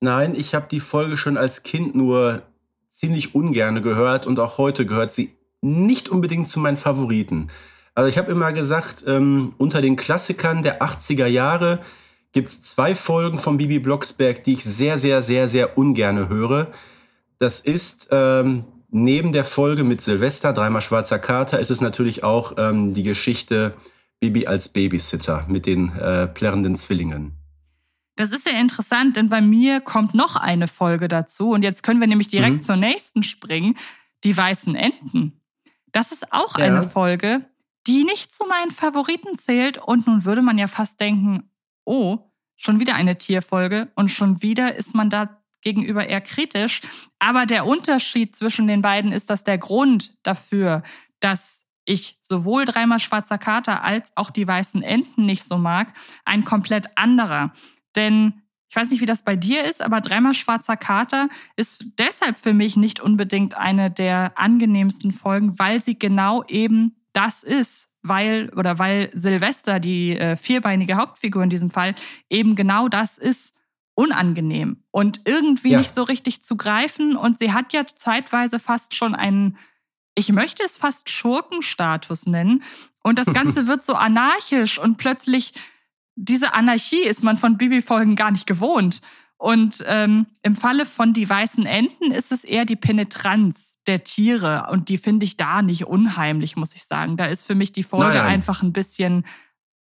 Nein, 0.00 0.34
ich 0.34 0.54
habe 0.54 0.66
die 0.70 0.80
Folge 0.80 1.16
schon 1.16 1.36
als 1.36 1.62
Kind 1.62 1.94
nur 1.94 2.42
ziemlich 2.88 3.34
ungerne 3.34 3.82
gehört 3.82 4.26
und 4.26 4.38
auch 4.38 4.58
heute 4.58 4.84
gehört 4.84 5.12
sie 5.12 5.34
nicht 5.60 6.08
unbedingt 6.08 6.48
zu 6.48 6.60
meinen 6.60 6.76
Favoriten. 6.76 7.48
Also 7.94 8.08
ich 8.08 8.18
habe 8.18 8.32
immer 8.32 8.52
gesagt, 8.52 9.04
ähm, 9.06 9.54
unter 9.58 9.80
den 9.80 9.96
Klassikern 9.96 10.62
der 10.62 10.82
80er 10.82 11.26
Jahre 11.26 11.80
gibt 12.32 12.48
es 12.48 12.62
zwei 12.62 12.94
Folgen 12.94 13.38
von 13.38 13.58
Bibi 13.58 13.78
Blocksberg, 13.78 14.42
die 14.44 14.54
ich 14.54 14.64
sehr, 14.64 14.98
sehr, 14.98 15.22
sehr, 15.22 15.48
sehr 15.48 15.76
ungerne 15.78 16.28
höre. 16.28 16.72
Das 17.38 17.60
ist 17.60 18.08
ähm, 18.10 18.64
neben 18.90 19.32
der 19.32 19.44
Folge 19.44 19.84
mit 19.84 20.00
Silvester, 20.00 20.52
dreimal 20.52 20.80
schwarzer 20.80 21.18
Kater, 21.18 21.58
ist 21.58 21.70
es 21.70 21.80
natürlich 21.80 22.24
auch 22.24 22.54
ähm, 22.56 22.94
die 22.94 23.02
Geschichte 23.02 23.74
Bibi 24.20 24.46
als 24.46 24.68
Babysitter 24.68 25.44
mit 25.48 25.66
den 25.66 25.94
äh, 25.96 26.28
plärrenden 26.28 26.76
Zwillingen. 26.76 27.32
Das 28.16 28.30
ist 28.30 28.46
ja 28.46 28.58
interessant, 28.58 29.16
denn 29.16 29.28
bei 29.28 29.40
mir 29.40 29.80
kommt 29.80 30.14
noch 30.14 30.36
eine 30.36 30.68
Folge 30.68 31.08
dazu. 31.08 31.50
Und 31.50 31.62
jetzt 31.62 31.82
können 31.82 32.00
wir 32.00 32.06
nämlich 32.06 32.28
direkt 32.28 32.56
mhm. 32.56 32.62
zur 32.62 32.76
nächsten 32.76 33.22
springen. 33.22 33.76
Die 34.24 34.36
weißen 34.36 34.76
Enten. 34.76 35.40
Das 35.90 36.12
ist 36.12 36.32
auch 36.32 36.58
ja. 36.58 36.66
eine 36.66 36.82
Folge, 36.82 37.44
die 37.86 38.04
nicht 38.04 38.30
zu 38.30 38.46
meinen 38.46 38.70
Favoriten 38.70 39.36
zählt. 39.36 39.78
Und 39.78 40.06
nun 40.06 40.24
würde 40.24 40.42
man 40.42 40.58
ja 40.58 40.68
fast 40.68 41.00
denken, 41.00 41.50
oh, 41.84 42.30
schon 42.56 42.80
wieder 42.80 42.94
eine 42.94 43.18
Tierfolge 43.18 43.90
und 43.94 44.08
schon 44.08 44.42
wieder 44.42 44.76
ist 44.76 44.94
man 44.94 45.10
da 45.10 45.42
gegenüber 45.62 46.06
eher 46.06 46.20
kritisch. 46.20 46.80
Aber 47.18 47.46
der 47.46 47.66
Unterschied 47.66 48.34
zwischen 48.36 48.66
den 48.66 48.82
beiden 48.82 49.12
ist, 49.12 49.30
dass 49.30 49.44
der 49.44 49.58
Grund 49.58 50.16
dafür, 50.22 50.82
dass 51.20 51.64
ich 51.84 52.18
sowohl 52.22 52.64
dreimal 52.64 53.00
schwarzer 53.00 53.38
Kater 53.38 53.82
als 53.82 54.12
auch 54.16 54.30
die 54.30 54.46
weißen 54.46 54.82
Enten 54.82 55.26
nicht 55.26 55.44
so 55.44 55.58
mag, 55.58 55.92
ein 56.24 56.44
komplett 56.44 56.96
anderer. 56.96 57.52
Denn 57.96 58.42
Ich 58.72 58.76
weiß 58.76 58.88
nicht, 58.88 59.02
wie 59.02 59.06
das 59.06 59.22
bei 59.22 59.36
dir 59.36 59.64
ist, 59.64 59.82
aber 59.82 60.00
dreimal 60.00 60.32
schwarzer 60.32 60.78
Kater 60.78 61.28
ist 61.56 61.84
deshalb 61.98 62.38
für 62.38 62.54
mich 62.54 62.74
nicht 62.74 63.00
unbedingt 63.00 63.52
eine 63.54 63.90
der 63.90 64.38
angenehmsten 64.38 65.12
Folgen, 65.12 65.58
weil 65.58 65.82
sie 65.82 65.98
genau 65.98 66.42
eben 66.48 66.96
das 67.12 67.42
ist, 67.42 67.91
weil 68.02 68.50
oder 68.56 68.78
weil 68.78 69.10
Silvester, 69.12 69.80
die 69.80 70.16
äh, 70.16 70.36
vierbeinige 70.36 70.96
Hauptfigur 70.96 71.42
in 71.42 71.50
diesem 71.50 71.70
Fall, 71.70 71.94
eben 72.28 72.56
genau 72.56 72.88
das 72.88 73.18
ist 73.18 73.54
unangenehm 73.94 74.82
und 74.90 75.20
irgendwie 75.26 75.72
ja. 75.72 75.78
nicht 75.78 75.92
so 75.92 76.02
richtig 76.02 76.42
zu 76.42 76.56
greifen. 76.56 77.16
Und 77.16 77.38
sie 77.38 77.52
hat 77.52 77.72
ja 77.72 77.86
zeitweise 77.86 78.58
fast 78.58 78.94
schon 78.94 79.14
einen, 79.14 79.58
ich 80.14 80.32
möchte 80.32 80.62
es 80.62 80.76
fast 80.76 81.10
Schurkenstatus 81.10 82.26
nennen. 82.26 82.62
Und 83.02 83.18
das 83.18 83.26
Ganze 83.32 83.66
wird 83.68 83.84
so 83.84 83.94
anarchisch 83.94 84.78
und 84.78 84.96
plötzlich 84.96 85.52
diese 86.14 86.54
Anarchie 86.54 87.04
ist 87.04 87.22
man 87.22 87.36
von 87.36 87.56
Bibi-Folgen 87.56 88.16
gar 88.16 88.30
nicht 88.30 88.46
gewohnt. 88.46 89.00
Und 89.42 89.82
ähm, 89.88 90.26
im 90.42 90.54
Falle 90.54 90.86
von 90.86 91.12
Die 91.12 91.28
weißen 91.28 91.66
Enten 91.66 92.12
ist 92.12 92.30
es 92.30 92.44
eher 92.44 92.64
die 92.64 92.76
Penetranz 92.76 93.74
der 93.88 94.04
Tiere. 94.04 94.68
Und 94.70 94.88
die 94.88 94.98
finde 94.98 95.24
ich 95.24 95.36
da 95.36 95.62
nicht 95.62 95.84
unheimlich, 95.84 96.54
muss 96.54 96.76
ich 96.76 96.84
sagen. 96.84 97.16
Da 97.16 97.26
ist 97.26 97.44
für 97.44 97.56
mich 97.56 97.72
die 97.72 97.82
Folge 97.82 98.18
nein, 98.18 98.26
einfach 98.26 98.62
ein 98.62 98.72
bisschen 98.72 99.26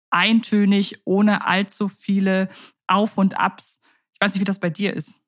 eintönig, 0.09 1.03
ohne 1.05 1.47
allzu 1.47 1.89
viele 1.89 2.49
Auf 2.87 3.19
und 3.19 3.39
Abs. 3.39 3.83
Ich 4.15 4.21
weiß 4.23 4.33
nicht, 4.33 4.41
wie 4.41 4.47
das 4.47 4.61
bei 4.61 4.71
dir 4.71 4.95
ist. 4.95 5.21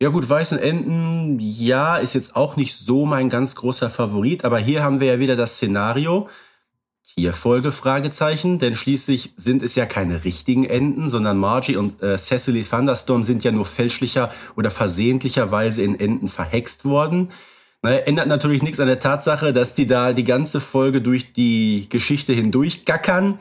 Ja 0.00 0.10
gut, 0.10 0.30
Weißen 0.30 0.60
Enten, 0.60 1.40
ja, 1.40 1.96
ist 1.96 2.14
jetzt 2.14 2.36
auch 2.36 2.54
nicht 2.54 2.76
so 2.76 3.06
mein 3.06 3.28
ganz 3.28 3.56
großer 3.56 3.90
Favorit, 3.90 4.44
aber 4.44 4.60
hier 4.60 4.84
haben 4.84 5.00
wir 5.00 5.08
ja 5.08 5.18
wieder 5.18 5.34
das 5.34 5.56
Szenario, 5.56 6.28
Tierfolge, 7.16 7.70
Fragezeichen, 7.70 8.58
denn 8.58 8.74
schließlich 8.74 9.34
sind 9.36 9.62
es 9.62 9.76
ja 9.76 9.86
keine 9.86 10.24
richtigen 10.24 10.64
Enten, 10.64 11.10
sondern 11.10 11.38
Margie 11.38 11.76
und 11.76 12.02
äh, 12.02 12.18
Cecily 12.18 12.64
Thunderstorm 12.64 13.22
sind 13.22 13.44
ja 13.44 13.52
nur 13.52 13.66
fälschlicher 13.66 14.32
oder 14.56 14.68
versehentlicherweise 14.68 15.82
in 15.82 15.98
Enten 15.98 16.26
verhext 16.26 16.84
worden. 16.84 17.30
Naja, 17.82 17.98
ändert 17.98 18.26
natürlich 18.26 18.62
nichts 18.62 18.80
an 18.80 18.88
der 18.88 18.98
Tatsache, 18.98 19.52
dass 19.52 19.74
die 19.74 19.86
da 19.86 20.12
die 20.12 20.24
ganze 20.24 20.60
Folge 20.60 21.02
durch 21.02 21.32
die 21.32 21.86
Geschichte 21.88 22.32
hindurch 22.32 22.84
gackern. 22.84 23.38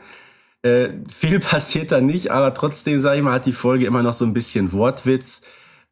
Äh, 0.61 0.89
viel 1.07 1.39
passiert 1.39 1.91
da 1.91 1.99
nicht, 1.99 2.29
aber 2.29 2.53
trotzdem, 2.53 2.99
sage 2.99 3.17
ich 3.17 3.23
mal, 3.23 3.33
hat 3.33 3.47
die 3.47 3.53
Folge 3.53 3.87
immer 3.87 4.03
noch 4.03 4.13
so 4.13 4.25
ein 4.25 4.33
bisschen 4.33 4.71
Wortwitz. 4.71 5.41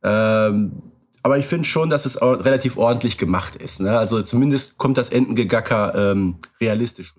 Ähm, 0.04 0.84
aber 1.24 1.38
ich 1.40 1.48
finde 1.48 1.68
schon, 1.68 1.90
dass 1.90 2.06
es 2.06 2.22
relativ 2.22 2.78
ordentlich 2.78 3.18
gemacht 3.18 3.56
ist. 3.56 3.80
Ne? 3.80 3.98
Also 3.98 4.22
zumindest 4.22 4.78
kommt 4.78 4.98
das 4.98 5.10
Entengegacker 5.10 6.12
ähm, 6.12 6.36
realistisch. 6.60 7.14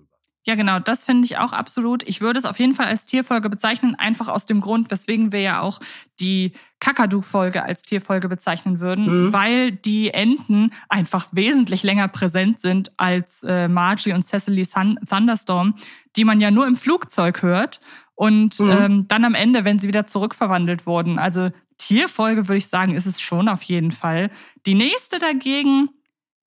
Ja, 0.45 0.55
genau, 0.55 0.79
das 0.79 1.05
finde 1.05 1.25
ich 1.25 1.37
auch 1.37 1.53
absolut. 1.53 2.03
Ich 2.03 2.19
würde 2.19 2.37
es 2.37 2.45
auf 2.45 2.59
jeden 2.59 2.73
Fall 2.73 2.87
als 2.87 3.05
Tierfolge 3.05 3.49
bezeichnen, 3.49 3.95
einfach 3.95 4.27
aus 4.27 4.45
dem 4.45 4.59
Grund, 4.59 4.91
weswegen 4.91 5.31
wir 5.31 5.39
ja 5.39 5.61
auch 5.61 5.79
die 6.19 6.51
Kakadu-Folge 6.81 7.63
als 7.63 7.83
Tierfolge 7.83 8.27
bezeichnen 8.27 8.81
würden, 8.81 9.27
mhm. 9.27 9.33
weil 9.33 9.71
die 9.71 10.13
Enten 10.13 10.71
einfach 10.89 11.27
wesentlich 11.31 11.83
länger 11.83 12.09
präsent 12.09 12.59
sind 12.59 12.91
als 12.97 13.43
äh, 13.43 13.69
Margie 13.69 14.11
und 14.11 14.23
Cecily 14.23 14.65
Sun 14.65 14.99
Thunderstorm, 15.07 15.75
die 16.17 16.25
man 16.25 16.41
ja 16.41 16.51
nur 16.51 16.67
im 16.67 16.75
Flugzeug 16.75 17.41
hört 17.41 17.79
und 18.15 18.59
mhm. 18.59 18.69
ähm, 18.69 19.07
dann 19.07 19.23
am 19.23 19.35
Ende, 19.35 19.63
wenn 19.63 19.79
sie 19.79 19.87
wieder 19.87 20.07
zurückverwandelt 20.07 20.85
wurden. 20.85 21.19
Also 21.19 21.51
Tierfolge 21.77 22.49
würde 22.49 22.57
ich 22.57 22.67
sagen, 22.67 22.95
ist 22.95 23.05
es 23.05 23.21
schon 23.21 23.47
auf 23.47 23.63
jeden 23.63 23.91
Fall. 23.91 24.29
Die 24.65 24.75
nächste 24.75 25.19
dagegen 25.19 25.89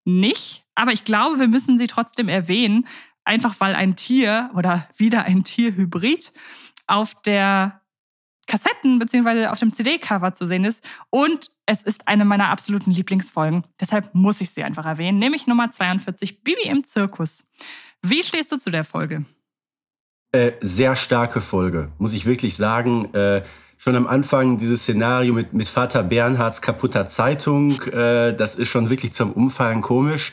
nicht, 0.04 0.64
aber 0.74 0.92
ich 0.92 1.04
glaube, 1.04 1.40
wir 1.40 1.48
müssen 1.48 1.78
sie 1.78 1.88
trotzdem 1.88 2.28
erwähnen, 2.28 2.86
einfach 3.26 3.54
weil 3.58 3.74
ein 3.74 3.96
Tier 3.96 4.50
oder 4.54 4.88
wieder 4.96 5.24
ein 5.24 5.44
Tierhybrid 5.44 6.32
auf 6.86 7.14
der 7.22 7.80
Kassetten 8.46 8.98
bzw. 8.98 9.46
auf 9.46 9.58
dem 9.58 9.72
CD-Cover 9.72 10.32
zu 10.34 10.46
sehen 10.46 10.64
ist. 10.64 10.84
Und 11.10 11.50
es 11.66 11.82
ist 11.82 12.06
eine 12.06 12.24
meiner 12.24 12.48
absoluten 12.48 12.92
Lieblingsfolgen. 12.92 13.64
Deshalb 13.80 14.14
muss 14.14 14.40
ich 14.40 14.50
sie 14.50 14.62
einfach 14.62 14.86
erwähnen, 14.86 15.18
nämlich 15.18 15.46
Nummer 15.46 15.70
42, 15.70 16.44
Bibi 16.44 16.62
im 16.62 16.84
Zirkus. 16.84 17.44
Wie 18.02 18.22
stehst 18.22 18.52
du 18.52 18.58
zu 18.58 18.70
der 18.70 18.84
Folge? 18.84 19.24
Äh, 20.32 20.52
sehr 20.60 20.96
starke 20.96 21.40
Folge, 21.40 21.90
muss 21.98 22.14
ich 22.14 22.26
wirklich 22.26 22.56
sagen. 22.56 23.12
Äh, 23.14 23.42
schon 23.78 23.96
am 23.96 24.06
Anfang 24.06 24.58
dieses 24.58 24.82
Szenario 24.82 25.34
mit, 25.34 25.52
mit 25.52 25.68
Vater 25.68 26.02
Bernhards 26.02 26.62
kaputter 26.62 27.08
Zeitung, 27.08 27.80
äh, 27.82 28.34
das 28.34 28.54
ist 28.54 28.68
schon 28.68 28.90
wirklich 28.90 29.12
zum 29.12 29.32
Umfallen 29.32 29.82
komisch. 29.82 30.32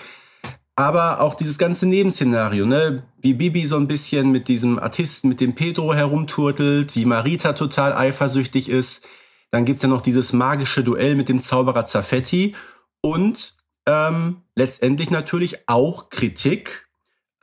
Aber 0.76 1.22
auch 1.22 1.36
dieses 1.36 1.60
ganze 1.60 1.86
Nebenszenario, 1.86 2.66
ne? 2.66 3.04
Wie 3.22 3.36
Bibi 3.36 3.66
so 3.66 3.78
ein 3.78 3.88
bisschen 3.88 4.32
mit 4.32 4.48
diesem 4.48 4.80
Artisten, 4.80 5.30
mit 5.30 5.40
dem 5.40 5.54
Pedro 5.54 5.94
herumturtelt, 5.94 6.96
wie 6.96 7.06
Marita 7.06 7.54
total 7.54 7.94
eifersüchtig 7.94 8.70
ist. 8.70 9.08
Dann 9.52 9.66
gibt's 9.66 9.84
ja 9.84 9.90
noch 9.90 10.02
dieses 10.02 10.34
magische 10.34 10.84
Duell 10.84 11.16
mit 11.16 11.30
dem 11.30 11.38
Zauberer 11.40 11.86
Zaffetti 11.86 12.56
und 13.02 13.56
ähm, 13.86 14.42
letztendlich 14.56 15.12
natürlich 15.12 15.70
auch 15.70 16.10
Kritik 16.10 16.90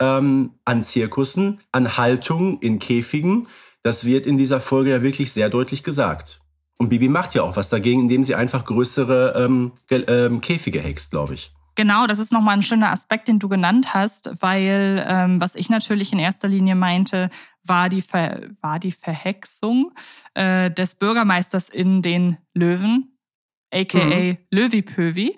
ähm, 0.01 0.55
an 0.65 0.83
Zirkussen, 0.83 1.61
an 1.71 1.95
Haltung 1.95 2.59
in 2.59 2.79
Käfigen. 2.79 3.47
Das 3.81 4.03
wird 4.03 4.25
in 4.25 4.37
dieser 4.37 4.59
Folge 4.59 4.89
ja 4.89 5.01
wirklich 5.03 5.31
sehr 5.31 5.49
deutlich 5.49 5.83
gesagt. 5.83 6.41
Und 6.77 6.89
Bibi 6.89 7.07
macht 7.07 7.33
ja 7.33 7.43
auch 7.43 7.55
was 7.55 7.69
dagegen, 7.69 8.01
indem 8.01 8.23
sie 8.23 8.35
einfach 8.35 8.65
größere 8.65 9.35
ähm, 9.37 9.71
ähm, 9.89 10.41
Käfige 10.41 10.81
hext, 10.81 11.11
glaube 11.11 11.35
ich. 11.35 11.53
Genau, 11.75 12.05
das 12.05 12.19
ist 12.19 12.31
nochmal 12.31 12.57
ein 12.57 12.63
schöner 12.63 12.91
Aspekt, 12.91 13.27
den 13.27 13.39
du 13.39 13.47
genannt 13.47 13.93
hast, 13.93 14.41
weil 14.41 15.03
ähm, 15.07 15.39
was 15.39 15.55
ich 15.55 15.69
natürlich 15.69 16.11
in 16.11 16.19
erster 16.19 16.47
Linie 16.47 16.75
meinte, 16.75 17.29
war 17.63 17.89
die, 17.89 18.01
Ver 18.01 18.49
war 18.61 18.79
die 18.79 18.91
Verhexung 18.91 19.93
äh, 20.33 20.69
des 20.69 20.95
Bürgermeisters 20.95 21.69
in 21.69 22.01
den 22.01 22.37
Löwen, 22.53 23.17
aka 23.73 24.03
mhm. 24.03 24.37
Löwipövi. 24.49 25.37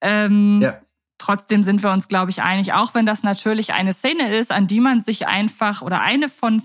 Ähm, 0.00 0.60
ja. 0.62 0.80
Trotzdem 1.18 1.62
sind 1.62 1.82
wir 1.82 1.90
uns, 1.90 2.08
glaube 2.08 2.30
ich, 2.30 2.42
einig, 2.42 2.72
auch 2.72 2.94
wenn 2.94 3.06
das 3.06 3.22
natürlich 3.22 3.72
eine 3.72 3.92
Szene 3.92 4.34
ist, 4.34 4.52
an 4.52 4.66
die 4.66 4.80
man 4.80 5.02
sich 5.02 5.26
einfach 5.26 5.82
oder 5.82 6.00
eine 6.00 6.28
von 6.28 6.62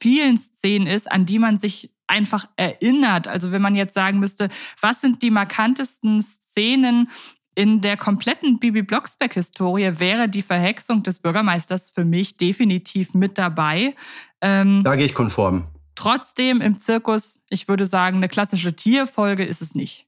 vielen 0.00 0.36
Szenen 0.36 0.86
ist, 0.86 1.10
an 1.10 1.26
die 1.26 1.38
man 1.38 1.58
sich 1.58 1.90
einfach 2.06 2.46
erinnert. 2.56 3.28
Also 3.28 3.52
wenn 3.52 3.62
man 3.62 3.74
jetzt 3.74 3.94
sagen 3.94 4.18
müsste, 4.18 4.48
was 4.80 5.00
sind 5.00 5.22
die 5.22 5.30
markantesten 5.30 6.20
Szenen 6.20 7.08
in 7.54 7.80
der 7.80 7.96
kompletten 7.96 8.58
Bibi 8.58 8.82
Blocksberg-Historie 8.82 9.98
wäre 9.98 10.28
die 10.28 10.42
Verhexung 10.42 11.02
des 11.02 11.18
Bürgermeisters 11.18 11.90
für 11.90 12.04
mich 12.04 12.36
definitiv 12.36 13.14
mit 13.14 13.38
dabei. 13.38 13.94
Ähm, 14.40 14.82
da 14.84 14.96
gehe 14.96 15.06
ich 15.06 15.14
konform. 15.14 15.66
Trotzdem 15.94 16.60
im 16.60 16.78
Zirkus, 16.78 17.44
ich 17.50 17.68
würde 17.68 17.86
sagen, 17.86 18.16
eine 18.16 18.28
klassische 18.28 18.74
Tierfolge 18.74 19.44
ist 19.44 19.60
es 19.60 19.74
nicht. 19.74 20.06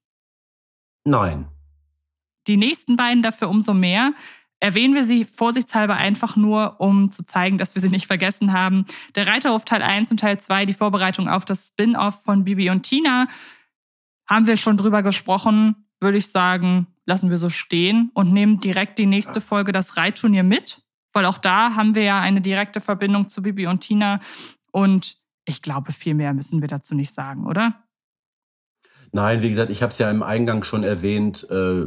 Nein. 1.05 1.47
Die 2.47 2.57
nächsten 2.57 2.97
beiden 2.97 3.23
dafür 3.23 3.51
umso 3.51 3.75
mehr. 3.75 4.13
Erwähnen 4.61 4.95
wir 4.95 5.05
sie 5.05 5.25
vorsichtshalber 5.25 5.97
einfach 5.97 6.37
nur, 6.37 6.81
um 6.81 7.11
zu 7.11 7.23
zeigen, 7.23 7.59
dass 7.59 7.75
wir 7.75 7.83
sie 7.83 7.91
nicht 7.91 8.07
vergessen 8.07 8.55
haben. 8.55 8.87
Der 9.15 9.27
Reiterhof 9.27 9.67
Teil 9.67 9.83
1 9.83 10.11
und 10.11 10.21
Teil 10.21 10.41
2, 10.41 10.65
die 10.65 10.73
Vorbereitung 10.73 11.29
auf 11.29 11.45
das 11.45 11.69
Spin-off 11.69 12.23
von 12.23 12.45
Bibi 12.45 12.71
und 12.71 12.83
Tina, 12.83 13.27
haben 14.27 14.47
wir 14.47 14.57
schon 14.57 14.79
drüber 14.79 15.03
gesprochen 15.03 15.85
würde 16.05 16.19
ich 16.19 16.29
sagen, 16.29 16.87
lassen 17.07 17.31
wir 17.31 17.39
so 17.39 17.49
stehen 17.49 18.11
und 18.15 18.33
nehmen 18.33 18.61
direkt 18.61 18.99
die 18.99 19.07
nächste 19.07 19.41
Folge, 19.41 19.73
das 19.73 19.97
Reitturnier, 19.97 20.43
mit. 20.43 20.83
Weil 21.13 21.27
auch 21.27 21.39
da 21.39 21.75
haben 21.77 21.95
wir 21.95 22.03
ja 22.03 22.21
eine 22.21 22.41
direkte 22.41 22.81
Verbindung 22.81 23.29
zu 23.29 23.43
Bibi 23.43 23.67
und 23.67 23.81
Tina. 23.81 24.21
Und 24.73 25.17
ich 25.45 25.63
glaube, 25.63 25.93
viel 25.93 26.15
mehr 26.15 26.35
müssen 26.35 26.61
wir 26.61 26.69
dazu 26.69 26.95
nicht 26.95 27.13
sagen, 27.13 27.47
oder? 27.47 27.85
Nein, 29.13 29.43
wie 29.43 29.49
gesagt, 29.49 29.71
ich 29.71 29.83
habe 29.83 29.91
es 29.91 29.99
ja 29.99 30.11
im 30.11 30.25
Eingang 30.25 30.65
schon 30.65 30.83
erwähnt. 30.83 31.47
Äh, 31.49 31.83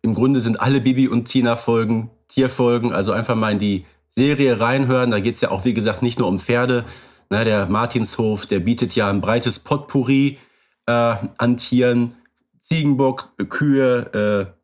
Im 0.00 0.14
Grunde 0.14 0.40
sind 0.40 0.60
alle 0.60 0.80
Bibi 0.80 1.08
und 1.08 1.26
Tina-Folgen 1.26 2.10
Tierfolgen. 2.28 2.92
Also 2.92 3.12
einfach 3.12 3.34
mal 3.34 3.52
in 3.52 3.58
die 3.58 3.84
Serie 4.08 4.58
reinhören. 4.58 5.10
Da 5.10 5.20
geht 5.20 5.34
es 5.34 5.40
ja 5.40 5.50
auch, 5.50 5.64
wie 5.64 5.74
gesagt, 5.74 6.02
nicht 6.02 6.18
nur 6.18 6.28
um 6.28 6.38
Pferde. 6.38 6.84
Na, 7.30 7.44
der 7.44 7.66
Martinshof, 7.66 8.46
der 8.46 8.60
bietet 8.60 8.94
ja 8.94 9.08
ein 9.08 9.20
breites 9.20 9.58
Potpourri 9.58 10.38
äh, 10.86 11.16
an 11.38 11.56
Tieren. 11.56 12.14
Ziegenbock, 12.72 13.34
Kühe, 13.50 14.54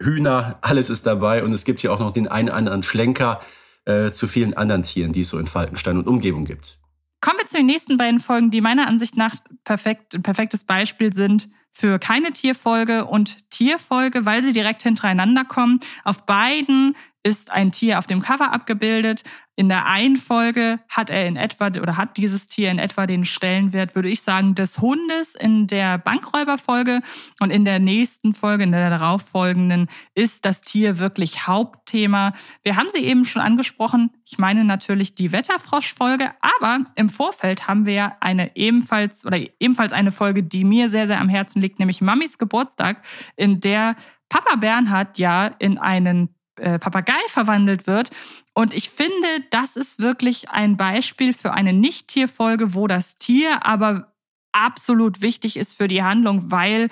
äh, 0.00 0.04
Hühner, 0.04 0.58
alles 0.62 0.88
ist 0.88 1.06
dabei. 1.06 1.44
Und 1.44 1.52
es 1.52 1.64
gibt 1.64 1.80
hier 1.80 1.92
auch 1.92 1.98
noch 1.98 2.14
den 2.14 2.26
einen 2.26 2.48
anderen 2.48 2.82
Schlenker 2.82 3.40
äh, 3.84 4.12
zu 4.12 4.28
vielen 4.28 4.54
anderen 4.54 4.82
Tieren, 4.82 5.12
die 5.12 5.20
es 5.20 5.28
so 5.28 5.38
in 5.38 5.46
Falkenstein 5.46 5.98
und 5.98 6.08
Umgebung 6.08 6.46
gibt. 6.46 6.78
Kommen 7.20 7.38
wir 7.38 7.46
zu 7.46 7.58
den 7.58 7.66
nächsten 7.66 7.98
beiden 7.98 8.18
Folgen, 8.18 8.50
die 8.50 8.62
meiner 8.62 8.86
Ansicht 8.86 9.18
nach 9.18 9.34
perfekt, 9.64 10.14
ein 10.14 10.22
perfektes 10.22 10.64
Beispiel 10.64 11.12
sind 11.12 11.50
für 11.70 11.98
keine 11.98 12.32
Tierfolge 12.32 13.04
und 13.04 13.50
Tierfolge, 13.50 14.24
weil 14.24 14.42
sie 14.42 14.54
direkt 14.54 14.82
hintereinander 14.82 15.44
kommen. 15.44 15.80
Auf 16.02 16.24
beiden 16.24 16.96
ist 17.22 17.50
ein 17.50 17.72
Tier 17.72 17.98
auf 17.98 18.06
dem 18.06 18.22
Cover 18.22 18.52
abgebildet. 18.52 19.22
In 19.56 19.68
der 19.68 19.84
einen 19.84 20.16
Folge 20.16 20.80
hat 20.88 21.10
er 21.10 21.26
in 21.26 21.36
etwa 21.36 21.66
oder 21.66 21.98
hat 21.98 22.16
dieses 22.16 22.48
Tier 22.48 22.70
in 22.70 22.78
etwa 22.78 23.06
den 23.06 23.26
Stellenwert, 23.26 23.94
würde 23.94 24.08
ich 24.08 24.22
sagen, 24.22 24.54
des 24.54 24.78
Hundes 24.78 25.34
in 25.34 25.66
der 25.66 25.98
Bankräuberfolge 25.98 27.00
und 27.40 27.50
in 27.50 27.66
der 27.66 27.78
nächsten 27.78 28.32
Folge, 28.32 28.64
in 28.64 28.72
der 28.72 28.88
darauffolgenden, 28.88 29.88
ist 30.14 30.46
das 30.46 30.62
Tier 30.62 30.98
wirklich 30.98 31.46
Hauptthema. 31.46 32.32
Wir 32.62 32.76
haben 32.76 32.88
sie 32.90 33.04
eben 33.04 33.26
schon 33.26 33.42
angesprochen. 33.42 34.10
Ich 34.24 34.38
meine 34.38 34.64
natürlich 34.64 35.14
die 35.14 35.32
Wetterfrosch-Folge, 35.32 36.30
aber 36.40 36.84
im 36.94 37.10
Vorfeld 37.10 37.68
haben 37.68 37.84
wir 37.84 38.14
eine 38.20 38.56
ebenfalls 38.56 39.26
oder 39.26 39.38
ebenfalls 39.58 39.92
eine 39.92 40.12
Folge, 40.12 40.42
die 40.42 40.64
mir 40.64 40.88
sehr, 40.88 41.06
sehr 41.06 41.20
am 41.20 41.28
Herzen 41.28 41.60
liegt, 41.60 41.78
nämlich 41.78 42.00
Mamis 42.00 42.38
Geburtstag, 42.38 43.04
in 43.36 43.60
der 43.60 43.96
Papa 44.30 44.56
Bernhard 44.56 45.18
ja 45.18 45.48
in 45.58 45.76
einen 45.76 46.34
äh, 46.60 46.78
Papagei 46.78 47.20
verwandelt 47.28 47.86
wird. 47.86 48.10
Und 48.54 48.74
ich 48.74 48.90
finde, 48.90 49.28
das 49.50 49.76
ist 49.76 50.00
wirklich 50.00 50.50
ein 50.50 50.76
Beispiel 50.76 51.32
für 51.32 51.52
eine 51.52 51.72
Nicht-Tierfolge, 51.72 52.74
wo 52.74 52.86
das 52.86 53.16
Tier 53.16 53.66
aber 53.66 54.12
absolut 54.52 55.20
wichtig 55.20 55.56
ist 55.56 55.76
für 55.76 55.88
die 55.88 56.02
Handlung, 56.02 56.50
weil 56.50 56.88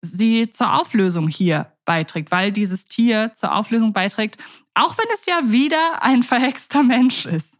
sie 0.00 0.50
zur 0.50 0.80
Auflösung 0.80 1.28
hier 1.28 1.72
beiträgt, 1.84 2.30
weil 2.30 2.52
dieses 2.52 2.86
Tier 2.86 3.32
zur 3.34 3.54
Auflösung 3.54 3.92
beiträgt, 3.92 4.38
auch 4.74 4.96
wenn 4.98 5.06
es 5.14 5.26
ja 5.26 5.40
wieder 5.46 6.02
ein 6.02 6.22
verhexter 6.22 6.82
Mensch 6.82 7.26
ist. 7.26 7.58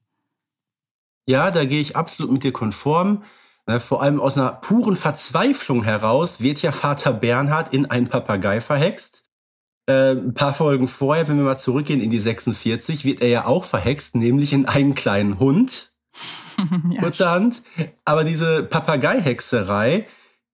Ja, 1.28 1.50
da 1.50 1.64
gehe 1.64 1.80
ich 1.80 1.96
absolut 1.96 2.32
mit 2.32 2.44
dir 2.44 2.52
konform. 2.52 3.22
Ne, 3.66 3.78
vor 3.78 4.02
allem 4.02 4.20
aus 4.20 4.36
einer 4.36 4.50
puren 4.52 4.96
Verzweiflung 4.96 5.84
heraus 5.84 6.40
wird 6.40 6.62
ja 6.62 6.72
Vater 6.72 7.12
Bernhard 7.12 7.72
in 7.72 7.88
einen 7.88 8.08
Papagei 8.08 8.60
verhext. 8.60 9.21
Äh, 9.86 10.12
ein 10.12 10.34
paar 10.34 10.54
Folgen 10.54 10.86
vorher, 10.86 11.26
wenn 11.28 11.38
wir 11.38 11.44
mal 11.44 11.56
zurückgehen 11.56 12.00
in 12.00 12.10
die 12.10 12.18
46, 12.18 13.04
wird 13.04 13.20
er 13.20 13.28
ja 13.28 13.44
auch 13.46 13.64
verhext, 13.64 14.14
nämlich 14.14 14.52
in 14.52 14.66
einen 14.66 14.94
kleinen 14.94 15.38
Hund. 15.38 15.90
ja. 16.90 17.00
Kurzerhand. 17.00 17.62
Aber 18.04 18.24
diese 18.24 18.62
Papageihexerei, 18.62 20.06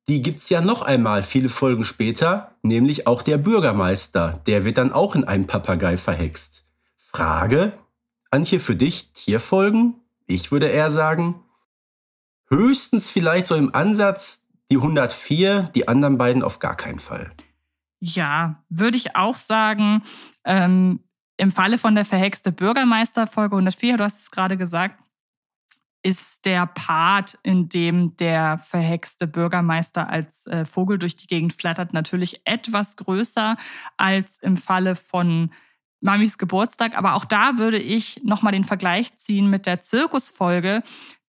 die 0.08 0.22
gibt's 0.22 0.48
ja 0.48 0.60
noch 0.60 0.82
einmal 0.82 1.22
viele 1.22 1.50
Folgen 1.50 1.84
später, 1.84 2.52
nämlich 2.62 3.06
auch 3.06 3.22
der 3.22 3.36
Bürgermeister. 3.36 4.40
Der 4.46 4.64
wird 4.64 4.78
dann 4.78 4.92
auch 4.92 5.14
in 5.14 5.24
einen 5.24 5.46
Papagei 5.46 5.96
verhext. 5.98 6.64
Frage, 6.96 7.74
Antje, 8.30 8.60
für 8.60 8.76
dich 8.76 9.12
Tierfolgen? 9.12 9.96
Ich 10.26 10.52
würde 10.52 10.68
eher 10.68 10.90
sagen, 10.90 11.42
höchstens 12.48 13.10
vielleicht 13.10 13.46
so 13.46 13.54
im 13.54 13.74
Ansatz 13.74 14.46
die 14.70 14.76
104, 14.76 15.70
die 15.74 15.88
anderen 15.88 16.18
beiden 16.18 16.42
auf 16.42 16.58
gar 16.58 16.76
keinen 16.76 16.98
Fall. 16.98 17.30
Ja, 18.00 18.62
würde 18.68 18.96
ich 18.96 19.16
auch 19.16 19.36
sagen. 19.36 20.02
Ähm, 20.44 21.00
Im 21.36 21.50
Falle 21.50 21.78
von 21.78 21.94
der 21.94 22.04
verhexte 22.04 22.52
Bürgermeister 22.52 23.26
Folge 23.26 23.56
104, 23.56 23.96
du 23.96 24.04
hast 24.04 24.20
es 24.20 24.30
gerade 24.30 24.56
gesagt, 24.56 25.02
ist 26.02 26.44
der 26.44 26.66
Part, 26.66 27.38
in 27.42 27.68
dem 27.68 28.16
der 28.16 28.58
verhexte 28.58 29.26
Bürgermeister 29.26 30.08
als 30.08 30.46
äh, 30.46 30.64
Vogel 30.64 30.98
durch 30.98 31.16
die 31.16 31.26
Gegend 31.26 31.52
flattert, 31.52 31.92
natürlich 31.92 32.40
etwas 32.44 32.96
größer 32.96 33.56
als 33.96 34.38
im 34.38 34.56
Falle 34.56 34.94
von 34.94 35.52
Mamis 36.00 36.38
Geburtstag. 36.38 36.96
Aber 36.96 37.14
auch 37.14 37.24
da 37.24 37.58
würde 37.58 37.78
ich 37.78 38.22
nochmal 38.22 38.52
den 38.52 38.64
Vergleich 38.64 39.16
ziehen 39.16 39.50
mit 39.50 39.66
der 39.66 39.80
Zirkusfolge, 39.80 40.82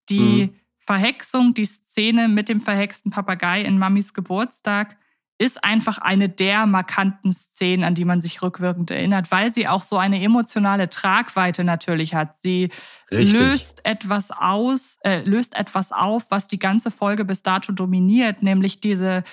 die 0.10 0.48
mhm. 0.48 0.56
Verhexung, 0.78 1.54
die 1.54 1.66
Szene 1.66 2.28
mit 2.28 2.48
dem 2.48 2.62
verhexten 2.62 3.12
Papagei 3.12 3.62
in 3.62 3.80
Mamis 3.80 4.14
Geburtstag 4.14 4.98
ist 5.40 5.64
einfach 5.64 5.98
eine 6.00 6.28
der 6.28 6.66
markanten 6.66 7.32
Szenen, 7.32 7.86
an 7.86 7.96
die 7.96 8.04
man 8.04 8.20
sich 8.20 8.42
rückwirkend 8.42 8.92
erinnert, 8.92 9.32
weil 9.32 9.52
sie 9.52 9.70
auch 9.70 9.84
so 9.84 9.98
eine 9.98 10.22
emotionale 10.22 10.90
Tragweite 10.90 11.64
natürlich 11.64 12.14
hat. 12.14 12.36
Sie 12.36 12.70
Richtig. 13.10 13.40
löst 13.40 13.86
etwas 13.86 14.32
aus, 14.32 14.98
äh, 15.02 15.22
löst 15.24 15.56
etwas 15.56 15.94
auf, 15.94 16.30
was 16.30 16.50
die 16.50 16.60
ganze 16.60 16.92
Folge 16.92 17.24
bis 17.24 17.42
dato 17.42 17.72
dominiert, 17.72 18.44
nämlich 18.44 18.82
diese 18.82 19.24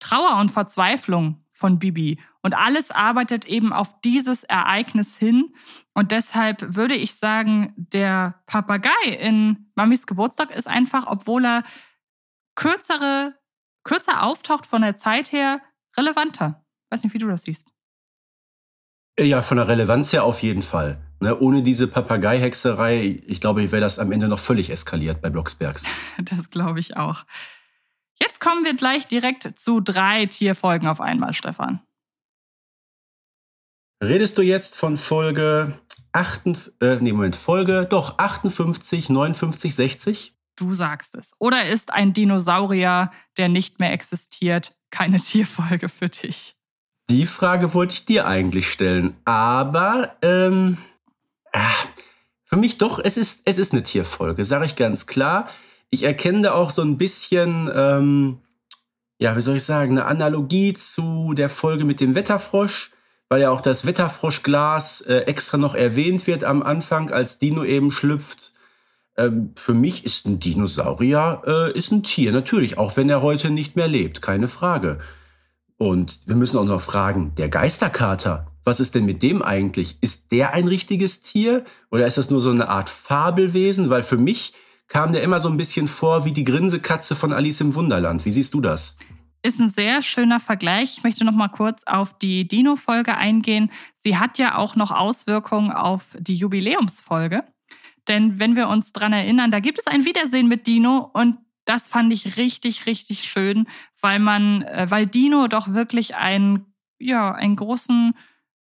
Trauer 0.00 0.40
und 0.40 0.50
Verzweiflung 0.50 1.44
von 1.52 1.78
Bibi. 1.78 2.18
Und 2.42 2.54
alles 2.54 2.90
arbeitet 2.90 3.44
eben 3.44 3.72
auf 3.72 4.00
dieses 4.00 4.42
Ereignis 4.42 5.16
hin. 5.16 5.54
Und 5.94 6.10
deshalb 6.10 6.74
würde 6.74 6.96
ich 6.96 7.14
sagen, 7.14 7.72
der 7.76 8.42
Papagei 8.46 8.90
in 9.20 9.70
Mamis 9.76 10.06
Geburtstag 10.08 10.50
ist 10.50 10.66
einfach, 10.66 11.06
obwohl 11.06 11.44
er 11.44 11.62
kürzere, 12.56 13.34
kürzer 13.84 14.22
auftaucht 14.22 14.66
von 14.66 14.82
der 14.82 14.96
Zeit 14.96 15.32
her, 15.32 15.60
relevanter. 15.96 16.64
Weiß 16.90 17.02
nicht, 17.04 17.14
wie 17.14 17.18
du 17.18 17.28
das 17.28 17.44
siehst. 17.44 17.68
Ja, 19.18 19.42
von 19.42 19.58
der 19.58 19.68
Relevanz 19.68 20.12
her 20.12 20.24
auf 20.24 20.42
jeden 20.42 20.62
Fall. 20.62 21.02
Ne, 21.20 21.38
ohne 21.38 21.62
diese 21.62 21.86
Papageihexerei, 21.86 23.22
ich 23.26 23.40
glaube, 23.40 23.70
wäre 23.70 23.82
das 23.82 23.98
am 23.98 24.10
Ende 24.10 24.26
noch 24.26 24.40
völlig 24.40 24.70
eskaliert 24.70 25.20
bei 25.20 25.30
Blocksbergs. 25.30 25.84
das 26.18 26.50
glaube 26.50 26.80
ich 26.80 26.96
auch. 26.96 27.24
Jetzt 28.20 28.40
kommen 28.40 28.64
wir 28.64 28.74
gleich 28.74 29.06
direkt 29.06 29.58
zu 29.58 29.80
drei 29.80 30.26
Tierfolgen 30.26 30.88
auf 30.88 31.00
einmal, 31.00 31.34
Stefan. 31.34 31.80
Redest 34.02 34.36
du 34.38 34.42
jetzt 34.42 34.76
von 34.76 34.96
Folge 34.96 35.78
8, 36.12 36.72
äh, 36.80 36.96
nee, 37.00 37.12
Moment, 37.12 37.36
Folge, 37.36 37.86
doch, 37.88 38.18
58, 38.18 39.08
59, 39.08 39.74
60? 39.74 40.34
Du 40.56 40.74
sagst 40.74 41.14
es. 41.14 41.32
Oder 41.38 41.66
ist 41.66 41.92
ein 41.92 42.12
Dinosaurier, 42.12 43.10
der 43.36 43.48
nicht 43.48 43.80
mehr 43.80 43.92
existiert, 43.92 44.74
keine 44.90 45.16
Tierfolge 45.20 45.88
für 45.88 46.08
dich? 46.08 46.56
Die 47.10 47.26
Frage 47.26 47.74
wollte 47.74 47.94
ich 47.94 48.04
dir 48.06 48.26
eigentlich 48.26 48.70
stellen, 48.70 49.16
aber 49.24 50.16
ähm, 50.22 50.78
äh, 51.52 51.58
für 52.44 52.56
mich 52.56 52.78
doch, 52.78 52.98
es 52.98 53.16
ist, 53.16 53.42
es 53.44 53.58
ist 53.58 53.72
eine 53.72 53.82
Tierfolge, 53.82 54.44
sage 54.44 54.66
ich 54.66 54.76
ganz 54.76 55.06
klar 55.06 55.48
ich 55.92 56.02
erkenne 56.04 56.42
da 56.42 56.54
auch 56.54 56.70
so 56.70 56.82
ein 56.82 56.96
bisschen, 56.96 57.70
ähm, 57.72 58.38
ja, 59.18 59.36
wie 59.36 59.42
soll 59.42 59.56
ich 59.56 59.64
sagen, 59.64 59.92
eine 59.92 60.06
Analogie 60.06 60.72
zu 60.72 61.34
der 61.34 61.50
Folge 61.50 61.84
mit 61.84 62.00
dem 62.00 62.14
Wetterfrosch, 62.14 62.90
weil 63.28 63.42
ja 63.42 63.50
auch 63.50 63.60
das 63.60 63.84
Wetterfroschglas 63.84 65.02
äh, 65.02 65.18
extra 65.26 65.58
noch 65.58 65.74
erwähnt 65.74 66.26
wird 66.26 66.44
am 66.44 66.62
Anfang, 66.62 67.10
als 67.10 67.38
Dino 67.38 67.62
eben 67.62 67.92
schlüpft. 67.92 68.51
Ähm, 69.16 69.52
für 69.56 69.74
mich 69.74 70.04
ist 70.04 70.26
ein 70.26 70.40
Dinosaurier 70.40 71.42
äh, 71.46 71.76
ist 71.76 71.92
ein 71.92 72.02
Tier, 72.02 72.32
natürlich, 72.32 72.78
auch 72.78 72.96
wenn 72.96 73.08
er 73.08 73.22
heute 73.22 73.50
nicht 73.50 73.76
mehr 73.76 73.88
lebt, 73.88 74.22
keine 74.22 74.48
Frage. 74.48 74.98
Und 75.76 76.20
wir 76.26 76.36
müssen 76.36 76.58
auch 76.58 76.64
noch 76.64 76.80
fragen, 76.80 77.32
der 77.36 77.48
Geisterkater, 77.48 78.46
was 78.64 78.80
ist 78.80 78.94
denn 78.94 79.04
mit 79.04 79.22
dem 79.22 79.42
eigentlich? 79.42 79.98
Ist 80.00 80.30
der 80.30 80.54
ein 80.54 80.68
richtiges 80.68 81.22
Tier 81.22 81.64
oder 81.90 82.06
ist 82.06 82.18
das 82.18 82.30
nur 82.30 82.40
so 82.40 82.50
eine 82.50 82.68
Art 82.68 82.88
Fabelwesen? 82.88 83.90
Weil 83.90 84.02
für 84.02 84.16
mich 84.16 84.52
kam 84.86 85.12
der 85.12 85.22
immer 85.22 85.40
so 85.40 85.48
ein 85.48 85.56
bisschen 85.56 85.88
vor 85.88 86.24
wie 86.24 86.32
die 86.32 86.44
Grinsekatze 86.44 87.16
von 87.16 87.32
Alice 87.32 87.60
im 87.60 87.74
Wunderland. 87.74 88.24
Wie 88.24 88.30
siehst 88.30 88.54
du 88.54 88.60
das? 88.60 88.96
Ist 89.42 89.60
ein 89.60 89.70
sehr 89.70 90.02
schöner 90.02 90.38
Vergleich. 90.38 90.98
Ich 90.98 91.02
möchte 91.02 91.24
noch 91.24 91.32
mal 91.32 91.48
kurz 91.48 91.82
auf 91.86 92.16
die 92.16 92.46
Dino-Folge 92.46 93.16
eingehen. 93.16 93.72
Sie 93.96 94.16
hat 94.16 94.38
ja 94.38 94.56
auch 94.56 94.76
noch 94.76 94.92
Auswirkungen 94.92 95.72
auf 95.72 96.16
die 96.16 96.36
Jubiläumsfolge. 96.36 97.42
Denn 98.08 98.38
wenn 98.38 98.56
wir 98.56 98.68
uns 98.68 98.92
dran 98.92 99.12
erinnern, 99.12 99.50
da 99.50 99.60
gibt 99.60 99.78
es 99.78 99.86
ein 99.86 100.04
Wiedersehen 100.04 100.48
mit 100.48 100.66
Dino 100.66 101.10
und 101.12 101.38
das 101.64 101.88
fand 101.88 102.12
ich 102.12 102.36
richtig, 102.36 102.86
richtig 102.86 103.24
schön, 103.24 103.66
weil 104.00 104.18
man, 104.18 104.62
äh, 104.62 104.86
weil 104.90 105.06
Dino 105.06 105.46
doch 105.46 105.68
wirklich 105.68 106.16
einen, 106.16 106.74
ja, 106.98 107.32
einen 107.32 107.56
großen 107.56 108.14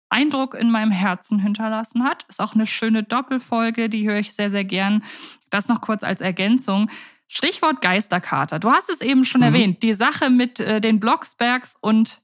Eindruck 0.09 0.53
in 0.53 0.69
meinem 0.69 0.91
Herzen 0.91 1.39
hinterlassen 1.39 2.03
hat. 2.03 2.23
Ist 2.27 2.41
auch 2.41 2.53
eine 2.53 2.65
schöne 2.65 3.03
Doppelfolge, 3.03 3.89
die 3.89 4.07
höre 4.07 4.19
ich 4.19 4.33
sehr, 4.33 4.49
sehr 4.49 4.63
gern. 4.63 5.03
Das 5.49 5.67
noch 5.67 5.81
kurz 5.81 6.03
als 6.03 6.21
Ergänzung. 6.21 6.89
Stichwort 7.27 7.81
Geisterkater. 7.81 8.59
Du 8.59 8.69
hast 8.69 8.89
es 8.89 9.01
eben 9.01 9.25
schon 9.25 9.41
mhm. 9.41 9.47
erwähnt. 9.47 9.83
Die 9.83 9.93
Sache 9.93 10.29
mit 10.29 10.59
äh, 10.59 10.81
den 10.81 10.99
Blocksbergs 10.99 11.75
und 11.79 12.21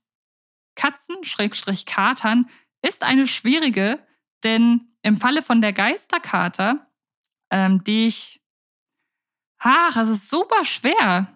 Katzen, 0.75 1.23
Schrägstrich 1.23 1.85
Katern, 1.85 2.47
ist 2.81 3.03
eine 3.03 3.27
schwierige, 3.27 3.99
denn 4.43 4.89
im 5.01 5.17
Falle 5.17 5.41
von 5.41 5.61
der 5.61 5.73
Geisterkater, 5.73 6.88
ähm, 7.51 7.83
die 7.83 8.07
ich, 8.07 8.41
ach, 9.59 9.97
es 9.97 10.09
ist 10.09 10.29
super 10.29 10.63
schwer, 10.63 11.27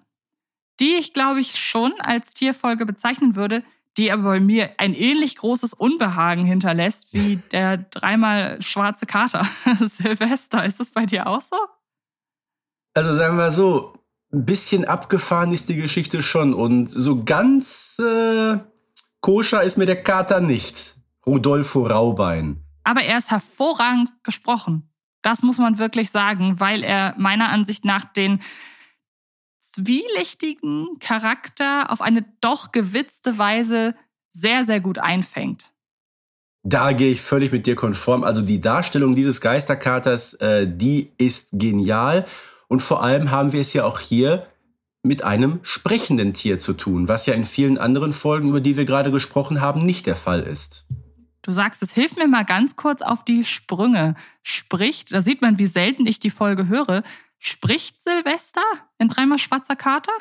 die 0.80 0.96
ich 0.96 1.14
glaube 1.14 1.40
ich 1.40 1.60
schon 1.60 1.94
als 2.00 2.34
Tierfolge 2.34 2.86
bezeichnen 2.86 3.36
würde, 3.36 3.64
die 3.98 4.12
aber 4.12 4.24
bei 4.24 4.40
mir 4.40 4.72
ein 4.78 4.94
ähnlich 4.94 5.38
großes 5.38 5.74
Unbehagen 5.74 6.46
hinterlässt 6.46 7.14
wie 7.14 7.38
der 7.52 7.78
dreimal 7.78 8.62
schwarze 8.62 9.06
Kater 9.06 9.46
Silvester. 9.80 10.66
Ist 10.66 10.80
das 10.80 10.92
bei 10.92 11.06
dir 11.06 11.28
auch 11.28 11.42
so? 11.42 11.58
Also 12.96 13.16
sagen 13.16 13.38
wir 13.38 13.52
so, 13.52 13.94
ein 14.32 14.46
bisschen 14.46 14.86
abgefahren 14.86 15.52
ist 15.52 15.70
die 15.70 15.76
Geschichte 15.76 16.22
schon 16.24 16.54
und 16.54 16.88
so 16.88 17.24
ganz 17.24 17.98
äh, 18.00 18.58
koscher 19.22 19.64
ist 19.64 19.78
mir 19.78 19.86
der 19.86 20.02
Kater 20.04 20.42
nicht. 20.42 20.96
Rudolfo 21.26 21.86
Raubein. 21.86 22.64
Aber 22.84 23.02
er 23.02 23.18
ist 23.18 23.32
hervorragend 23.32 24.12
gesprochen. 24.24 24.90
Das 25.24 25.42
muss 25.42 25.58
man 25.58 25.80
wirklich 25.80 26.12
sagen, 26.12 26.60
weil 26.60 26.84
er 26.84 27.16
meiner 27.18 27.50
Ansicht 27.50 27.86
nach 27.86 28.06
den 28.06 28.40
zwielichtigen 29.60 31.00
Charakter 31.00 31.90
auf 31.90 32.02
eine 32.02 32.26
doch 32.42 32.72
gewitzte 32.72 33.40
Weise 33.40 33.96
sehr, 34.32 34.66
sehr 34.66 34.80
gut 34.80 35.00
einfängt. 35.00 35.72
Da 36.64 36.94
gehe 36.94 37.12
ich 37.12 37.22
völlig 37.22 37.52
mit 37.52 37.66
dir 37.66 37.76
konform. 37.76 38.24
Also 38.24 38.42
die 38.42 38.62
Darstellung 38.62 39.16
dieses 39.16 39.42
Geisterkaters, 39.42 40.36
äh, 40.36 40.68
die 40.68 41.12
ist 41.18 41.50
genial. 41.54 42.26
Und 42.68 42.82
vor 42.82 43.04
allem 43.04 43.32
haben 43.32 43.52
wir 43.52 43.62
es 43.62 43.74
ja 43.74 43.86
auch 43.86 44.00
hier 44.00 44.48
mit 45.04 45.24
einem 45.24 45.60
sprechenden 45.64 46.34
Tier 46.34 46.58
zu 46.58 46.74
tun, 46.74 47.10
was 47.10 47.26
ja 47.26 47.34
in 47.34 47.44
vielen 47.44 47.78
anderen 47.78 48.14
Folgen, 48.14 48.50
über 48.50 48.62
die 48.62 48.78
wir 48.78 48.86
gerade 48.86 49.12
gesprochen 49.12 49.60
haben, 49.60 49.86
nicht 49.86 50.06
der 50.06 50.16
Fall 50.16 50.42
ist. 50.42 50.86
Du 51.44 51.52
sagst, 51.52 51.84
es 51.84 51.92
hilft 51.92 52.18
mir 52.18 52.28
mal 52.28 52.46
ganz 52.46 52.78
kurz 52.78 53.02
auf 53.02 53.24
die 53.24 53.44
Sprünge. 53.44 54.16
Spricht, 54.42 55.14
da 55.14 55.22
sieht 55.22 55.42
man, 55.42 55.60
wie 55.60 55.66
selten 55.66 56.08
ich 56.08 56.20
die 56.20 56.30
Folge 56.30 56.68
höre. 56.68 57.04
Spricht 57.38 58.02
Silvester 58.02 58.64
in 58.98 59.10
dreimal 59.10 59.38
schwarzer 59.38 59.76
Kater? 59.76 60.14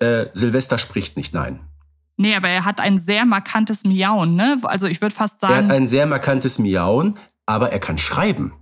Äh, 0.00 0.26
Silvester 0.32 0.76
spricht 0.76 1.16
nicht, 1.16 1.32
nein. 1.32 1.60
Nee, 2.16 2.34
aber 2.34 2.48
er 2.48 2.64
hat 2.64 2.80
ein 2.80 2.98
sehr 2.98 3.24
markantes 3.24 3.84
Miauen, 3.84 4.34
ne? 4.34 4.58
Also 4.64 4.88
ich 4.88 5.00
würde 5.00 5.14
fast 5.14 5.38
sagen. 5.38 5.54
Er 5.54 5.64
hat 5.64 5.70
ein 5.70 5.86
sehr 5.86 6.06
markantes 6.06 6.58
Miauen, 6.58 7.16
aber 7.46 7.70
er 7.70 7.78
kann 7.78 7.96
schreiben. 7.96 8.52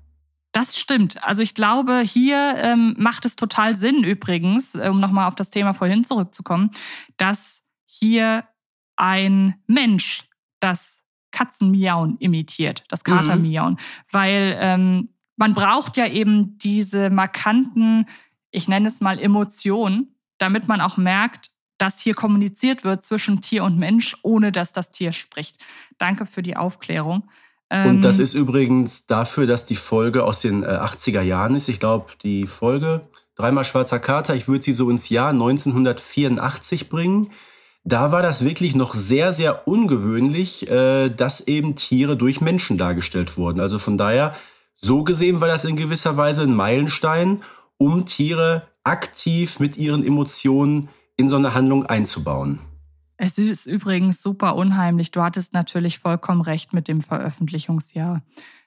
Das 0.53 0.79
stimmt. 0.79 1.23
Also 1.25 1.43
ich 1.43 1.55
glaube, 1.55 2.01
hier 2.01 2.55
ähm, 2.59 2.95
macht 2.99 3.25
es 3.25 3.35
total 3.35 3.75
Sinn 3.75 4.05
übrigens, 4.05 4.75
äh, 4.75 4.89
um 4.91 5.01
nochmal 5.01 5.27
auf 5.27 5.35
das 5.35 5.49
Thema 5.49 5.73
vorhin 5.73 6.05
zurückzukommen, 6.05 6.71
dass 7.17 7.63
hier 7.87 8.45
ein 8.97 9.55
Mensch 9.67 10.26
das 10.61 11.03
Katzenmiauen 11.31 12.17
imitiert, 12.19 12.85
das 12.89 13.05
Katermiauen. 13.05 13.75
Mhm. 13.75 13.79
Weil 14.11 14.57
ähm, 14.61 15.09
man 15.37 15.55
braucht 15.55 15.97
ja 15.97 16.07
eben 16.07 16.59
diese 16.59 17.11
markanten, 17.11 18.07
ich 18.51 18.69
nenne 18.69 18.89
es 18.89 19.01
mal 19.01 19.19
Emotionen, 19.19 20.15
damit 20.39 20.69
man 20.69 20.81
auch 20.81 20.97
merkt, 20.97 21.51
dass 21.79 22.01
hier 22.01 22.15
kommuniziert 22.15 22.85
wird 22.85 23.03
zwischen 23.03 23.43
Tier 23.43 23.65
und 23.65 23.79
Mensch, 23.79 24.17
ohne 24.23 24.51
dass 24.51 24.73
das 24.73 24.91
Tier 24.91 25.13
spricht. 25.13 25.59
Danke 25.99 26.25
für 26.25 26.43
die 26.43 26.57
Aufklärung. 26.57 27.29
Und 27.69 28.03
das 28.03 28.19
ähm, 28.19 28.25
ist 28.25 28.35
übrigens 28.35 29.07
dafür, 29.07 29.47
dass 29.47 29.67
die 29.67 29.77
Folge 29.77 30.25
aus 30.25 30.41
den 30.41 30.65
80er 30.65 31.21
äh, 31.21 31.27
Jahren 31.27 31.57
ist. 31.57 31.69
Ich 31.69 31.81
glaube, 31.81 32.13
die 32.23 32.47
Folge 32.47 33.09
Dreimal 33.35 33.65
Schwarzer 33.65 33.99
Kater, 33.99 34.35
ich 34.35 34.49
würde 34.49 34.65
sie 34.65 34.73
so 34.73 34.89
ins 34.89 35.11
Jahr 35.11 35.31
1984 35.31 36.89
bringen. 36.89 37.31
Da 37.89 38.11
war 38.11 38.21
das 38.21 38.45
wirklich 38.45 38.75
noch 38.75 38.95
sehr, 38.95 39.33
sehr 39.33 39.69
ungewöhnlich, 39.69 40.69
äh, 40.69 41.09
dass 41.09 41.47
eben 41.47 41.77
Tiere 41.77 42.17
durch 42.17 42.41
Menschen 42.41 42.79
dargestellt 42.79 43.37
wurden. 43.39 43.61
Also 43.61 43.79
von 43.79 43.97
daher, 43.97 44.35
so 44.75 45.05
gesehen 45.05 45.41
war 45.41 45.47
das 45.47 45.65
in 45.65 45.77
gewisser 45.77 46.17
Weise 46.17 46.43
ein 46.43 46.55
Meilenstein, 46.55 47.43
um 47.79 48.05
Tiere 48.05 48.67
aktiv 48.83 49.61
mit 49.61 49.77
ihren 49.77 50.05
Emotionen 50.05 50.89
in 51.17 51.29
so 51.29 51.37
eine 51.37 51.55
Handlung 51.55 51.87
einzubauen. 51.87 52.59
Es 53.19 53.39
ist 53.39 53.67
übrigens 53.67 54.21
super 54.21 54.57
unheimlich. 54.57 55.13
Du 55.13 55.23
hattest 55.23 55.55
natürlich 55.55 56.01
vollkommen 56.01 56.41
recht 56.41 56.73
mit 56.73 56.89
dem 56.89 57.01
Veröffentlichungsjahr. 57.01 58.21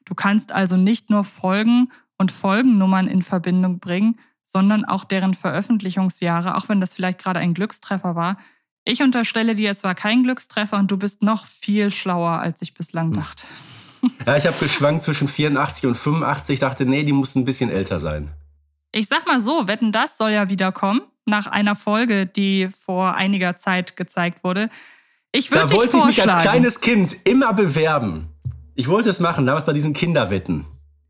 Du 0.05 0.15
kannst 0.15 0.53
also 0.53 0.77
nicht 0.77 1.10
nur 1.10 1.25
Folgen 1.25 1.91
und 2.17 2.32
Folgennummern 2.32 3.08
in 3.08 3.21
Verbindung 3.21 3.79
bringen, 3.79 4.17
sondern 4.43 4.86
auch 4.86 5.03
deren 5.03 5.34
Veröffentlichungsjahre, 5.34 6.55
auch 6.55 6.69
wenn 6.69 6.79
das 6.79 6.93
vielleicht 6.93 7.19
gerade 7.19 7.41
ein 7.41 7.53
Glückstreffer 7.53 8.15
war. 8.15 8.38
Ich 8.89 9.04
unterstelle 9.04 9.54
dir, 9.54 9.69
es 9.69 9.84
war 9.84 9.93
kein 9.93 10.23
Glückstreffer 10.23 10.78
und 10.78 10.89
du 10.89 10.97
bist 10.97 11.21
noch 11.21 11.45
viel 11.45 11.91
schlauer, 11.91 12.39
als 12.39 12.62
ich 12.63 12.73
bislang 12.73 13.08
hm. 13.08 13.13
dachte. 13.13 13.43
Ja, 14.25 14.38
ich 14.38 14.47
habe 14.47 14.56
geschwankt 14.58 15.04
zwischen 15.04 15.28
84 15.28 15.86
und 15.86 15.95
85, 15.95 16.60
dachte, 16.60 16.86
nee, 16.86 17.04
die 17.04 17.12
muss 17.12 17.36
ein 17.36 17.43
bisschen 17.43 17.69
älter 17.69 17.99
sein. 17.99 18.32
Ich 18.93 19.08
sag 19.08 19.28
mal 19.28 19.41
so, 19.41 19.67
wetten, 19.67 19.91
das 19.91 20.17
soll 20.17 20.32
ja 20.32 20.49
wiederkommen 20.49 21.02
nach 21.25 21.47
einer 21.47 21.75
Folge, 21.75 22.25
die 22.25 22.69
vor 22.69 23.15
einiger 23.15 23.58
Zeit 23.58 23.97
gezeigt 23.97 24.45
wurde. 24.45 24.69
Ich 25.34 25.52
würde 25.52 25.67
Da 25.67 25.75
wollte 25.75 25.97
ich 25.97 26.06
mich 26.06 26.23
als 26.23 26.41
kleines 26.41 26.80
Kind 26.80 27.13
immer 27.25 27.54
bewerben. 27.54 28.30
Ich 28.75 28.88
wollte 28.88 29.10
es 29.10 29.19
machen, 29.19 29.45
damals 29.45 29.65
bei 29.65 29.73
diesen 29.73 29.93
Kinderwetten. 29.93 30.65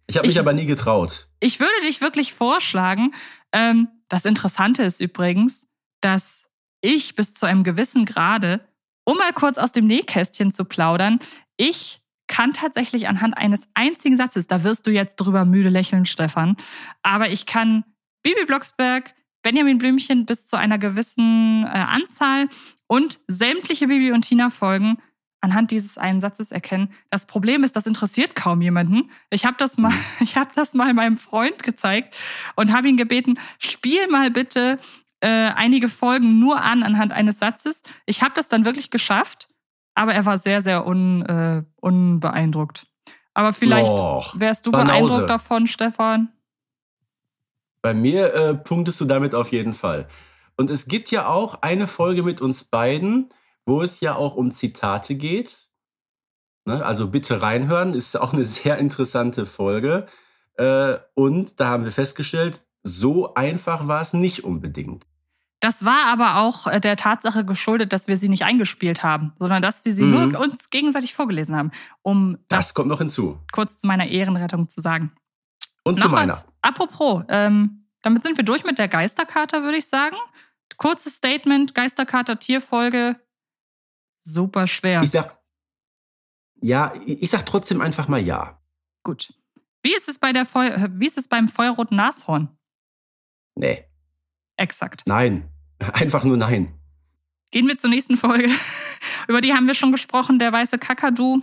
Ich 0.08 0.18
habe 0.18 0.26
mich 0.26 0.36
ich, 0.36 0.40
aber 0.40 0.54
nie 0.54 0.66
getraut. 0.66 1.28
Ich 1.40 1.60
würde 1.60 1.80
dich 1.84 2.02
wirklich 2.02 2.34
vorschlagen. 2.34 3.14
Ähm, 3.52 3.88
das 4.08 4.26
Interessante 4.26 4.82
ist 4.82 5.00
übrigens, 5.00 5.68
dass 6.02 6.49
ich 6.82 7.16
bis 7.16 7.34
zu 7.34 7.46
einem 7.46 7.64
gewissen 7.64 8.06
Grade, 8.06 8.62
um 9.06 9.18
mal 9.18 9.34
kurz 9.34 9.58
aus 9.58 9.72
dem 9.72 9.88
Nähkästchen 9.88 10.52
zu 10.52 10.66
plaudern, 10.66 11.20
ich 11.58 12.02
kann 12.28 12.54
tatsächlich 12.54 13.08
anhand 13.08 13.38
eines 13.38 13.68
einzigen 13.74 14.16
Satzes, 14.16 14.48
da 14.48 14.64
wirst 14.64 14.86
du 14.88 14.92
jetzt 14.92 15.16
drüber 15.16 15.46
müde 15.46 15.70
lächeln, 15.70 16.06
Stefan, 16.06 16.56
aber 17.02 17.30
ich 17.30 17.46
kann 17.46 17.84
Bibi 18.24 18.46
Blocksberg, 18.46 19.16
Benjamin 19.42 19.78
Blümchen 19.78 20.26
bis 20.26 20.48
zu 20.48 20.58
einer 20.58 20.78
gewissen 20.78 21.64
äh, 21.64 21.70
Anzahl 21.70 22.48
und 22.88 23.20
sämtliche 23.28 23.88
Bibi 23.88 24.12
und 24.12 24.24
Tina 24.24 24.50
Folgen 24.50 24.98
anhand 25.42 25.72
dieses 25.72 25.98
einen 25.98 26.20
Satzes 26.20 26.52
erkennen. 26.52 26.92
Das 27.10 27.26
Problem 27.26 27.64
ist, 27.64 27.76
das 27.76 27.88
interessiert 27.88 28.36
kaum 28.36 28.62
jemanden. 28.62 29.10
Ich 29.30 29.46
habe 29.46 29.56
das 29.58 29.78
mal, 29.78 29.94
ich 30.20 30.36
habe 30.36 30.52
das 30.54 30.74
mal 30.74 30.94
meinem 30.94 31.18
Freund 31.18 31.64
gezeigt 31.64 32.16
und 32.56 32.74
habe 32.74 32.90
ihn 32.90 32.98
gebeten, 32.98 33.40
spiel 33.58 34.08
mal 34.08 34.32
bitte 34.32 34.80
äh, 35.22 35.52
einige 35.56 35.90
Folgen 35.90 36.40
nur 36.40 36.62
an 36.62 36.84
anhand 36.84 37.12
eines 37.12 37.40
Satzes. 37.40 37.84
Ich 38.06 38.22
habe 38.22 38.34
das 38.36 38.50
dann 38.50 38.66
wirklich 38.66 38.90
geschafft, 38.90 39.50
aber 39.96 40.14
er 40.14 40.26
war 40.26 40.38
sehr, 40.38 40.62
sehr 40.62 40.86
un, 40.86 41.26
äh, 41.26 41.64
unbeeindruckt. 41.76 42.88
Aber 43.34 43.54
vielleicht 43.54 43.92
Och, 43.92 44.40
wärst 44.40 44.66
du 44.66 44.72
Banause. 44.72 44.92
beeindruckt 44.92 45.30
davon, 45.30 45.68
Stefan. 45.68 46.30
Bei 47.82 47.94
mir 47.94 48.34
äh, 48.34 48.56
punktest 48.56 49.00
du 49.02 49.06
damit 49.06 49.34
auf 49.36 49.52
jeden 49.52 49.74
Fall. 49.74 50.08
Und 50.58 50.70
es 50.70 50.88
gibt 50.88 51.12
ja 51.12 51.28
auch 51.28 51.62
eine 51.62 51.88
Folge 51.88 52.24
mit 52.24 52.42
uns 52.42 52.66
beiden, 52.66 53.30
wo 53.66 53.82
es 53.82 54.02
ja 54.02 54.16
auch 54.16 54.36
um 54.36 54.52
Zitate 54.52 55.16
geht. 55.16 55.70
Ne? 56.66 56.86
Also 56.86 57.10
bitte 57.10 57.42
reinhören, 57.42 57.94
ist 57.94 58.20
auch 58.20 58.34
eine 58.34 58.44
sehr 58.46 58.78
interessante 58.78 59.46
Folge. 59.46 60.06
Äh, 60.56 60.98
und 61.14 61.60
da 61.60 61.70
haben 61.70 61.86
wir 61.86 61.94
festgestellt, 61.94 62.62
so 62.98 63.34
einfach 63.34 63.88
war 63.88 64.02
es 64.02 64.14
nicht 64.14 64.44
unbedingt. 64.44 65.06
Das 65.60 65.84
war 65.84 66.06
aber 66.06 66.38
auch 66.38 66.68
äh, 66.68 66.80
der 66.80 66.96
Tatsache 66.96 67.44
geschuldet, 67.44 67.92
dass 67.92 68.08
wir 68.08 68.16
sie 68.16 68.30
nicht 68.30 68.44
eingespielt 68.44 69.04
haben, 69.04 69.34
sondern 69.40 69.62
dass 69.62 69.84
wir 69.84 69.94
sie 69.94 70.04
mhm. 70.04 70.32
nur 70.32 70.40
uns 70.40 70.70
gegenseitig 70.70 71.14
vorgelesen 71.14 71.56
haben. 71.56 71.72
Um 72.02 72.38
das, 72.48 72.68
das 72.68 72.74
kommt 72.74 72.88
noch 72.88 73.00
hinzu. 73.00 73.38
Kurz 73.52 73.82
zu 73.82 73.88
meiner 73.88 74.08
Ehrenrettung 74.08 74.70
zu 74.70 74.80
sagen. 74.80 75.12
Und 75.84 76.00
Noch 76.00 76.06
zu 76.06 76.12
meiner. 76.12 76.34
Was, 76.34 76.48
apropos, 76.62 77.24
ähm, 77.28 77.88
damit 78.02 78.24
sind 78.24 78.38
wir 78.38 78.46
durch 78.46 78.64
mit 78.64 78.80
der 78.80 78.88
Geisterkater, 78.88 79.64
würde 79.64 79.78
ich 79.78 79.88
sagen. 79.88 80.16
Kurzes 80.78 81.16
Statement, 81.16 81.76
Geisterkater 81.76 82.40
Tierfolge, 82.40 83.20
super 84.22 84.66
schwer. 84.68 85.04
Ich 85.04 85.12
sag, 85.12 85.38
ja, 86.62 86.94
ich 87.06 87.30
sag 87.30 87.46
trotzdem 87.46 87.82
einfach 87.82 88.08
mal 88.08 88.22
ja. 88.22 88.62
Gut. 89.04 89.34
Wie 89.82 89.94
ist 89.94 90.08
es, 90.08 90.20
bei 90.20 90.32
der 90.32 90.46
Feu 90.46 90.70
wie 90.92 91.06
ist 91.06 91.18
es 91.18 91.28
beim 91.28 91.50
feuerroten 91.50 91.98
Nashorn? 91.98 92.50
Nee. 93.60 93.86
Exakt. 94.56 95.04
Nein. 95.06 95.50
Einfach 95.94 96.24
nur 96.24 96.38
nein. 96.38 96.74
Gehen 97.52 97.68
wir 97.68 97.78
zur 97.78 97.90
nächsten 97.90 98.18
Folge. 98.18 98.50
Über 99.28 99.42
die 99.42 99.54
haben 99.54 99.68
wir 99.68 99.74
schon 99.74 99.92
gesprochen, 99.92 100.40
der 100.40 100.52
weiße 100.52 100.78
Kakadu. 100.78 101.42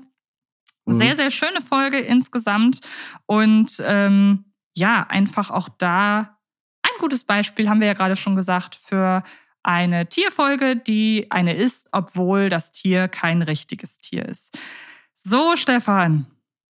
Sehr, 0.86 1.12
mhm. 1.12 1.16
sehr 1.16 1.30
schöne 1.30 1.60
Folge 1.60 1.98
insgesamt. 1.98 2.80
Und 3.26 3.82
ähm, 3.84 4.44
ja, 4.76 5.06
einfach 5.08 5.50
auch 5.50 5.68
da 5.68 6.38
ein 6.82 7.00
gutes 7.00 7.24
Beispiel, 7.24 7.68
haben 7.68 7.80
wir 7.80 7.88
ja 7.88 7.94
gerade 7.94 8.14
schon 8.14 8.36
gesagt, 8.36 8.76
für 8.76 9.24
eine 9.62 10.08
Tierfolge, 10.08 10.76
die 10.76 11.26
eine 11.30 11.54
ist, 11.54 11.88
obwohl 11.90 12.48
das 12.48 12.70
Tier 12.70 13.08
kein 13.08 13.42
richtiges 13.42 13.98
Tier 13.98 14.26
ist. 14.26 14.56
So, 15.14 15.56
Stefan, 15.56 16.26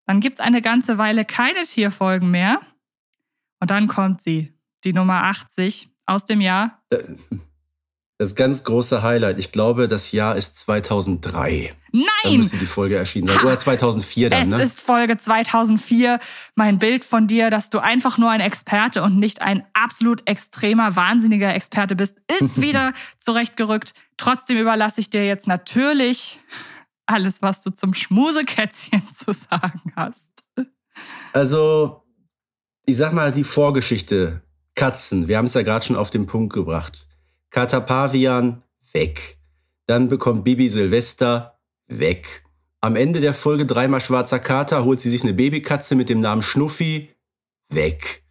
dann 0.06 0.19
gibt's 0.19 0.39
eine 0.39 0.62
ganze 0.62 0.99
Weile 0.99 1.25
keine 1.25 1.63
Tierfolgen 1.63 2.29
mehr. 2.29 2.62
Und 3.60 3.71
dann 3.71 3.88
kommt 3.88 4.21
sie, 4.21 4.52
die 4.83 4.93
Nummer 4.93 5.23
80 5.23 5.89
aus 6.05 6.25
dem 6.25 6.41
Jahr. 6.41 6.81
Äh, 6.89 7.03
das 8.19 8.35
ganz 8.35 8.63
große 8.63 9.01
Highlight. 9.01 9.39
Ich 9.39 9.51
glaube, 9.51 9.87
das 9.87 10.11
Jahr 10.11 10.37
ist 10.37 10.55
2003. 10.57 11.73
Nein! 11.91 12.05
Da 12.23 12.31
müsste 12.31 12.57
die 12.57 12.67
Folge 12.67 12.95
erschienen 12.95 13.27
sein. 13.27 13.43
Oder 13.43 13.57
2004 13.57 14.29
dann, 14.29 14.43
es 14.43 14.47
ne? 14.47 14.55
Es 14.57 14.63
ist 14.63 14.81
Folge 14.81 15.17
2004. 15.17 16.19
Mein 16.55 16.79
Bild 16.79 17.05
von 17.05 17.27
dir, 17.27 17.49
dass 17.49 17.69
du 17.69 17.79
einfach 17.79 18.17
nur 18.17 18.29
ein 18.29 18.39
Experte 18.39 19.03
und 19.03 19.19
nicht 19.19 19.41
ein 19.41 19.65
absolut 19.73 20.27
extremer, 20.29 20.95
wahnsinniger 20.95 21.53
Experte 21.53 21.95
bist, 21.95 22.17
ist 22.39 22.61
wieder 22.61 22.93
zurechtgerückt. 23.17 23.93
Trotzdem 24.17 24.57
überlasse 24.57 25.01
ich 25.01 25.09
dir 25.09 25.25
jetzt 25.25 25.47
natürlich 25.47 26.39
alles, 27.05 27.41
was 27.41 27.61
du 27.63 27.71
zum 27.71 27.93
Schmusekätzchen 27.93 29.09
zu 29.11 29.34
sagen 29.34 29.91
hast. 29.95 30.31
Also, 31.34 32.03
ich 32.86 32.95
sag 32.95 33.11
mal, 33.11 33.31
die 33.31 33.43
Vorgeschichte. 33.43 34.43
Katzen. 34.76 35.28
Wir 35.28 35.38
haben 35.38 35.45
es 35.45 35.53
ja 35.53 35.61
gerade 35.61 35.86
schon 35.86 35.95
auf 35.95 36.09
den 36.09 36.26
Punkt 36.26 36.53
gebracht. 36.53 37.07
Katapavian 37.49 38.63
weg. 38.91 39.38
Dann 39.88 40.07
bekommt 40.07 40.43
Bibi 40.43 40.69
Silvester 40.69 41.59
weg. 41.88 42.43
Am 42.82 42.95
Ende 42.95 43.21
der 43.21 43.34
Folge 43.34 43.65
dreimal 43.65 44.01
schwarzer 44.01 44.39
Kater 44.39 44.84
holt 44.84 44.99
sie 44.99 45.09
sich 45.09 45.24
eine 45.24 45.34
Babykatze 45.34 45.95
mit 45.95 46.09
dem 46.09 46.19
Namen 46.19 46.41
Schnuffi 46.41 47.09
weg. 47.69 48.24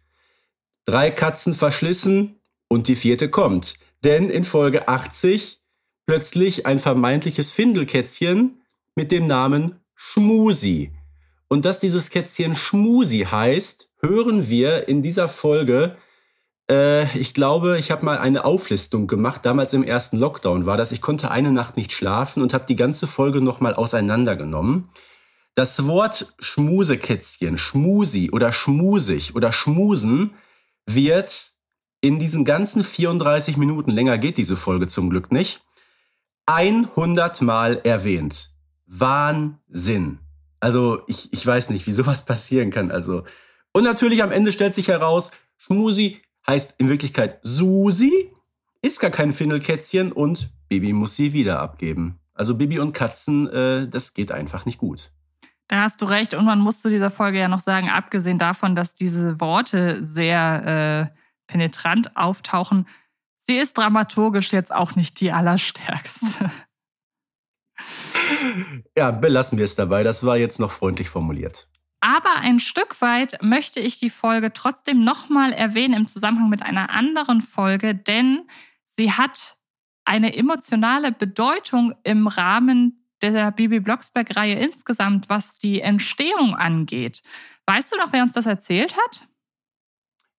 Drei 0.85 1.11
Katzen 1.11 1.55
verschlissen 1.55 2.39
und 2.67 2.87
die 2.87 2.95
vierte 2.95 3.29
kommt. 3.29 3.75
Denn 4.03 4.29
in 4.29 4.43
Folge 4.43 4.87
80 4.87 5.61
plötzlich 6.05 6.65
ein 6.65 6.79
vermeintliches 6.79 7.51
Findelkätzchen 7.51 8.61
mit 8.95 9.11
dem 9.11 9.27
Namen 9.27 9.79
Schmusi. 9.95 10.91
Und 11.47 11.65
dass 11.65 11.79
dieses 11.79 12.09
Kätzchen 12.09 12.55
Schmusi 12.55 13.19
heißt, 13.29 13.89
hören 14.01 14.49
wir 14.49 14.87
in 14.87 15.01
dieser 15.01 15.27
Folge. 15.27 15.97
Äh, 16.69 17.17
ich 17.17 17.33
glaube, 17.33 17.77
ich 17.77 17.91
habe 17.91 18.05
mal 18.05 18.17
eine 18.17 18.45
Auflistung 18.45 19.07
gemacht. 19.07 19.45
Damals 19.45 19.73
im 19.73 19.83
ersten 19.83 20.17
Lockdown 20.17 20.65
war 20.65 20.77
das. 20.77 20.91
Ich 20.91 21.01
konnte 21.01 21.31
eine 21.31 21.51
Nacht 21.51 21.77
nicht 21.77 21.91
schlafen 21.91 22.41
und 22.41 22.53
habe 22.53 22.65
die 22.67 22.75
ganze 22.75 23.07
Folge 23.07 23.41
nochmal 23.41 23.73
auseinandergenommen. 23.73 24.89
Das 25.55 25.85
Wort 25.85 26.33
Schmusekätzchen, 26.39 27.57
Schmusi 27.57 28.31
oder 28.31 28.51
Schmusig 28.51 29.35
oder 29.35 29.51
Schmusen 29.51 30.33
wird 30.87 31.51
in 32.01 32.19
diesen 32.19 32.43
ganzen 32.43 32.83
34 32.83 33.55
Minuten, 33.55 33.91
länger 33.91 34.17
geht 34.17 34.37
diese 34.37 34.57
Folge 34.57 34.87
zum 34.87 35.09
Glück 35.09 35.31
nicht, 35.31 35.61
100 36.47 37.41
Mal 37.41 37.79
erwähnt. 37.83 38.49
Wahnsinn. 38.87 40.19
Also 40.59 41.01
ich, 41.07 41.31
ich 41.31 41.45
weiß 41.45 41.69
nicht, 41.69 41.87
wie 41.87 41.93
sowas 41.93 42.25
passieren 42.25 42.71
kann. 42.71 42.91
Also 42.91 43.23
und 43.73 43.83
natürlich 43.83 44.23
am 44.23 44.31
Ende 44.31 44.51
stellt 44.51 44.73
sich 44.73 44.87
heraus, 44.87 45.31
Schmusi 45.57 46.21
heißt 46.47 46.75
in 46.77 46.89
Wirklichkeit 46.89 47.39
Susi, 47.43 48.31
ist 48.81 48.99
gar 48.99 49.11
kein 49.11 49.31
Findelkätzchen 49.31 50.11
und 50.11 50.49
Bibi 50.67 50.93
muss 50.93 51.15
sie 51.15 51.33
wieder 51.33 51.59
abgeben. 51.59 52.19
Also 52.33 52.55
Bibi 52.55 52.79
und 52.79 52.93
Katzen, 52.93 53.47
äh, 53.49 53.87
das 53.87 54.13
geht 54.13 54.31
einfach 54.31 54.65
nicht 54.65 54.77
gut. 54.77 55.11
Da 55.67 55.81
hast 55.81 56.01
du 56.01 56.05
recht. 56.05 56.33
Und 56.33 56.45
man 56.45 56.59
muss 56.59 56.81
zu 56.81 56.89
dieser 56.89 57.11
Folge 57.11 57.39
ja 57.39 57.47
noch 57.47 57.59
sagen, 57.59 57.89
abgesehen 57.89 58.39
davon, 58.39 58.75
dass 58.75 58.95
diese 58.95 59.39
Worte 59.39 60.03
sehr 60.03 61.11
äh, 61.13 61.17
penetrant 61.47 62.17
auftauchen, 62.17 62.87
sie 63.41 63.57
ist 63.57 63.77
dramaturgisch 63.77 64.51
jetzt 64.51 64.73
auch 64.73 64.95
nicht 64.95 65.19
die 65.21 65.31
allerstärkste. 65.31 66.51
Ja, 68.95 69.11
belassen 69.11 69.57
wir 69.57 69.65
es 69.65 69.75
dabei. 69.75 70.03
Das 70.03 70.25
war 70.25 70.37
jetzt 70.37 70.59
noch 70.59 70.71
freundlich 70.71 71.09
formuliert. 71.09 71.67
Aber 72.05 72.35
ein 72.41 72.59
Stück 72.59 72.99
weit 72.99 73.41
möchte 73.41 73.79
ich 73.79 73.97
die 73.97 74.09
Folge 74.09 74.51
trotzdem 74.51 75.05
nochmal 75.05 75.53
erwähnen 75.53 75.93
im 75.93 76.07
Zusammenhang 76.07 76.49
mit 76.49 76.61
einer 76.61 76.89
anderen 76.89 77.39
Folge, 77.39 77.95
denn 77.95 78.41
sie 78.85 79.13
hat 79.13 79.55
eine 80.03 80.35
emotionale 80.35 81.13
Bedeutung 81.13 81.93
im 82.03 82.27
Rahmen 82.27 83.07
der 83.21 83.51
Bibi 83.51 83.79
Blocksberg-Reihe 83.79 84.55
insgesamt, 84.55 85.29
was 85.29 85.59
die 85.59 85.79
Entstehung 85.79 86.55
angeht. 86.55 87.23
Weißt 87.67 87.93
du 87.93 87.97
noch, 87.97 88.11
wer 88.11 88.23
uns 88.23 88.33
das 88.33 88.47
erzählt 88.47 88.97
hat? 88.97 89.25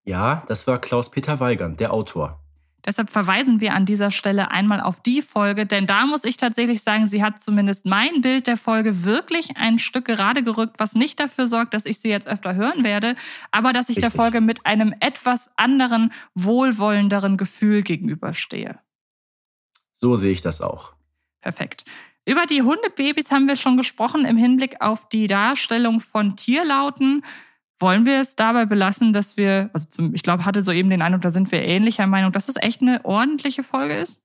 Ja, 0.05 0.45
das 0.49 0.67
war 0.67 0.79
Klaus-Peter 0.79 1.41
Weigand, 1.41 1.81
der 1.81 1.95
Autor. 1.95 2.44
Deshalb 2.85 3.11
verweisen 3.11 3.61
wir 3.61 3.73
an 3.75 3.87
dieser 3.87 4.11
Stelle 4.11 4.51
einmal 4.51 4.81
auf 4.81 5.01
die 5.01 5.23
Folge, 5.23 5.65
denn 5.65 5.87
da 5.87 6.05
muss 6.05 6.25
ich 6.25 6.37
tatsächlich 6.37 6.83
sagen, 6.83 7.07
sie 7.07 7.23
hat 7.23 7.41
zumindest 7.41 7.87
mein 7.87 8.21
Bild 8.21 8.47
der 8.47 8.59
Folge 8.59 9.05
wirklich 9.05 9.57
ein 9.57 9.79
Stück 9.79 10.05
gerade 10.05 10.43
gerückt, 10.43 10.77
was 10.79 10.95
nicht 10.95 11.19
dafür 11.19 11.47
sorgt, 11.47 11.73
dass 11.73 11.87
ich 11.87 11.99
sie 11.99 12.11
jetzt 12.11 12.29
öfter 12.29 12.55
hören 12.55 12.85
werde, 12.85 13.17
aber 13.51 13.73
dass 13.73 13.89
ich 13.89 13.97
Richtig. 13.97 14.13
der 14.13 14.23
Folge 14.23 14.41
mit 14.41 14.67
einem 14.67 14.95
etwas 15.01 15.51
anderen, 15.57 16.13
wohlwollenderen 16.35 17.39
Gefühl 17.39 17.83
gegenüberstehe. 17.83 18.79
So 19.93 20.17
sehe 20.17 20.33
ich 20.33 20.43
das 20.43 20.61
auch. 20.61 20.93
Perfekt. 21.41 21.85
Über 22.27 22.47
die 22.47 22.63
Hundebabys 22.63 23.31
haben 23.31 23.49
wir 23.49 23.57
schon 23.57 23.77
gesprochen 23.77 24.25
im 24.25 24.37
Hinblick 24.37 24.81
auf 24.81 25.09
die 25.09 25.27
Darstellung 25.27 26.01
von 26.01 26.37
Tierlauten. 26.37 27.23
Wollen 27.81 28.05
wir 28.05 28.21
es 28.21 28.37
dabei 28.37 28.67
belassen, 28.67 29.13
dass 29.13 29.37
wir, 29.37 29.71
also 29.73 29.89
zum, 29.89 30.15
ich 30.15 30.23
glaube, 30.23 30.45
hatte 30.45 30.63
soeben 30.63 30.91
den 30.91 31.03
Eindruck, 31.03 31.23
da 31.23 31.31
sind 31.31 31.51
wir 31.51 31.63
ähnlicher 31.63 32.07
Meinung, 32.07 32.33
dass 32.33 32.49
es 32.49 32.57
echt 32.57 32.83
eine 32.83 33.05
ordentliche 33.05 33.63
Folge 33.63 33.95
ist? 33.95 34.23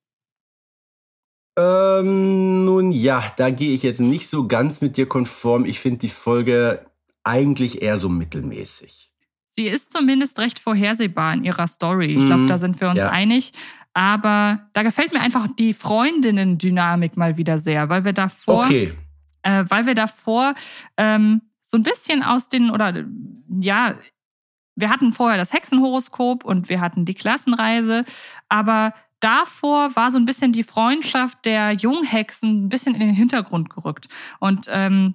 Ähm, 1.57 2.63
nun 2.63 2.91
ja, 2.91 3.23
da 3.37 3.49
gehe 3.49 3.73
ich 3.73 3.83
jetzt 3.83 3.99
nicht 3.99 4.29
so 4.29 4.47
ganz 4.47 4.81
mit 4.81 4.97
dir 4.97 5.07
konform. 5.07 5.65
Ich 5.65 5.79
finde 5.79 5.99
die 5.99 6.09
Folge 6.09 6.85
eigentlich 7.23 7.81
eher 7.81 7.97
so 7.97 8.07
mittelmäßig. 8.07 9.11
Sie 9.51 9.67
ist 9.67 9.91
zumindest 9.91 10.39
recht 10.39 10.59
vorhersehbar 10.59 11.33
in 11.33 11.43
ihrer 11.43 11.67
Story. 11.67 12.15
Ich 12.15 12.25
glaube, 12.25 12.43
mhm, 12.43 12.47
da 12.47 12.57
sind 12.57 12.79
wir 12.79 12.89
uns 12.89 12.99
ja. 12.99 13.09
einig. 13.09 13.51
Aber 13.93 14.69
da 14.73 14.83
gefällt 14.83 15.11
mir 15.11 15.19
einfach 15.19 15.47
die 15.57 15.73
Freundinnen-Dynamik 15.73 17.17
mal 17.17 17.37
wieder 17.37 17.59
sehr, 17.59 17.89
weil 17.89 18.05
wir 18.05 18.13
davor, 18.13 18.65
okay. 18.65 18.93
äh, 19.41 19.65
weil 19.67 19.85
wir 19.85 19.95
davor 19.95 20.53
ähm, 20.95 21.41
so 21.69 21.77
ein 21.77 21.83
bisschen 21.83 22.23
aus 22.23 22.49
den, 22.49 22.71
oder 22.71 23.05
ja, 23.61 23.95
wir 24.75 24.89
hatten 24.89 25.13
vorher 25.13 25.37
das 25.37 25.53
Hexenhoroskop 25.53 26.43
und 26.43 26.67
wir 26.67 26.81
hatten 26.81 27.05
die 27.05 27.13
Klassenreise, 27.13 28.05
aber 28.47 28.93
davor 29.19 29.95
war 29.95 30.11
so 30.11 30.17
ein 30.17 30.25
bisschen 30.25 30.51
die 30.51 30.63
Freundschaft 30.63 31.45
der 31.45 31.73
Junghexen 31.73 32.65
ein 32.65 32.69
bisschen 32.69 32.95
in 32.95 33.01
den 33.01 33.13
Hintergrund 33.13 33.69
gerückt. 33.69 34.07
Und 34.39 34.65
ähm, 34.69 35.13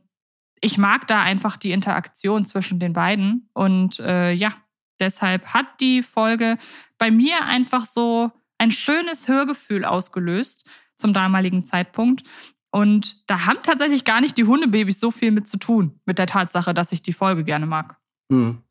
ich 0.61 0.79
mag 0.79 1.09
da 1.09 1.23
einfach 1.23 1.57
die 1.57 1.73
Interaktion 1.73 2.45
zwischen 2.45 2.79
den 2.79 2.93
beiden. 2.93 3.49
Und 3.53 3.99
äh, 3.99 4.31
ja, 4.31 4.53
deshalb 5.01 5.55
hat 5.55 5.81
die 5.81 6.03
Folge 6.03 6.57
bei 6.99 7.11
mir 7.11 7.45
einfach 7.45 7.85
so 7.87 8.31
ein 8.59 8.71
schönes 8.71 9.27
Hörgefühl 9.27 9.85
ausgelöst 9.85 10.65
zum 10.97 11.13
damaligen 11.13 11.65
Zeitpunkt. 11.65 12.23
Und 12.75 13.31
da 13.31 13.47
haben 13.47 13.61
tatsächlich 13.63 14.05
gar 14.05 14.21
nicht 14.21 14.37
die 14.37 14.47
Hundebabys 14.47 14.99
so 14.99 15.13
viel 15.13 15.31
mit 15.31 15.47
zu 15.47 15.59
tun, 15.59 16.01
mit 16.07 16.19
der 16.19 16.27
Tatsache, 16.27 16.75
dass 16.75 16.91
ich 16.91 17.03
die 17.03 17.13
Folge 17.13 17.45
gerne 17.45 17.67
mag. 17.67 17.99
Hm. 18.33 18.63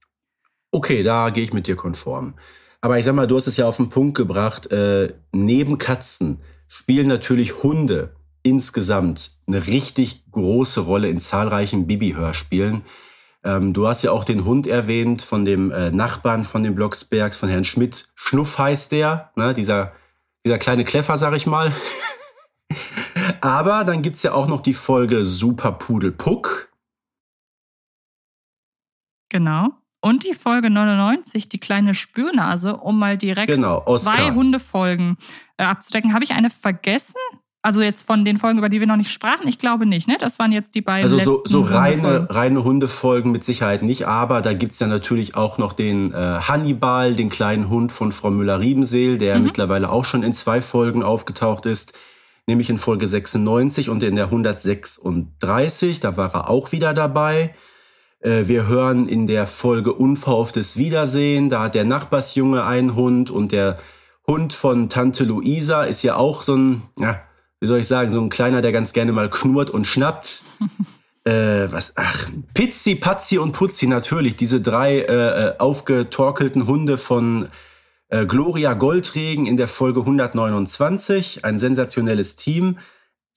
Okay, 0.72 1.04
da 1.04 1.30
gehe 1.30 1.46
ich 1.46 1.54
mit 1.54 1.68
dir 1.68 1.78
konform. 1.78 2.34
Aber 2.82 3.00
ich 3.00 3.06
sag 3.06 3.16
mal, 3.16 3.28
du 3.28 3.38
hast 3.38 3.48
es 3.48 3.56
ja 3.56 3.66
auf 3.66 3.78
den 3.78 3.90
Punkt 3.90 4.18
gebracht, 4.18 4.70
äh, 4.74 5.14
neben 5.32 5.78
Katzen 5.78 6.42
spielen 6.68 7.08
natürlich 7.08 7.64
Hunde 7.64 8.14
insgesamt 8.42 9.38
eine 9.48 9.68
richtig 9.68 10.30
große 10.32 10.82
Rolle 10.82 11.08
in 11.08 11.22
zahlreichen 11.22 11.88
Bibi-Hörspielen. 11.88 12.82
Ähm, 13.46 13.72
du 13.72 13.88
hast 13.88 14.04
ja 14.04 14.12
auch 14.12 14.26
den 14.26 14.44
Hund 14.44 14.68
erwähnt 14.68 15.22
von 15.22 15.46
dem 15.46 15.72
äh, 15.72 15.92
Nachbarn 15.92 16.44
von 16.44 16.62
den 16.62 16.76
Blocksbergs, 16.76 17.38
von 17.38 17.48
Herrn 17.48 17.64
Schmidt. 17.64 18.10
Schnuff 18.16 18.58
heißt 18.58 18.92
der, 18.92 19.32
ne? 19.38 19.54
dieser, 19.54 19.94
dieser 20.46 20.58
kleine 20.58 20.84
Kleffer, 20.84 21.18
sag 21.18 21.34
ich 21.38 21.46
mal. 21.46 21.72
Aber 23.42 23.84
dann 23.84 24.02
gibt's 24.02 24.24
ja 24.24 24.34
auch 24.34 24.48
noch 24.48 24.62
die 24.62 24.74
Folge 24.74 25.26
Superpudel 25.26 26.12
Puck. 26.12 26.72
Genau. 29.30 29.70
Und 30.02 30.28
die 30.28 30.34
Folge 30.34 30.70
99, 30.70 31.48
die 31.48 31.60
kleine 31.60 31.94
Spürnase, 31.94 32.76
um 32.76 33.00
mal 33.00 33.18
direkt 33.18 33.48
genau, 33.48 33.84
zwei 33.98 34.32
Hundefolgen 34.32 35.18
äh, 35.58 35.64
abzudecken. 35.64 36.14
Habe 36.14 36.26
ich 36.26 36.32
eine 36.32 36.50
vergessen? 36.50 37.16
Also 37.66 37.82
jetzt 37.82 38.06
von 38.06 38.26
den 38.26 38.38
Folgen, 38.38 38.60
über 38.60 38.68
die 38.68 38.82
wir 38.82 38.88
noch 38.88 38.98
nicht 38.98 39.12
sprachen, 39.12 39.48
ich 39.48 39.58
glaube 39.58 39.86
nicht, 39.86 40.10
ne? 40.10 40.18
Das 40.20 40.38
waren 40.38 40.52
jetzt 40.52 40.76
die 40.76 40.82
beiden. 40.82 41.06
Also 41.06 41.18
so, 41.18 41.42
so 41.46 41.62
reine, 41.62 42.28
reine 42.30 42.66
Hundefolgen 42.66 43.32
mit 43.32 43.46
Sicherheit 43.46 43.82
nicht, 43.84 44.06
aber 44.06 44.42
da 44.42 44.52
gibt's 44.52 44.80
ja 44.80 44.88
natürlich 44.88 45.36
auch 45.36 45.58
noch 45.58 45.72
den 45.72 46.12
äh, 46.12 46.16
Hannibal, 46.42 47.16
den 47.16 47.30
kleinen 47.30 47.70
Hund 47.70 47.94
von 47.94 48.12
Frau 48.12 48.32
Müller-Riebenseel, 48.32 49.18
der 49.18 49.40
mhm. 49.40 49.46
mittlerweile 49.46 49.90
auch 49.90 50.04
schon 50.04 50.24
in 50.24 50.34
zwei 50.34 50.62
Folgen 50.62 51.02
aufgetaucht 51.02 51.66
ist, 51.66 51.98
nämlich 52.48 52.70
in 52.70 52.78
Folge 52.78 53.08
96 53.08 53.90
und 53.90 54.04
in 54.04 54.16
der 54.16 54.26
136, 54.26 56.00
da 56.00 56.18
war 56.18 56.34
er 56.34 56.50
auch 56.50 56.72
wieder 56.72 56.94
dabei. 56.94 57.56
Äh, 58.20 58.48
wir 58.48 58.68
hören 58.68 59.08
in 59.08 59.28
der 59.28 59.48
Folge 59.48 59.94
Unverhofftes 59.94 60.78
Wiedersehen, 60.78 61.50
da 61.50 61.64
hat 61.64 61.76
der 61.76 61.86
Nachbarsjunge 61.86 62.64
einen 62.64 62.96
Hund 62.96 63.32
und 63.32 63.52
der 63.52 63.80
Hund 64.26 64.54
von 64.54 64.90
Tante 64.90 65.26
Luisa 65.26 65.84
ist 65.84 66.02
ja 66.04 66.16
auch 66.16 66.44
so 66.44 66.56
ein, 66.56 66.82
ja, 66.98 67.22
wie 67.60 67.68
soll 67.68 67.80
ich 67.80 67.88
sagen, 67.88 68.10
so 68.10 68.22
ein 68.22 68.30
kleiner, 68.30 68.62
der 68.62 68.72
ganz 68.72 68.94
gerne 68.94 69.12
mal 69.12 69.30
knurrt 69.30 69.70
und 69.70 69.86
schnappt. 69.86 70.44
äh, 71.26 71.68
was, 71.72 71.94
ach, 71.96 72.30
Pizzi, 72.54 72.96
Pazzi 72.96 73.38
und 73.38 73.52
Putzi, 73.52 73.88
natürlich, 73.88 74.36
diese 74.36 74.62
drei 74.62 75.00
äh, 75.00 75.48
äh, 75.48 75.58
aufgetorkelten 75.60 76.68
Hunde 76.68 76.98
von 76.98 77.50
äh, 78.14 78.28
Gloria 78.28 78.76
Goldregen 78.76 79.48
in 79.48 79.58
der 79.58 79.68
Folge 79.68 80.02
129, 80.02 81.44
ein 81.44 81.58
sensationelles 81.58 82.36
Team. 82.36 82.78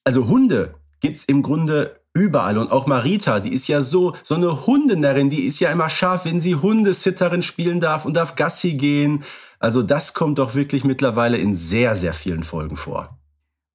Also 0.04 0.28
Hunde 0.28 0.74
gibt's 1.00 1.24
im 1.24 1.42
Grunde 1.42 1.98
überall 2.12 2.58
und 2.58 2.70
auch 2.70 2.86
Marita, 2.86 3.40
die 3.40 3.54
ist 3.54 3.68
ja 3.68 3.80
so 3.80 4.14
so 4.22 4.34
eine 4.34 4.66
Hundenärrin, 4.66 5.30
die 5.30 5.46
ist 5.46 5.60
ja 5.60 5.70
immer 5.70 5.88
scharf, 5.88 6.26
wenn 6.26 6.40
sie 6.40 6.56
Hundesitterin 6.56 7.42
spielen 7.42 7.80
darf 7.80 8.04
und 8.04 8.14
darf 8.14 8.36
Gassi 8.36 8.74
gehen. 8.74 9.24
Also 9.58 9.82
das 9.82 10.12
kommt 10.12 10.38
doch 10.38 10.54
wirklich 10.54 10.84
mittlerweile 10.84 11.38
in 11.38 11.54
sehr 11.54 11.94
sehr 11.94 12.12
vielen 12.12 12.44
Folgen 12.44 12.76
vor. 12.76 13.18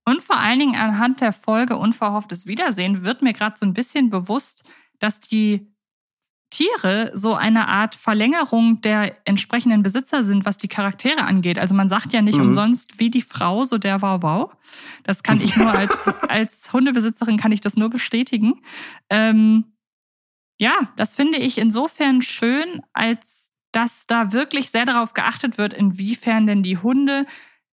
Und 0.06 0.22
vor 0.22 0.38
allen 0.38 0.60
Dingen 0.60 0.76
anhand 0.76 1.22
der 1.22 1.34
Folge 1.34 1.78
Unverhofftes 1.78 2.46
Wiedersehen 2.46 3.04
wird 3.04 3.24
mir 3.24 3.34
gerade 3.34 3.56
so 3.58 3.66
ein 3.66 3.74
bisschen 3.74 4.12
bewusst, 4.12 4.70
dass 5.00 5.20
die 5.20 5.71
Tiere 6.52 7.10
so 7.14 7.34
eine 7.34 7.68
Art 7.68 7.96
Verlängerung 7.96 8.82
der 8.82 9.16
entsprechenden 9.26 9.82
Besitzer 9.82 10.24
sind, 10.24 10.46
was 10.46 10.60
die 10.60 10.68
Charaktere 10.68 11.24
angeht. 11.24 11.58
Also 11.58 11.74
man 11.74 11.90
sagt 11.90 12.14
ja 12.14 12.22
nicht 12.22 12.38
mhm. 12.38 12.48
umsonst, 12.48 13.00
wie 13.00 13.10
die 13.10 13.24
Frau, 13.24 13.66
so 13.66 13.80
der 13.80 14.02
Wow 14.02 14.22
Wow. 14.22 14.52
Das 15.04 15.24
kann 15.24 15.42
ich 15.42 15.56
nur 15.56 15.72
als, 15.72 16.06
als 16.30 16.72
Hundebesitzerin 16.72 17.38
kann 17.38 17.52
ich 17.52 17.62
das 17.62 17.78
nur 17.78 17.90
bestätigen. 17.90 18.62
Ähm, 19.10 19.66
ja, 20.60 20.74
das 20.98 21.16
finde 21.16 21.40
ich 21.40 21.58
insofern 21.58 22.22
schön, 22.22 22.82
als 22.94 23.52
dass 23.72 24.06
da 24.06 24.32
wirklich 24.32 24.70
sehr 24.70 24.86
darauf 24.86 25.14
geachtet 25.14 25.58
wird, 25.58 25.74
inwiefern 25.74 26.46
denn 26.46 26.62
die 26.62 26.78
Hunde 26.78 27.26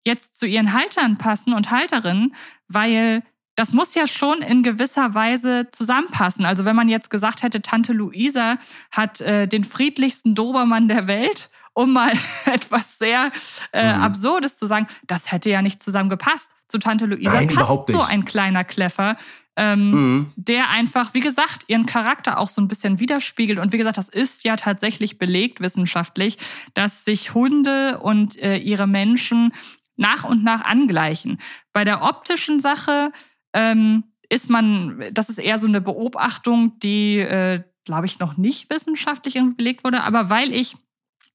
jetzt 0.06 0.38
zu 0.38 0.46
ihren 0.46 0.72
Haltern 0.72 1.18
passen 1.18 1.52
und 1.52 1.70
Halterinnen, 1.70 2.34
weil 2.68 3.22
das 3.56 3.72
muss 3.72 3.94
ja 3.94 4.06
schon 4.06 4.42
in 4.42 4.62
gewisser 4.62 5.14
Weise 5.14 5.68
zusammenpassen. 5.70 6.44
Also 6.44 6.64
wenn 6.64 6.76
man 6.76 6.88
jetzt 6.88 7.10
gesagt 7.10 7.42
hätte, 7.42 7.62
Tante 7.62 7.92
Luisa 7.92 8.58
hat 8.92 9.20
äh, 9.22 9.48
den 9.48 9.64
friedlichsten 9.64 10.34
Dobermann 10.34 10.88
der 10.88 11.06
Welt, 11.06 11.48
um 11.72 11.94
mal 11.94 12.12
etwas 12.44 12.98
sehr 12.98 13.32
äh, 13.72 13.94
mhm. 13.94 14.02
Absurdes 14.02 14.56
zu 14.56 14.66
sagen, 14.66 14.86
das 15.06 15.32
hätte 15.32 15.50
ja 15.50 15.62
nicht 15.62 15.82
zusammengepasst. 15.82 16.50
Zu 16.68 16.78
Tante 16.78 17.06
Luisa 17.06 17.32
Nein, 17.32 17.48
passt 17.48 17.88
so 17.88 18.02
ein 18.02 18.24
kleiner 18.24 18.64
Kleffer, 18.64 19.16
ähm, 19.56 19.90
mhm. 19.90 20.32
der 20.36 20.68
einfach, 20.70 21.14
wie 21.14 21.20
gesagt, 21.20 21.64
ihren 21.68 21.86
Charakter 21.86 22.38
auch 22.38 22.50
so 22.50 22.60
ein 22.60 22.68
bisschen 22.68 23.00
widerspiegelt. 23.00 23.58
Und 23.58 23.72
wie 23.72 23.78
gesagt, 23.78 23.96
das 23.96 24.08
ist 24.08 24.44
ja 24.44 24.56
tatsächlich 24.56 25.18
belegt 25.18 25.60
wissenschaftlich, 25.60 26.36
dass 26.74 27.04
sich 27.04 27.32
Hunde 27.32 28.00
und 28.00 28.36
äh, 28.42 28.58
ihre 28.58 28.86
Menschen 28.86 29.52
nach 29.96 30.24
und 30.24 30.44
nach 30.44 30.64
angleichen. 30.64 31.38
Bei 31.72 31.84
der 31.84 32.02
optischen 32.02 32.60
Sache 32.60 33.12
ähm, 33.56 34.04
ist 34.28 34.50
man, 34.50 35.02
das 35.12 35.28
ist 35.28 35.38
eher 35.38 35.58
so 35.58 35.66
eine 35.66 35.80
Beobachtung, 35.80 36.78
die, 36.80 37.18
äh, 37.18 37.62
glaube 37.84 38.06
ich, 38.06 38.18
noch 38.18 38.36
nicht 38.36 38.70
wissenschaftlich 38.70 39.34
belegt 39.56 39.82
wurde. 39.84 40.02
Aber 40.04 40.30
weil 40.30 40.52
ich 40.52 40.76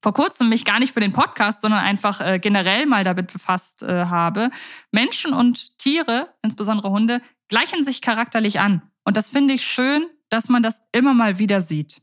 vor 0.00 0.12
kurzem 0.12 0.48
mich 0.48 0.64
gar 0.64 0.78
nicht 0.78 0.92
für 0.92 1.00
den 1.00 1.12
Podcast, 1.12 1.62
sondern 1.62 1.80
einfach 1.80 2.20
äh, 2.20 2.38
generell 2.38 2.86
mal 2.86 3.04
damit 3.04 3.32
befasst 3.32 3.82
äh, 3.82 4.06
habe, 4.06 4.50
Menschen 4.90 5.32
und 5.32 5.78
Tiere, 5.78 6.28
insbesondere 6.42 6.90
Hunde, 6.90 7.20
gleichen 7.48 7.84
sich 7.84 8.00
charakterlich 8.00 8.60
an. 8.60 8.82
Und 9.04 9.16
das 9.16 9.30
finde 9.30 9.54
ich 9.54 9.64
schön, 9.64 10.06
dass 10.28 10.48
man 10.48 10.62
das 10.62 10.80
immer 10.92 11.14
mal 11.14 11.38
wieder 11.38 11.60
sieht. 11.60 12.02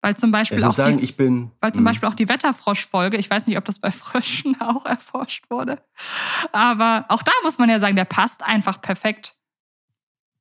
Weil 0.00 0.16
zum 0.16 0.30
Beispiel 0.30 0.62
auch 0.62 0.72
sagen, 0.72 0.98
die, 0.98 1.12
bin, 1.12 1.50
weil 1.60 1.72
zum 1.72 1.80
hm. 1.80 1.86
Beispiel 1.86 2.08
auch 2.08 2.14
die 2.14 2.28
Wetterfrosch-Folge, 2.28 3.16
ich 3.16 3.28
weiß 3.28 3.46
nicht, 3.46 3.58
ob 3.58 3.64
das 3.64 3.80
bei 3.80 3.90
Fröschen 3.90 4.60
auch 4.60 4.86
erforscht 4.86 5.50
wurde, 5.50 5.82
aber 6.52 7.04
auch 7.08 7.22
da 7.22 7.32
muss 7.42 7.58
man 7.58 7.68
ja 7.68 7.80
sagen, 7.80 7.96
der 7.96 8.04
passt 8.04 8.44
einfach 8.44 8.80
perfekt 8.80 9.36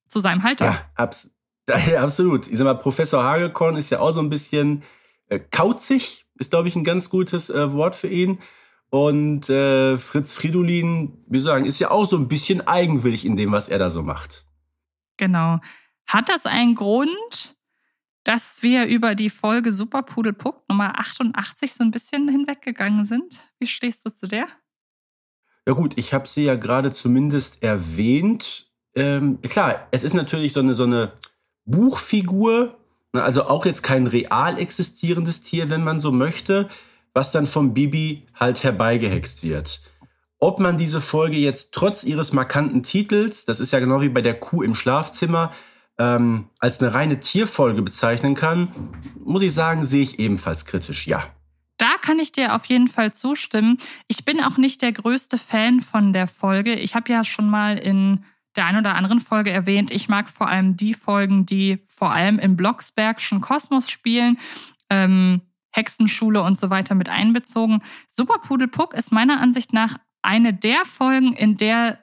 zu 0.07 0.19
seinem 0.19 0.43
Halter. 0.43 0.65
Ja, 0.65 0.81
abs 0.95 1.31
absolut. 1.97 2.47
Ich 2.47 2.57
sag 2.57 2.65
mal, 2.65 2.75
Professor 2.75 3.23
Hagelkorn 3.23 3.75
ist 3.75 3.89
ja 3.89 3.99
auch 3.99 4.11
so 4.11 4.21
ein 4.21 4.29
bisschen 4.29 4.83
äh, 5.27 5.39
kauzig, 5.39 6.25
ist, 6.39 6.51
glaube 6.51 6.67
ich, 6.67 6.75
ein 6.75 6.83
ganz 6.83 7.09
gutes 7.09 7.49
äh, 7.49 7.73
Wort 7.73 7.95
für 7.95 8.07
ihn. 8.07 8.39
Und 8.89 9.49
äh, 9.49 9.97
Fritz 9.97 10.31
Fridolin, 10.31 11.25
wie 11.27 11.39
sagen, 11.39 11.65
ist 11.65 11.79
ja 11.79 11.91
auch 11.91 12.05
so 12.05 12.17
ein 12.17 12.29
bisschen 12.29 12.65
eigenwillig 12.65 13.25
in 13.25 13.35
dem, 13.35 13.51
was 13.51 13.67
er 13.67 13.79
da 13.79 13.89
so 13.89 14.01
macht. 14.01 14.45
Genau. 15.17 15.59
Hat 16.07 16.29
das 16.29 16.45
einen 16.45 16.75
Grund, 16.75 17.56
dass 18.27 18.61
wir 18.61 18.87
über 18.87 19.15
die 19.15 19.29
Folge 19.29 19.71
Superpudel 19.71 20.33
Puck 20.33 20.67
Nummer 20.67 20.99
88 20.99 21.73
so 21.73 21.83
ein 21.85 21.91
bisschen 21.91 22.27
hinweggegangen 22.27 23.05
sind. 23.05 23.45
Wie 23.57 23.67
stehst 23.67 24.05
du 24.05 24.09
zu 24.09 24.27
der? 24.27 24.47
Ja 25.65 25.71
gut, 25.71 25.93
ich 25.97 26.13
habe 26.13 26.27
sie 26.27 26.43
ja 26.43 26.55
gerade 26.55 26.91
zumindest 26.91 27.63
erwähnt. 27.63 28.69
Ähm, 28.95 29.39
klar, 29.43 29.87
es 29.91 30.03
ist 30.03 30.13
natürlich 30.13 30.51
so 30.51 30.59
eine, 30.59 30.75
so 30.75 30.83
eine 30.83 31.13
Buchfigur, 31.63 32.77
ne, 33.13 33.23
also 33.23 33.45
auch 33.45 33.65
jetzt 33.65 33.81
kein 33.81 34.07
real 34.07 34.59
existierendes 34.59 35.43
Tier, 35.43 35.69
wenn 35.69 35.85
man 35.85 35.97
so 35.97 36.11
möchte, 36.11 36.67
was 37.13 37.31
dann 37.31 37.47
vom 37.47 37.73
Bibi 37.73 38.27
halt 38.35 38.61
herbeigehext 38.61 39.43
wird. 39.43 39.81
Ob 40.37 40.59
man 40.59 40.77
diese 40.77 40.99
Folge 40.99 41.37
jetzt 41.37 41.73
trotz 41.73 42.03
ihres 42.03 42.33
markanten 42.33 42.83
Titels, 42.83 43.45
das 43.45 43.61
ist 43.61 43.71
ja 43.71 43.79
genau 43.79 44.01
wie 44.01 44.09
bei 44.09 44.21
der 44.21 44.37
Kuh 44.37 44.63
im 44.63 44.75
Schlafzimmer, 44.75 45.53
ähm, 45.99 46.49
als 46.59 46.81
eine 46.81 46.93
reine 46.93 47.19
Tierfolge 47.19 47.81
bezeichnen 47.81 48.35
kann, 48.35 48.69
muss 49.23 49.41
ich 49.41 49.53
sagen, 49.53 49.83
sehe 49.83 50.03
ich 50.03 50.19
ebenfalls 50.19 50.65
kritisch, 50.65 51.07
ja. 51.07 51.23
Da 51.77 51.91
kann 52.01 52.19
ich 52.19 52.31
dir 52.31 52.55
auf 52.55 52.65
jeden 52.65 52.87
Fall 52.87 53.13
zustimmen. 53.13 53.77
Ich 54.07 54.25
bin 54.25 54.41
auch 54.41 54.57
nicht 54.57 54.81
der 54.81 54.91
größte 54.91 55.37
Fan 55.37 55.81
von 55.81 56.11
der 56.11 56.27
Folge. 56.27 56.73
Ich 56.73 56.95
habe 56.95 57.11
ja 57.11 57.23
schon 57.23 57.49
mal 57.49 57.77
in 57.77 58.25
der 58.55 58.65
einen 58.65 58.79
oder 58.79 58.95
anderen 58.95 59.19
Folge 59.19 59.51
erwähnt, 59.51 59.91
ich 59.91 60.09
mag 60.09 60.29
vor 60.29 60.47
allem 60.47 60.75
die 60.75 60.95
Folgen, 60.95 61.45
die 61.45 61.83
vor 61.85 62.11
allem 62.11 62.39
im 62.39 62.57
Blocksbergschen 62.57 63.39
Kosmos 63.39 63.91
spielen. 63.91 64.39
Ähm, 64.89 65.41
Hexenschule 65.71 66.41
und 66.41 66.57
so 66.57 66.71
weiter 66.71 66.95
mit 66.95 67.07
einbezogen. 67.07 67.83
Superpudelpuck 68.07 68.95
ist 68.95 69.11
meiner 69.11 69.39
Ansicht 69.39 69.73
nach 69.73 69.97
eine 70.23 70.53
der 70.53 70.85
Folgen, 70.85 71.33
in 71.33 71.55
der 71.55 71.99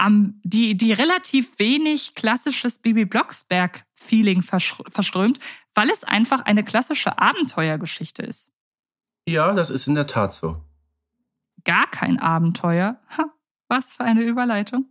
ähm, 0.00 0.40
die, 0.44 0.76
die 0.76 0.92
relativ 0.92 1.58
wenig 1.58 2.14
klassisches 2.14 2.78
Bibi 2.78 3.04
Blocksberg-Feeling 3.04 4.42
verströmt, 4.42 5.38
weil 5.74 5.90
es 5.90 6.04
einfach 6.04 6.40
eine 6.40 6.64
klassische 6.64 7.18
Abenteuergeschichte 7.18 8.22
ist. 8.22 8.52
Ja, 9.26 9.52
das 9.52 9.70
ist 9.70 9.86
in 9.86 9.94
der 9.94 10.06
Tat 10.06 10.32
so. 10.32 10.62
Gar 11.64 11.86
kein 11.88 12.18
Abenteuer. 12.18 13.00
Ha, 13.16 13.24
was 13.68 13.94
für 13.94 14.04
eine 14.04 14.22
Überleitung. 14.22 14.86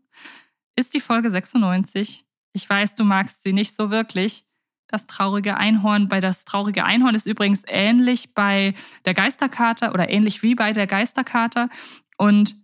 Ist 0.76 0.94
die 0.94 1.02
Folge 1.02 1.30
96. 1.30 2.26
Ich 2.54 2.70
weiß, 2.70 2.96
du 2.96 3.04
magst 3.04 3.44
sie 3.44 3.54
nicht 3.54 3.76
so 3.76 3.92
wirklich. 3.92 4.46
Das 4.88 5.08
traurige 5.08 5.58
Einhorn. 5.58 6.08
Bei 6.08 6.20
das 6.20 6.46
traurige 6.46 6.86
Einhorn 6.86 7.16
ist 7.16 7.26
übrigens 7.26 7.64
ähnlich 7.68 8.34
bei 8.34 8.74
der 9.06 9.14
Geisterkater 9.14 9.94
oder 9.94 10.10
ähnlich 10.10 10.44
wie 10.44 10.56
bei 10.56 10.72
der 10.72 10.88
Geisterkater. 10.88 11.70
Und 12.18 12.56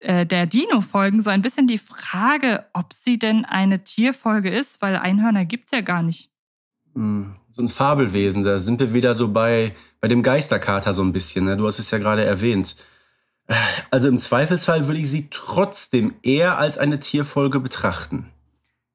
äh, 0.00 0.26
der 0.26 0.46
Dino-Folgen 0.46 1.20
so 1.20 1.30
ein 1.30 1.42
bisschen 1.42 1.66
die 1.66 1.78
Frage, 1.78 2.66
ob 2.72 2.92
sie 2.92 3.18
denn 3.18 3.44
eine 3.44 3.84
Tierfolge 3.84 4.50
ist, 4.50 4.82
weil 4.82 4.96
Einhörner 4.96 5.44
gibt 5.44 5.66
es 5.66 5.70
ja 5.70 5.80
gar 5.80 6.02
nicht. 6.02 6.30
Hm, 6.94 7.36
so 7.50 7.62
ein 7.62 7.68
Fabelwesen, 7.68 8.44
da 8.44 8.58
sind 8.58 8.80
wir 8.80 8.92
wieder 8.92 9.14
so 9.14 9.32
bei, 9.32 9.74
bei 10.00 10.08
dem 10.08 10.22
Geisterkater 10.22 10.92
so 10.92 11.02
ein 11.02 11.12
bisschen. 11.12 11.44
Ne? 11.44 11.56
Du 11.56 11.66
hast 11.66 11.78
es 11.78 11.90
ja 11.90 11.98
gerade 11.98 12.24
erwähnt. 12.24 12.76
Also 13.90 14.08
im 14.08 14.18
Zweifelsfall 14.18 14.88
würde 14.88 15.00
ich 15.00 15.08
sie 15.08 15.28
trotzdem 15.30 16.14
eher 16.22 16.58
als 16.58 16.78
eine 16.78 16.98
Tierfolge 16.98 17.60
betrachten. 17.60 18.26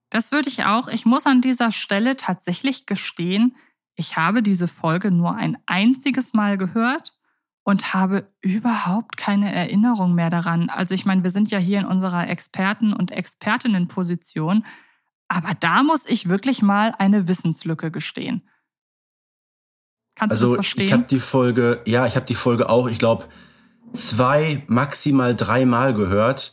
Das 0.10 0.34
würde 0.34 0.50
ich 0.50 0.66
auch. 0.66 0.90
Ich 0.90 1.06
muss 1.06 1.26
an 1.26 1.40
dieser 1.40 1.72
Stelle 1.72 2.18
tatsächlich 2.18 2.86
gestehen, 2.86 3.56
ich 3.96 4.18
habe 4.18 4.42
diese 4.42 4.68
Folge 4.68 5.12
nur 5.12 5.36
ein 5.36 5.58
einziges 5.66 6.34
Mal 6.34 6.58
gehört 6.58 7.14
und 7.64 7.94
habe 7.94 8.28
überhaupt 8.42 9.18
keine 9.18 9.54
Erinnerung 9.54 10.16
mehr 10.16 10.30
daran. 10.30 10.70
Also 10.70 10.96
ich 10.96 11.06
meine, 11.06 11.24
wir 11.24 11.32
sind 11.32 11.52
ja 11.52 11.60
hier 11.60 11.80
in 11.80 11.86
unserer 11.86 12.28
Experten- 12.28 12.94
und 12.94 13.12
Expertinnenposition, 13.12 14.66
aber 15.28 15.54
da 15.60 15.84
muss 15.84 16.06
ich 16.06 16.28
wirklich 16.28 16.62
mal 16.62 16.94
eine 16.98 17.28
Wissenslücke 17.28 17.92
gestehen. 17.92 18.48
Kannst 20.16 20.34
also 20.34 20.46
du 20.46 20.58
das 20.58 20.66
verstehen? 20.66 20.86
Ich 20.88 20.94
habe 20.94 21.04
die 21.04 21.20
Folge, 21.20 21.82
ja, 21.86 22.06
ich 22.06 22.16
habe 22.16 22.26
die 22.26 22.36
Folge 22.36 22.70
auch, 22.70 22.88
ich 22.88 23.00
glaube, 23.00 23.26
zwei, 23.94 24.64
maximal 24.68 25.36
dreimal 25.36 25.94
gehört. 25.94 26.52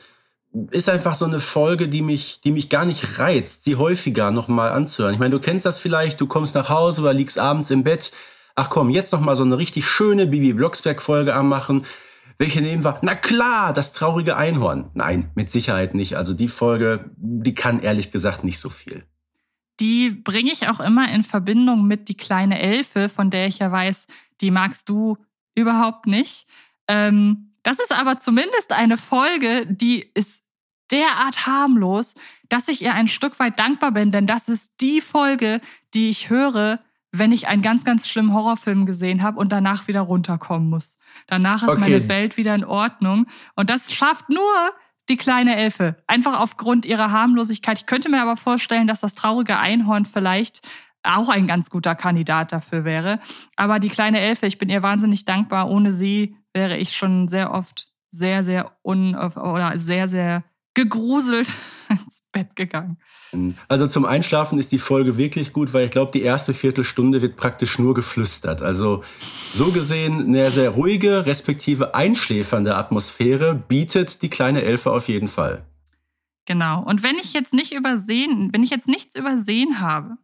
Ist 0.70 0.88
einfach 0.88 1.14
so 1.14 1.24
eine 1.24 1.40
Folge, 1.40 1.88
die 1.88 2.02
mich, 2.02 2.40
die 2.42 2.52
mich 2.52 2.68
gar 2.68 2.84
nicht 2.84 3.18
reizt, 3.18 3.64
sie 3.64 3.76
häufiger 3.76 4.30
nochmal 4.30 4.72
anzuhören. 4.72 5.12
Ich 5.12 5.20
meine, 5.20 5.34
du 5.34 5.40
kennst 5.40 5.66
das 5.66 5.78
vielleicht, 5.78 6.20
du 6.20 6.26
kommst 6.26 6.54
nach 6.54 6.68
Hause 6.68 7.02
oder 7.02 7.12
liegst 7.12 7.38
abends 7.38 7.70
im 7.70 7.84
Bett 7.84 8.12
ach 8.58 8.70
komm, 8.70 8.90
jetzt 8.90 9.12
noch 9.12 9.20
mal 9.20 9.36
so 9.36 9.44
eine 9.44 9.56
richtig 9.56 9.86
schöne 9.86 10.26
Bibi 10.26 10.52
Blocksberg 10.52 11.00
Folge 11.00 11.34
anmachen. 11.34 11.86
Welche 12.38 12.60
nehmen 12.60 12.84
wir? 12.84 12.98
Na 13.02 13.14
klar, 13.14 13.72
das 13.72 13.92
traurige 13.92 14.36
Einhorn. 14.36 14.90
Nein, 14.94 15.30
mit 15.34 15.50
Sicherheit 15.50 15.94
nicht. 15.94 16.16
Also 16.16 16.34
die 16.34 16.48
Folge, 16.48 17.10
die 17.16 17.54
kann 17.54 17.80
ehrlich 17.80 18.10
gesagt 18.10 18.42
nicht 18.44 18.58
so 18.58 18.68
viel. 18.68 19.04
Die 19.80 20.10
bringe 20.10 20.52
ich 20.52 20.68
auch 20.68 20.80
immer 20.80 21.10
in 21.12 21.22
Verbindung 21.22 21.86
mit 21.86 22.08
die 22.08 22.16
kleine 22.16 22.60
Elfe, 22.60 23.08
von 23.08 23.30
der 23.30 23.46
ich 23.46 23.60
ja 23.60 23.70
weiß, 23.70 24.08
die 24.40 24.50
magst 24.50 24.88
du 24.88 25.16
überhaupt 25.54 26.06
nicht. 26.06 26.46
Ähm, 26.88 27.52
das 27.62 27.78
ist 27.78 27.92
aber 27.92 28.18
zumindest 28.18 28.72
eine 28.72 28.96
Folge, 28.96 29.66
die 29.68 30.10
ist 30.14 30.42
derart 30.90 31.46
harmlos, 31.46 32.14
dass 32.48 32.66
ich 32.66 32.82
ihr 32.82 32.94
ein 32.94 33.08
Stück 33.08 33.38
weit 33.38 33.58
dankbar 33.58 33.92
bin, 33.92 34.10
denn 34.10 34.26
das 34.26 34.48
ist 34.48 34.72
die 34.80 35.00
Folge, 35.00 35.60
die 35.94 36.08
ich 36.08 36.30
höre, 36.30 36.80
wenn 37.12 37.32
ich 37.32 37.48
einen 37.48 37.62
ganz, 37.62 37.84
ganz 37.84 38.06
schlimmen 38.06 38.34
Horrorfilm 38.34 38.86
gesehen 38.86 39.22
habe 39.22 39.38
und 39.38 39.50
danach 39.50 39.88
wieder 39.88 40.02
runterkommen 40.02 40.68
muss. 40.68 40.98
Danach 41.26 41.62
ist 41.62 41.70
okay. 41.70 41.80
meine 41.80 42.08
Welt 42.08 42.36
wieder 42.36 42.54
in 42.54 42.64
Ordnung. 42.64 43.26
Und 43.54 43.70
das 43.70 43.92
schafft 43.92 44.28
nur 44.28 44.42
die 45.08 45.16
kleine 45.16 45.56
Elfe. 45.56 45.96
Einfach 46.06 46.38
aufgrund 46.40 46.84
ihrer 46.84 47.10
Harmlosigkeit. 47.10 47.78
Ich 47.78 47.86
könnte 47.86 48.10
mir 48.10 48.20
aber 48.20 48.36
vorstellen, 48.36 48.86
dass 48.86 49.00
das 49.00 49.14
traurige 49.14 49.58
Einhorn 49.58 50.04
vielleicht 50.04 50.60
auch 51.02 51.28
ein 51.28 51.46
ganz 51.46 51.70
guter 51.70 51.94
Kandidat 51.94 52.52
dafür 52.52 52.84
wäre. 52.84 53.18
Aber 53.56 53.78
die 53.78 53.88
kleine 53.88 54.20
Elfe, 54.20 54.46
ich 54.46 54.58
bin 54.58 54.68
ihr 54.68 54.82
wahnsinnig 54.82 55.24
dankbar. 55.24 55.70
Ohne 55.70 55.92
sie 55.92 56.36
wäre 56.52 56.76
ich 56.76 56.96
schon 56.96 57.28
sehr 57.28 57.52
oft 57.52 57.88
sehr, 58.10 58.44
sehr 58.44 58.72
un 58.82 59.14
oder 59.14 59.78
sehr, 59.78 60.08
sehr 60.08 60.44
gegruselt 60.78 61.50
ins 61.88 62.22
Bett 62.30 62.54
gegangen. 62.54 62.98
Also 63.66 63.88
zum 63.88 64.04
Einschlafen 64.04 64.58
ist 64.58 64.70
die 64.70 64.78
Folge 64.78 65.18
wirklich 65.18 65.52
gut, 65.52 65.72
weil 65.72 65.86
ich 65.86 65.90
glaube, 65.90 66.12
die 66.12 66.22
erste 66.22 66.54
Viertelstunde 66.54 67.20
wird 67.20 67.36
praktisch 67.36 67.78
nur 67.78 67.94
geflüstert. 67.94 68.62
Also 68.62 69.02
so 69.52 69.72
gesehen 69.72 70.26
eine 70.26 70.50
sehr 70.52 70.70
ruhige, 70.70 71.26
respektive 71.26 71.96
einschläfernde 71.96 72.76
Atmosphäre 72.76 73.54
bietet 73.54 74.22
die 74.22 74.30
kleine 74.30 74.62
Elfe 74.62 74.92
auf 74.92 75.08
jeden 75.08 75.28
Fall. 75.28 75.64
Genau. 76.46 76.82
Und 76.84 77.02
wenn 77.02 77.16
ich 77.16 77.32
jetzt 77.32 77.52
nicht 77.52 77.74
übersehen, 77.74 78.50
wenn 78.52 78.62
ich 78.62 78.70
jetzt 78.70 78.88
nichts 78.88 79.16
übersehen 79.16 79.80
habe, 79.80 80.16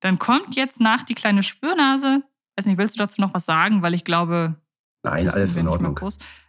dann 0.00 0.18
kommt 0.18 0.56
jetzt 0.56 0.80
nach 0.80 1.04
die 1.04 1.14
kleine 1.14 1.44
Spürnase. 1.44 2.24
Weiß 2.56 2.66
nicht, 2.66 2.76
willst 2.76 2.96
du 2.96 2.98
dazu 2.98 3.20
noch 3.20 3.34
was 3.34 3.46
sagen? 3.46 3.82
Weil 3.82 3.94
ich 3.94 4.04
glaube. 4.04 4.56
Nein, 5.04 5.28
alles 5.28 5.56
in 5.56 5.68
Ordnung. 5.68 5.98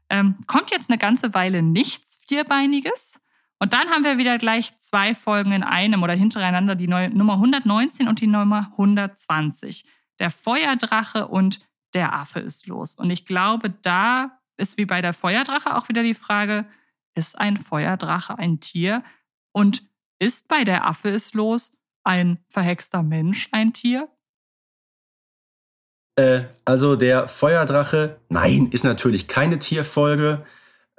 Ähm, 0.10 0.36
kommt 0.48 0.72
jetzt 0.72 0.90
eine 0.90 0.98
ganze 0.98 1.34
Weile 1.34 1.62
nichts 1.62 2.20
Vierbeiniges. 2.28 3.20
Und 3.64 3.72
dann 3.72 3.92
haben 3.92 4.04
wir 4.04 4.18
wieder 4.18 4.38
gleich 4.38 4.78
zwei 4.78 5.16
Folgen 5.16 5.54
in 5.54 5.64
einem 5.64 6.04
oder 6.04 6.12
hintereinander, 6.12 6.76
die 6.76 6.90
neue, 6.90 7.10
Nummer 7.10 7.36
119 7.36 8.10
und 8.10 8.20
die 8.20 8.28
Nummer 8.28 8.68
120. 8.74 9.86
Der 10.20 10.32
Feuerdrache 10.32 11.30
und 11.30 11.62
der 11.94 12.14
Affe 12.14 12.42
ist 12.42 12.68
los. 12.68 12.94
Und 12.96 13.10
ich 13.10 13.24
glaube, 13.24 13.70
da 13.70 14.38
ist 14.58 14.78
wie 14.78 14.84
bei 14.84 15.02
der 15.02 15.14
Feuerdrache 15.14 15.78
auch 15.78 15.88
wieder 15.88 16.04
die 16.04 16.14
Frage, 16.14 16.66
ist 17.16 17.40
ein 17.40 17.56
Feuerdrache 17.56 18.38
ein 18.38 18.60
Tier? 18.60 19.02
Und 19.54 19.88
ist 20.20 20.50
bei 20.50 20.66
der 20.66 20.86
Affe 20.86 21.08
ist 21.08 21.34
los 21.34 21.72
ein 22.04 22.40
verhexter 22.50 23.02
Mensch 23.02 23.48
ein 23.54 23.72
Tier? 23.72 24.10
Äh, 26.18 26.44
also 26.66 26.98
der 26.98 27.30
Feuerdrache, 27.30 28.20
nein, 28.28 28.68
ist 28.72 28.84
natürlich 28.84 29.30
keine 29.30 29.58
Tierfolge, 29.58 30.46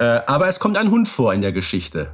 aber 0.03 0.47
es 0.47 0.59
kommt 0.59 0.77
ein 0.77 0.91
Hund 0.91 1.07
vor 1.07 1.33
in 1.33 1.41
der 1.41 1.51
Geschichte. 1.51 2.11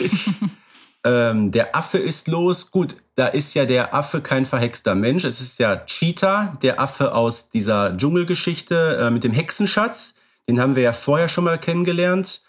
ähm, 1.04 1.50
der 1.50 1.74
Affe 1.74 1.98
ist 1.98 2.28
los. 2.28 2.70
Gut, 2.70 2.96
da 3.16 3.28
ist 3.28 3.54
ja 3.54 3.64
der 3.64 3.94
Affe 3.94 4.20
kein 4.20 4.46
verhexter 4.46 4.94
Mensch. 4.94 5.24
Es 5.24 5.40
ist 5.40 5.58
ja 5.58 5.76
Cheetah, 5.76 6.58
der 6.62 6.80
Affe 6.80 7.14
aus 7.14 7.50
dieser 7.50 7.96
Dschungelgeschichte 7.96 8.98
äh, 9.00 9.10
mit 9.10 9.24
dem 9.24 9.32
Hexenschatz. 9.32 10.14
Den 10.48 10.60
haben 10.60 10.76
wir 10.76 10.82
ja 10.82 10.92
vorher 10.92 11.28
schon 11.28 11.44
mal 11.44 11.58
kennengelernt. 11.58 12.42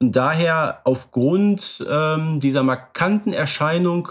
Und 0.00 0.14
daher 0.14 0.80
aufgrund 0.84 1.84
ähm, 1.88 2.40
dieser 2.40 2.62
markanten 2.62 3.32
Erscheinung, 3.32 4.10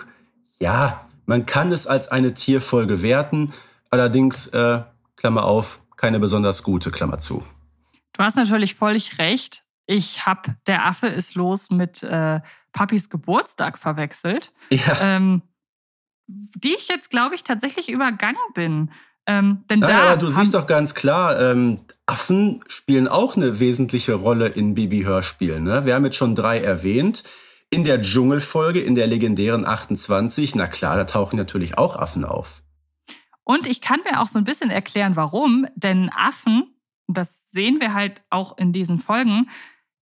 ja, 0.59 1.05
man 1.25 1.45
kann 1.45 1.71
es 1.71 1.87
als 1.87 2.09
eine 2.09 2.33
Tierfolge 2.33 3.01
werten. 3.01 3.53
Allerdings, 3.89 4.47
äh, 4.47 4.81
Klammer 5.15 5.45
auf, 5.45 5.79
keine 5.95 6.19
besonders 6.19 6.63
gute, 6.63 6.91
Klammer 6.91 7.19
zu. 7.19 7.43
Du 8.17 8.23
hast 8.23 8.35
natürlich 8.35 8.75
völlig 8.75 9.19
recht. 9.19 9.63
Ich 9.85 10.25
habe 10.25 10.55
Der 10.67 10.85
Affe 10.85 11.07
ist 11.07 11.35
los 11.35 11.69
mit 11.69 12.03
äh, 12.03 12.41
Papis 12.73 13.09
Geburtstag 13.09 13.77
verwechselt. 13.77 14.51
Ja. 14.69 14.97
Ähm, 14.99 15.43
die 16.27 16.73
ich 16.77 16.89
jetzt, 16.89 17.09
glaube 17.09 17.35
ich, 17.35 17.43
tatsächlich 17.43 17.89
übergangen 17.89 18.41
bin. 18.53 18.91
Ähm, 19.27 19.63
denn 19.69 19.81
ja, 19.81 19.87
da 19.87 19.99
aber 20.11 20.17
du 20.17 20.27
siehst 20.29 20.53
doch 20.53 20.67
ganz 20.67 20.93
klar, 20.93 21.39
ähm, 21.39 21.81
Affen 22.05 22.63
spielen 22.67 23.07
auch 23.07 23.35
eine 23.35 23.59
wesentliche 23.59 24.13
Rolle 24.13 24.47
in 24.47 24.73
Bibi-Hörspielen. 24.73 25.63
Ne? 25.63 25.85
Wir 25.85 25.95
haben 25.95 26.05
jetzt 26.05 26.15
schon 26.15 26.35
drei 26.35 26.59
erwähnt. 26.59 27.23
In 27.69 27.83
der 27.83 28.01
Dschungelfolge, 28.01 28.81
in 28.81 28.95
der 28.95 29.07
legendären 29.07 29.65
28, 29.65 30.55
na 30.55 30.67
klar, 30.67 30.95
da 30.95 31.03
tauchen 31.03 31.35
natürlich 31.35 31.77
auch 31.77 31.97
Affen 31.97 32.23
auf. 32.23 32.61
Und 33.43 33.67
ich 33.67 33.81
kann 33.81 33.99
mir 34.09 34.21
auch 34.21 34.27
so 34.27 34.39
ein 34.39 34.45
bisschen 34.45 34.69
erklären, 34.69 35.17
warum. 35.17 35.67
Denn 35.75 36.09
Affen, 36.15 36.76
das 37.07 37.49
sehen 37.51 37.79
wir 37.79 37.93
halt 37.93 38.21
auch 38.29 38.57
in 38.57 38.73
diesen 38.73 38.99
Folgen, 38.99 39.47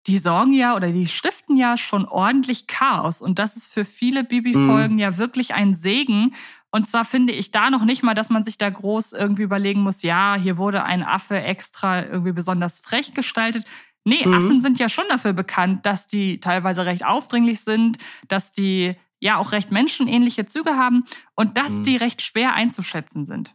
die 0.06 0.18
sorgen 0.18 0.52
ja 0.52 0.76
oder 0.76 0.90
die 0.90 1.06
stiften 1.06 1.56
ja 1.56 1.76
schon 1.76 2.06
ordentlich 2.06 2.66
Chaos. 2.66 3.22
Und 3.22 3.38
das 3.38 3.56
ist 3.56 3.72
für 3.72 3.84
viele 3.84 4.24
Bibi-Folgen 4.24 4.94
mhm. 4.94 5.00
ja 5.00 5.18
wirklich 5.18 5.54
ein 5.54 5.74
Segen. 5.74 6.34
Und 6.70 6.88
zwar 6.88 7.04
finde 7.04 7.32
ich 7.32 7.52
da 7.52 7.70
noch 7.70 7.84
nicht 7.84 8.02
mal, 8.02 8.14
dass 8.14 8.30
man 8.30 8.44
sich 8.44 8.58
da 8.58 8.68
groß 8.68 9.12
irgendwie 9.12 9.44
überlegen 9.44 9.80
muss, 9.80 10.02
ja, 10.02 10.34
hier 10.34 10.58
wurde 10.58 10.84
ein 10.84 11.02
Affe 11.02 11.40
extra 11.40 12.04
irgendwie 12.04 12.32
besonders 12.32 12.80
frech 12.80 13.14
gestaltet. 13.14 13.64
Nee, 14.04 14.26
mhm. 14.26 14.34
Affen 14.34 14.60
sind 14.60 14.78
ja 14.78 14.88
schon 14.88 15.06
dafür 15.08 15.32
bekannt, 15.32 15.86
dass 15.86 16.06
die 16.06 16.40
teilweise 16.40 16.84
recht 16.84 17.06
aufdringlich 17.06 17.60
sind, 17.60 17.96
dass 18.28 18.52
die 18.52 18.94
ja 19.20 19.38
auch 19.38 19.52
recht 19.52 19.70
menschenähnliche 19.70 20.44
Züge 20.44 20.76
haben 20.76 21.06
und 21.34 21.56
dass 21.56 21.70
mhm. 21.70 21.82
die 21.84 21.96
recht 21.96 22.20
schwer 22.20 22.54
einzuschätzen 22.54 23.24
sind. 23.24 23.54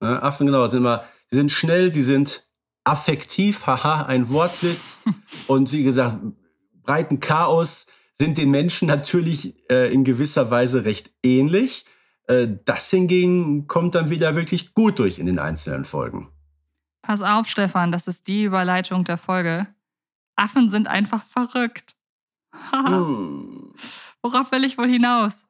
Ja, 0.00 0.22
Affen, 0.22 0.46
genau, 0.46 0.66
sind 0.66 0.78
immer, 0.78 1.04
sie 1.26 1.36
sind 1.36 1.52
schnell, 1.52 1.92
sie 1.92 2.02
sind 2.02 2.47
affektiv, 2.88 3.66
haha, 3.66 4.02
ein 4.06 4.28
Wortwitz. 4.30 5.02
und 5.46 5.72
wie 5.72 5.82
gesagt, 5.82 6.18
breiten 6.82 7.20
Chaos 7.20 7.86
sind 8.12 8.38
den 8.38 8.50
Menschen 8.50 8.88
natürlich 8.88 9.54
äh, 9.70 9.92
in 9.92 10.04
gewisser 10.04 10.50
Weise 10.50 10.84
recht 10.84 11.10
ähnlich. 11.22 11.84
Äh, 12.26 12.48
das 12.64 12.90
hingegen 12.90 13.68
kommt 13.68 13.94
dann 13.94 14.10
wieder 14.10 14.34
wirklich 14.34 14.74
gut 14.74 14.98
durch 14.98 15.18
in 15.18 15.26
den 15.26 15.38
einzelnen 15.38 15.84
Folgen. 15.84 16.32
Pass 17.02 17.22
auf, 17.22 17.46
Stefan, 17.46 17.92
das 17.92 18.08
ist 18.08 18.26
die 18.26 18.44
Überleitung 18.44 19.04
der 19.04 19.18
Folge. 19.18 19.66
Affen 20.36 20.68
sind 20.68 20.88
einfach 20.88 21.22
verrückt. 21.24 21.94
hm. 22.70 23.72
Worauf 24.22 24.50
will 24.50 24.64
ich 24.64 24.78
wohl 24.78 24.88
hinaus? 24.88 25.46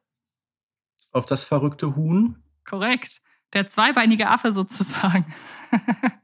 Auf 1.11 1.25
das 1.25 1.43
verrückte 1.43 1.95
Huhn? 1.95 2.43
Korrekt. 2.65 3.21
Der 3.53 3.67
zweibeinige 3.67 4.29
Affe 4.29 4.53
sozusagen. 4.53 5.25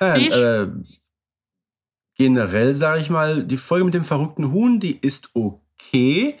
Ja, 0.00 0.16
äh, 0.16 0.68
generell 2.16 2.74
sage 2.74 3.00
ich 3.00 3.10
mal, 3.10 3.44
die 3.44 3.56
Folge 3.56 3.84
mit 3.84 3.94
dem 3.94 4.04
verrückten 4.04 4.52
Huhn, 4.52 4.80
die 4.80 4.98
ist 4.98 5.30
okay. 5.34 6.36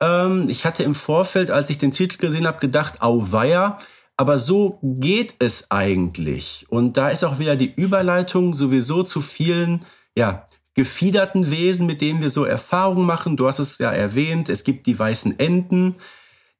Ähm, 0.00 0.48
ich 0.48 0.64
hatte 0.64 0.82
im 0.82 0.94
Vorfeld, 0.94 1.50
als 1.50 1.70
ich 1.70 1.78
den 1.78 1.92
Titel 1.92 2.18
gesehen 2.18 2.46
habe, 2.46 2.60
gedacht, 2.60 3.02
auweia, 3.02 3.78
aber 4.16 4.38
so 4.38 4.78
geht 4.82 5.34
es 5.38 5.70
eigentlich. 5.70 6.66
Und 6.68 6.96
da 6.96 7.08
ist 7.10 7.24
auch 7.24 7.38
wieder 7.38 7.56
die 7.56 7.72
Überleitung 7.74 8.54
sowieso 8.54 9.02
zu 9.02 9.20
vielen, 9.20 9.84
ja, 10.16 10.44
gefiederten 10.74 11.50
Wesen, 11.50 11.86
mit 11.86 12.00
denen 12.00 12.20
wir 12.20 12.30
so 12.30 12.44
Erfahrungen 12.44 13.06
machen. 13.06 13.36
Du 13.36 13.46
hast 13.46 13.58
es 13.58 13.78
ja 13.78 13.90
erwähnt, 13.90 14.48
es 14.48 14.62
gibt 14.64 14.86
die 14.86 14.98
weißen 14.98 15.38
Enten. 15.38 15.94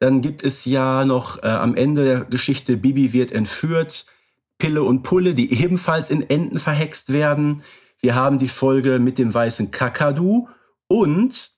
Dann 0.00 0.20
gibt 0.20 0.42
es 0.42 0.64
ja 0.64 1.04
noch 1.04 1.42
äh, 1.42 1.46
am 1.46 1.74
Ende 1.74 2.04
der 2.04 2.20
Geschichte, 2.22 2.76
Bibi 2.76 3.12
wird 3.12 3.32
entführt. 3.32 4.06
Pille 4.58 4.82
und 4.82 5.02
Pulle, 5.02 5.34
die 5.34 5.62
ebenfalls 5.62 6.10
in 6.10 6.28
Enten 6.28 6.58
verhext 6.58 7.12
werden. 7.12 7.62
Wir 8.00 8.14
haben 8.14 8.38
die 8.38 8.48
Folge 8.48 8.98
mit 8.98 9.18
dem 9.18 9.32
weißen 9.32 9.70
Kakadu 9.70 10.48
und 10.88 11.52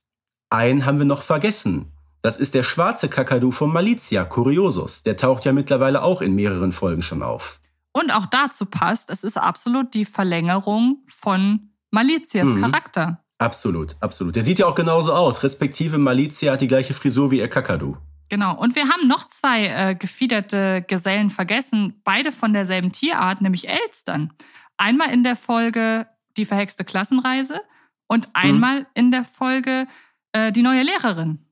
einen 0.51 0.85
haben 0.85 0.99
wir 0.99 1.07
noch 1.07 1.23
vergessen. 1.23 1.93
Das 2.23 2.39
ist 2.39 2.55
der 2.55 2.63
schwarze 2.63 3.09
Kakadu 3.09 3.51
von 3.51 3.73
Malizia, 3.73 4.25
Curiosus. 4.25 5.03
Der 5.03 5.17
taucht 5.17 5.45
ja 5.47 5.53
mittlerweile 5.53 6.03
auch 6.03 6.21
in 6.21 6.35
mehreren 6.35 6.73
Folgen 6.73 7.03
schon 7.03 7.23
auf. 7.23 7.61
Und 7.93 8.13
auch 8.13 8.27
dazu 8.27 8.67
passt, 8.67 9.11
es 9.11 9.25
ist 9.25 9.39
absolut 9.39 9.95
die 9.95 10.05
Verlängerung 10.05 10.99
von 11.09 11.71
Malizias 11.91 12.49
mhm. 12.49 12.61
Charakter. 12.61 13.25
Absolut, 13.39 13.97
absolut. 14.01 14.37
Der 14.37 14.43
sieht 14.43 14.59
ja 14.59 14.67
auch 14.67 14.75
genauso 14.75 15.15
aus. 15.15 15.43
Respektive 15.43 15.97
Malizia 15.97 16.53
hat 16.53 16.61
die 16.61 16.67
gleiche 16.67 16.93
Frisur 16.93 17.31
wie 17.31 17.39
ihr 17.39 17.49
Kakadu. 17.49 17.97
Genau. 18.31 18.57
Und 18.57 18.77
wir 18.77 18.89
haben 18.89 19.09
noch 19.09 19.27
zwei 19.27 19.67
äh, 19.67 19.95
gefiederte 19.95 20.83
Gesellen 20.87 21.31
vergessen, 21.31 22.01
beide 22.05 22.33
von 22.33 22.55
derselben 22.55 22.93
Tierart, 22.93 23.43
nämlich 23.43 23.69
Elstern. 23.69 24.33
Einmal 24.79 25.11
in 25.11 25.25
der 25.25 25.37
Folge 25.37 26.07
Die 26.37 26.45
verhexte 26.47 26.85
Klassenreise 26.85 27.61
und 28.07 28.29
mhm. 28.29 28.33
einmal 28.35 28.81
mhm. 28.81 28.87
in 28.95 29.11
der 29.11 29.25
Folge 29.25 29.87
äh, 30.33 30.53
Die 30.53 30.63
neue 30.63 30.85
Lehrerin. 30.85 31.45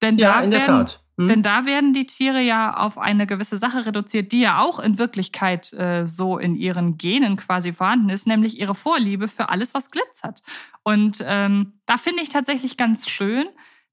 Denn 0.00 0.16
ja, 0.16 0.32
da 0.32 0.40
in 0.40 0.50
werden, 0.50 0.66
der 0.66 0.66
Tat. 0.66 1.04
Mhm. 1.18 1.28
Denn 1.28 1.42
da 1.42 1.66
werden 1.66 1.92
die 1.92 2.06
Tiere 2.06 2.40
ja 2.40 2.74
auf 2.74 2.96
eine 2.96 3.26
gewisse 3.26 3.58
Sache 3.58 3.84
reduziert, 3.84 4.32
die 4.32 4.40
ja 4.40 4.60
auch 4.60 4.78
in 4.78 4.98
Wirklichkeit 4.98 5.74
äh, 5.74 6.06
so 6.06 6.38
in 6.38 6.54
ihren 6.54 6.96
Genen 6.96 7.36
quasi 7.36 7.74
vorhanden 7.74 8.08
ist, 8.08 8.26
nämlich 8.26 8.58
ihre 8.58 8.74
Vorliebe 8.74 9.28
für 9.28 9.50
alles, 9.50 9.74
was 9.74 9.90
glitzert. 9.90 10.40
Und 10.84 11.22
ähm, 11.26 11.80
da 11.84 11.98
finde 11.98 12.22
ich 12.22 12.30
tatsächlich 12.30 12.78
ganz 12.78 13.08
schön, 13.10 13.46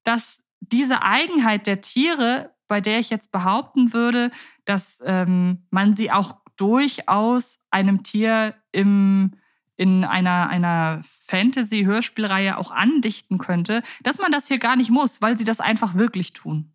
dass 0.05 0.44
diese 0.71 1.03
Eigenheit 1.03 1.67
der 1.67 1.81
Tiere, 1.81 2.51
bei 2.67 2.81
der 2.81 2.99
ich 2.99 3.09
jetzt 3.09 3.31
behaupten 3.31 3.93
würde, 3.93 4.31
dass 4.65 5.01
ähm, 5.05 5.65
man 5.69 5.93
sie 5.93 6.11
auch 6.11 6.37
durchaus 6.57 7.59
einem 7.69 8.03
Tier 8.03 8.55
im, 8.71 9.31
in 9.75 10.03
einer, 10.03 10.49
einer 10.49 11.01
Fantasy-Hörspielreihe 11.27 12.57
auch 12.57 12.71
andichten 12.71 13.37
könnte, 13.37 13.81
dass 14.03 14.19
man 14.19 14.31
das 14.31 14.47
hier 14.47 14.59
gar 14.59 14.75
nicht 14.75 14.89
muss, 14.89 15.21
weil 15.21 15.37
sie 15.37 15.43
das 15.43 15.59
einfach 15.59 15.95
wirklich 15.95 16.33
tun. 16.33 16.71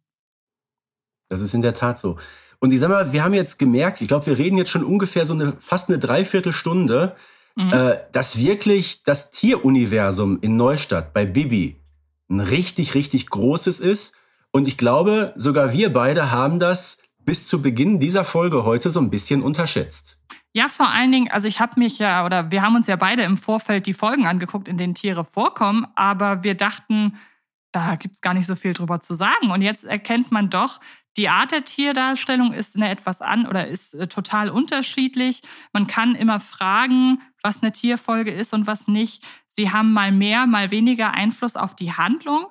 Das 1.29 1.41
ist 1.41 1.55
in 1.55 1.63
der 1.63 1.75
Tat 1.75 1.99
so. 1.99 2.19
Und 2.59 2.73
ich 2.73 2.81
sag 2.81 2.91
mal, 2.91 3.13
wir 3.13 3.25
haben 3.25 3.35
jetzt 3.35 3.59
gemerkt, 3.59 4.01
ich 4.03 4.09
glaube, 4.09 4.27
wir 4.27 4.39
reden 4.39 4.59
jetzt 4.59 4.71
schon 4.71 4.85
ungefähr 4.85 5.25
so 5.25 5.33
eine 5.33 5.55
fast 5.61 5.89
eine 5.89 5.99
Dreiviertelstunde, 5.99 7.17
mhm. 7.57 7.73
äh, 7.73 7.99
dass 8.13 8.37
wirklich 8.37 9.03
das 9.03 9.31
Tieruniversum 9.31 10.39
in 10.43 10.57
Neustadt 10.57 11.15
bei 11.15 11.25
Bibi 11.25 11.80
ein 12.31 12.41
richtig, 12.41 12.95
richtig 12.95 13.29
großes 13.29 13.81
ist. 13.81 14.17
Und 14.53 14.69
ich 14.69 14.79
glaube, 14.79 15.33
sogar 15.37 15.73
wir 15.73 15.93
beide 15.93 16.31
haben 16.31 16.59
das 16.59 17.03
bis 17.19 17.47
zu 17.47 17.63
Beginn 17.63 18.01
dieser 18.01 18.25
Folge 18.25 18.65
heute 18.65 18.91
so 18.91 19.01
ein 19.01 19.11
bisschen 19.11 19.43
unterschätzt. 19.43 20.19
Ja, 20.53 20.69
vor 20.69 20.89
allen 20.89 21.13
Dingen, 21.13 21.31
also 21.31 21.47
ich 21.47 21.61
habe 21.61 21.79
mich 21.79 21.99
ja, 21.99 22.25
oder 22.25 22.51
wir 22.51 22.63
haben 22.63 22.75
uns 22.75 22.89
ja 22.89 22.97
beide 22.97 23.23
im 23.23 23.37
Vorfeld 23.37 23.87
die 23.87 23.95
Folgen 23.95 24.27
angeguckt, 24.27 24.67
in 24.67 24.79
denen 24.79 24.95
Tiere 24.95 25.25
vorkommen, 25.25 25.87
aber 25.95 26.43
wir 26.43 26.57
dachten, 26.57 27.17
da 27.71 27.95
gibt's 27.95 28.21
gar 28.21 28.35
nicht 28.35 28.47
so 28.47 28.57
viel 28.57 28.73
drüber 28.73 28.99
zu 28.99 29.15
sagen. 29.15 29.53
Und 29.53 29.63
jetzt 29.63 29.85
erkennt 29.85 30.33
man 30.33 30.51
doch, 30.51 30.81
die 31.21 31.29
Art 31.29 31.53
der 31.53 31.67
Tierdarstellung 31.67 32.55
ist 32.55 32.77
eine 32.77 32.89
etwas 32.89 33.21
an 33.21 33.47
oder 33.47 33.67
ist 33.67 33.93
äh, 33.93 34.07
total 34.07 34.49
unterschiedlich. 34.49 35.43
Man 35.75 35.87
kann 35.87 36.15
immer 36.15 36.41
fragen, 36.41 37.21
was 37.43 37.61
eine 37.61 37.73
Tierfolge 37.73 38.31
ist 38.31 38.55
und 38.55 38.67
was 38.67 38.89
nicht. 38.89 39.23
Sie 39.47 39.71
haben 39.71 39.93
mal 39.93 40.13
mehr, 40.13 40.47
mal 40.47 40.71
weniger 40.71 41.13
Einfluss 41.13 41.57
auf 41.57 41.77
die 41.77 41.93
Handlung. 41.93 42.47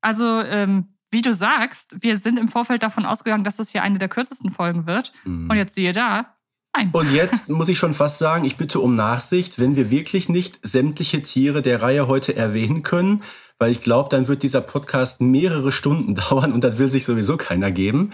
Also 0.00 0.40
ähm, 0.40 0.94
wie 1.10 1.20
du 1.20 1.34
sagst, 1.34 1.96
wir 2.02 2.16
sind 2.16 2.38
im 2.38 2.48
Vorfeld 2.48 2.82
davon 2.82 3.04
ausgegangen, 3.04 3.44
dass 3.44 3.56
das 3.56 3.68
hier 3.68 3.82
eine 3.82 3.98
der 3.98 4.08
kürzesten 4.08 4.50
Folgen 4.50 4.86
wird. 4.86 5.12
Mhm. 5.24 5.50
Und 5.50 5.58
jetzt 5.58 5.74
siehe 5.74 5.92
da, 5.92 6.34
nein. 6.74 6.88
Und 6.92 7.12
jetzt 7.12 7.50
muss 7.50 7.68
ich 7.68 7.78
schon 7.78 7.92
fast 7.92 8.18
sagen, 8.18 8.46
ich 8.46 8.56
bitte 8.56 8.80
um 8.80 8.94
Nachsicht, 8.94 9.58
wenn 9.58 9.76
wir 9.76 9.90
wirklich 9.90 10.30
nicht 10.30 10.60
sämtliche 10.62 11.20
Tiere 11.20 11.60
der 11.60 11.82
Reihe 11.82 12.08
heute 12.08 12.34
erwähnen 12.34 12.82
können, 12.82 13.22
weil 13.64 13.72
ich 13.72 13.80
glaube, 13.80 14.10
dann 14.10 14.28
wird 14.28 14.42
dieser 14.42 14.60
Podcast 14.60 15.22
mehrere 15.22 15.72
Stunden 15.72 16.14
dauern 16.28 16.52
und 16.52 16.62
das 16.62 16.78
will 16.78 16.88
sich 16.88 17.06
sowieso 17.06 17.38
keiner 17.38 17.72
geben. 17.72 18.10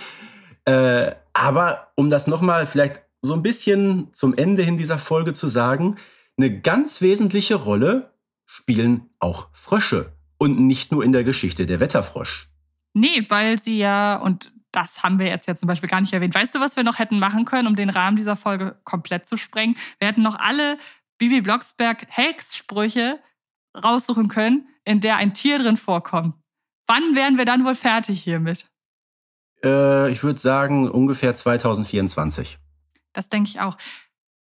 Äh, 0.64 1.10
aber 1.32 1.88
um 1.96 2.08
das 2.08 2.28
nochmal 2.28 2.68
vielleicht 2.68 3.00
so 3.20 3.34
ein 3.34 3.42
bisschen 3.42 4.14
zum 4.14 4.32
Ende 4.38 4.62
hin 4.62 4.76
dieser 4.76 4.96
Folge 4.96 5.32
zu 5.32 5.48
sagen, 5.48 5.96
eine 6.38 6.60
ganz 6.60 7.02
wesentliche 7.02 7.56
Rolle 7.56 8.14
spielen 8.46 9.10
auch 9.18 9.48
Frösche 9.52 10.12
und 10.38 10.60
nicht 10.60 10.92
nur 10.92 11.02
in 11.02 11.10
der 11.10 11.24
Geschichte 11.24 11.66
der 11.66 11.80
Wetterfrosch. 11.80 12.48
Nee, 12.94 13.26
weil 13.28 13.58
sie 13.58 13.76
ja, 13.76 14.18
und 14.18 14.52
das 14.70 15.02
haben 15.02 15.18
wir 15.18 15.26
jetzt 15.26 15.48
ja 15.48 15.56
zum 15.56 15.66
Beispiel 15.66 15.88
gar 15.88 16.00
nicht 16.00 16.12
erwähnt. 16.12 16.36
Weißt 16.36 16.54
du, 16.54 16.60
was 16.60 16.76
wir 16.76 16.84
noch 16.84 17.00
hätten 17.00 17.18
machen 17.18 17.44
können, 17.44 17.66
um 17.66 17.74
den 17.74 17.90
Rahmen 17.90 18.16
dieser 18.16 18.36
Folge 18.36 18.76
komplett 18.84 19.26
zu 19.26 19.36
sprengen? 19.36 19.76
Wir 19.98 20.06
hätten 20.06 20.22
noch 20.22 20.38
alle 20.38 20.78
Bibi 21.18 21.40
Blocksberg 21.40 22.06
Hex-Sprüche 22.08 23.18
raussuchen 23.76 24.28
können, 24.28 24.68
in 24.84 25.00
der 25.00 25.16
ein 25.16 25.34
Tier 25.34 25.58
drin 25.58 25.76
vorkommt. 25.76 26.34
Wann 26.86 27.14
wären 27.14 27.38
wir 27.38 27.44
dann 27.44 27.64
wohl 27.64 27.74
fertig 27.74 28.22
hiermit? 28.22 28.68
Äh, 29.62 30.10
ich 30.10 30.22
würde 30.22 30.40
sagen 30.40 30.90
ungefähr 30.90 31.34
2024. 31.34 32.58
Das 33.12 33.28
denke 33.28 33.48
ich 33.48 33.60
auch. 33.60 33.76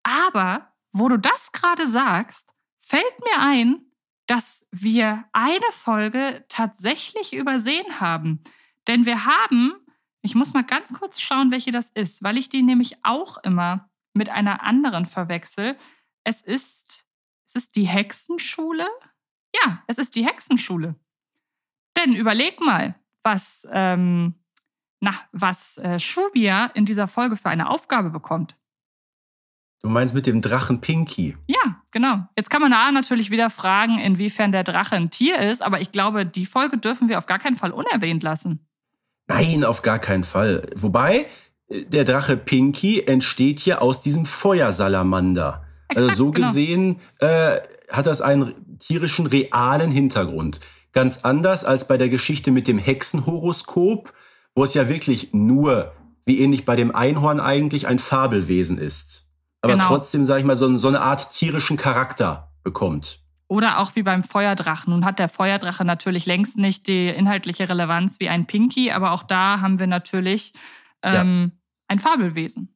Aber 0.04 0.72
wo 0.92 1.10
du 1.10 1.18
das 1.18 1.52
gerade 1.52 1.88
sagst, 1.88 2.54
fällt 2.78 3.20
mir 3.20 3.42
ein, 3.42 3.82
dass 4.28 4.68
wir 4.72 5.26
eine 5.34 5.72
Folge 5.72 6.46
tatsächlich 6.50 7.34
übersehen 7.34 8.00
haben. 8.00 8.44
Denn 8.88 9.06
wir 9.06 9.26
haben, 9.26 9.74
ich 10.22 10.36
muss 10.36 10.54
mal 10.54 10.64
ganz 10.64 10.92
kurz 10.94 11.20
schauen, 11.20 11.52
welche 11.52 11.72
das 11.72 11.90
ist, 11.90 12.24
weil 12.24 12.38
ich 12.38 12.50
die 12.50 12.64
nämlich 12.64 12.98
auch 13.04 13.38
immer 13.44 13.90
mit 14.14 14.30
einer 14.30 14.64
anderen 14.64 15.06
verwechsel. 15.06 15.78
Es 16.24 16.42
ist, 16.42 17.06
es 17.46 17.56
ist 17.56 17.76
die 17.76 17.84
Hexenschule? 17.84 18.88
Ja, 19.64 19.84
es 19.88 19.98
ist 19.98 20.16
die 20.16 20.26
Hexenschule. 20.26 20.96
Denn 21.98 22.14
überleg 22.14 22.60
mal, 22.60 22.96
was, 23.24 23.68
ähm, 23.72 24.36
na, 25.00 25.14
was 25.32 25.78
äh, 25.78 26.00
Shubia 26.00 26.66
in 26.74 26.86
dieser 26.86 27.08
Folge 27.08 27.36
für 27.36 27.50
eine 27.50 27.70
Aufgabe 27.70 28.10
bekommt. 28.10 28.56
Du 29.82 29.90
meinst 29.90 30.16
mit 30.16 30.26
dem 30.26 30.42
Drachen 30.42 30.82
Pinky? 30.82 31.38
Ja, 31.48 31.82
genau. 31.92 32.28
Jetzt 32.36 32.50
kann 32.50 32.62
man 32.62 32.72
da 32.72 32.92
natürlich 32.92 33.30
wieder 33.30 33.50
fragen, 33.50 34.00
inwiefern 34.00 34.52
der 34.52 34.64
Drache 34.64 34.96
ein 34.96 35.12
Tier 35.12 35.38
ist, 35.38 35.62
aber 35.62 35.80
ich 35.80 35.92
glaube, 35.92 36.26
die 36.26 36.48
Folge 36.48 36.78
dürfen 36.78 37.08
wir 37.08 37.20
auf 37.20 37.28
gar 37.28 37.38
keinen 37.40 37.56
Fall 37.56 37.72
unerwähnt 37.72 38.24
lassen. 38.24 38.68
Nein, 39.28 39.64
auf 39.64 39.84
gar 39.84 40.00
keinen 40.00 40.24
Fall. 40.24 40.68
Wobei, 40.76 41.28
äh, 41.68 41.84
der 41.86 42.04
Drache 42.04 42.36
Pinky 42.36 43.02
entsteht 43.02 43.60
hier 43.60 43.82
aus 43.82 44.02
diesem 44.02 44.26
Feuersalamander. 44.26 45.66
Also 45.88 46.08
Exakt, 46.08 46.18
so 46.18 46.32
genau. 46.32 46.48
gesehen 46.48 47.00
äh, 47.20 47.60
hat 47.90 48.08
das 48.08 48.22
einen 48.22 48.56
tierischen, 48.78 49.26
realen 49.26 49.92
Hintergrund. 49.92 50.60
Ganz 50.92 51.20
anders 51.24 51.66
als 51.66 51.88
bei 51.88 51.98
der 51.98 52.10
Geschichte 52.10 52.52
mit 52.52 52.68
dem 52.68 52.78
Hexenhoroskop, 52.78 54.14
wo 54.56 54.64
es 54.64 54.74
ja 54.74 54.88
wirklich 54.88 55.34
nur, 55.34 55.92
wie 56.26 56.40
ähnlich 56.40 56.66
bei 56.66 56.76
dem 56.76 56.96
Einhorn 56.96 57.40
eigentlich, 57.40 57.88
ein 57.88 58.00
Fabelwesen 58.00 58.78
ist. 58.78 59.28
Aber 59.62 59.74
Genau. 59.74 59.88
trotzdem, 59.88 60.24
sage 60.26 60.42
ich 60.42 60.46
mal, 60.46 60.56
so, 60.56 60.78
so 60.78 60.88
eine 60.88 61.02
Art 61.02 61.32
tierischen 61.32 61.78
Charakter 61.78 62.52
bekommt. 62.64 63.22
Oder 63.48 63.80
auch 63.80 63.96
wie 63.96 64.04
beim 64.04 64.24
Feuerdrachen. 64.24 64.92
Nun 64.92 65.06
hat 65.06 65.20
der 65.20 65.30
Feuerdrache 65.30 65.86
natürlich 65.86 66.26
längst 66.26 66.58
nicht 66.58 66.88
die 66.88 67.10
inhaltliche 67.10 67.70
Relevanz 67.70 68.20
wie 68.20 68.30
ein 68.30 68.48
Pinky, 68.48 68.92
aber 68.92 69.12
auch 69.12 69.24
da 69.24 69.62
haben 69.62 69.80
wir 69.80 69.88
natürlich 69.88 70.54
ähm, 71.04 71.52
ein 71.88 72.00
Fabelwesen, 72.00 72.75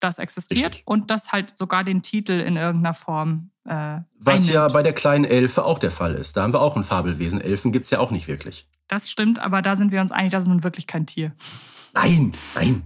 das 0.00 0.18
existiert 0.18 0.72
Richtig. 0.72 0.86
und 0.86 1.10
das 1.10 1.32
halt 1.32 1.56
sogar 1.58 1.84
den 1.84 2.02
Titel 2.02 2.32
in 2.32 2.56
irgendeiner 2.56 2.94
Form 2.94 3.50
äh, 3.64 4.00
Was 4.18 4.48
ja 4.48 4.62
einnimmt. 4.62 4.72
bei 4.74 4.82
der 4.82 4.92
kleinen 4.92 5.24
Elfe 5.24 5.64
auch 5.64 5.78
der 5.78 5.90
Fall 5.90 6.14
ist. 6.14 6.36
Da 6.36 6.42
haben 6.42 6.52
wir 6.52 6.60
auch 6.60 6.76
ein 6.76 6.84
Fabelwesen. 6.84 7.40
Elfen 7.40 7.72
gibt's 7.72 7.90
ja 7.90 8.00
auch 8.00 8.10
nicht 8.10 8.28
wirklich. 8.28 8.68
Das 8.86 9.10
stimmt, 9.10 9.38
aber 9.38 9.62
da 9.62 9.76
sind 9.76 9.92
wir 9.92 10.00
uns 10.00 10.12
einig, 10.12 10.32
das 10.32 10.44
ist 10.44 10.48
nun 10.48 10.64
wirklich 10.64 10.86
kein 10.86 11.06
Tier. 11.06 11.32
Nein, 11.94 12.32
nein. 12.54 12.84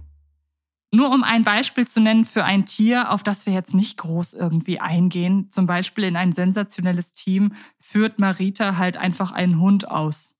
Nur 0.91 1.11
um 1.11 1.23
ein 1.23 1.43
Beispiel 1.43 1.87
zu 1.87 2.01
nennen 2.01 2.23
für 2.23 2.43
ein 2.43 2.67
Tier, 2.67 3.11
auf 3.11 3.23
das 3.23 3.47
wir 3.47 3.53
jetzt 3.53 3.73
nicht 3.73 3.97
groß 3.97 4.33
irgendwie 4.33 4.79
eingehen, 4.79 5.49
zum 5.49 5.65
Beispiel 5.65 6.03
in 6.03 6.15
ein 6.15 6.33
sensationelles 6.33 7.13
Team 7.13 7.53
führt 7.79 8.19
Marita 8.19 8.77
halt 8.77 8.97
einfach 8.97 9.31
einen 9.31 9.59
Hund 9.59 9.89
aus. 9.89 10.35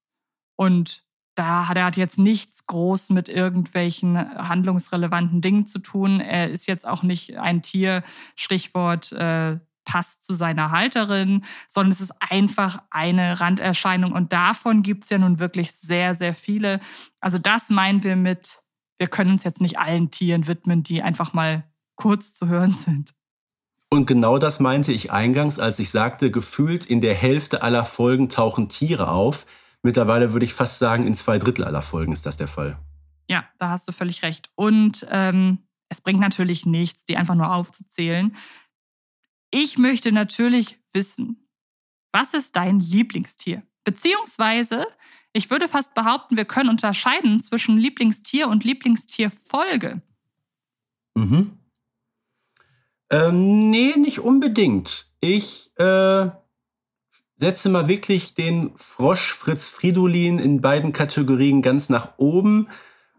Und 0.56 1.04
da 1.36 1.68
hat 1.68 1.78
er 1.78 1.92
jetzt 1.96 2.20
nichts 2.20 2.66
groß 2.68 3.10
mit 3.10 3.30
irgendwelchen 3.30 4.18
handlungsrelevanten 4.18 5.42
Dingen 5.42 5.66
zu 5.66 5.80
tun. 5.80 6.20
Er 6.20 6.50
ist 6.50 6.68
jetzt 6.68 6.88
auch 6.88 7.04
nicht 7.04 7.38
ein 7.38 7.62
Tier, 7.62 8.04
Stichwort 8.36 9.12
äh, 9.14 9.58
passt 9.86 10.24
zu 10.24 10.34
seiner 10.34 10.72
Halterin, 10.72 11.44
sondern 11.68 11.92
es 11.92 12.02
ist 12.02 12.14
einfach 12.30 12.80
eine 12.90 13.42
Randerscheinung. 13.42 14.12
Und 14.12 14.34
davon 14.34 14.84
gibt's 14.84 15.10
ja 15.10 15.18
nun 15.18 15.40
wirklich 15.40 15.72
sehr, 15.74 16.16
sehr 16.16 16.36
viele. 16.36 16.80
Also 17.20 17.38
das 17.38 17.70
meinen 17.70 18.04
wir 18.04 18.16
mit, 18.16 18.64
wir 18.98 19.08
können 19.08 19.32
uns 19.32 19.44
jetzt 19.44 19.62
nicht 19.62 19.80
allen 19.80 20.12
Tieren 20.12 20.48
widmen, 20.48 20.84
die 20.84 21.02
einfach 21.02 21.34
mal 21.34 21.64
kurz 21.96 22.34
zu 22.34 22.48
hören 22.48 22.74
sind. 22.74 23.12
Und 23.90 24.08
genau 24.08 24.40
das 24.40 24.60
meinte 24.60 24.92
ich 24.92 25.12
eingangs, 25.12 25.60
als 25.60 25.78
ich 25.78 25.92
sagte, 25.92 26.32
gefühlt 26.32 26.86
in 26.86 27.00
der 27.00 27.14
Hälfte 27.14 27.62
aller 27.62 27.86
Folgen 27.86 28.28
tauchen 28.28 28.68
Tiere 28.68 29.10
auf. 29.10 29.46
Mittlerweile 29.84 30.32
würde 30.32 30.46
ich 30.46 30.54
fast 30.54 30.80
sagen, 30.80 31.06
in 31.06 31.14
zwei 31.14 31.38
Drittel 31.38 31.66
aller 31.66 31.82
Folgen 31.82 32.14
ist 32.14 32.26
das 32.26 32.38
der 32.38 32.48
Fall. 32.48 32.80
Ja, 33.30 33.46
da 33.58 33.70
hast 33.70 33.88
du 33.88 33.92
völlig 33.92 34.24
recht. 34.24 34.50
Und 34.56 35.06
ähm, 35.12 35.60
es 35.90 36.02
bringt 36.02 36.20
natürlich 36.20 36.66
nichts, 36.66 37.06
die 37.06 37.18
einfach 37.18 37.36
nur 37.36 37.54
aufzuzählen. 37.54 38.36
Ich 39.52 39.78
möchte 39.78 40.12
natürlich 40.12 40.80
wissen, 40.94 41.48
was 42.12 42.34
ist 42.34 42.56
dein 42.56 42.80
Lieblingstier? 42.80 43.64
Beziehungsweise, 43.84 44.86
ich 45.34 45.52
würde 45.52 45.68
fast 45.68 45.94
behaupten, 45.94 46.38
wir 46.38 46.46
können 46.46 46.70
unterscheiden 46.70 47.42
zwischen 47.42 47.78
Lieblingstier 47.78 48.48
und 48.48 48.64
Lieblingstierfolge. 48.64 50.02
Mhm. 51.16 51.58
Ähm, 53.10 53.70
nee, 53.70 53.94
nicht 53.98 54.20
unbedingt. 54.20 55.12
Ich 55.20 55.72
äh, 55.78 56.30
setze 57.44 57.68
mal 57.68 57.89
wirklich 57.89 58.36
den 58.36 58.72
Frosch 58.78 59.34
Fritz 59.34 59.68
Fridolin 59.68 60.39
in 60.39 60.62
beiden 60.62 60.94
Kategorien 60.94 61.62
ganz 61.62 61.89
nach 61.89 62.14
oben. 62.16 62.70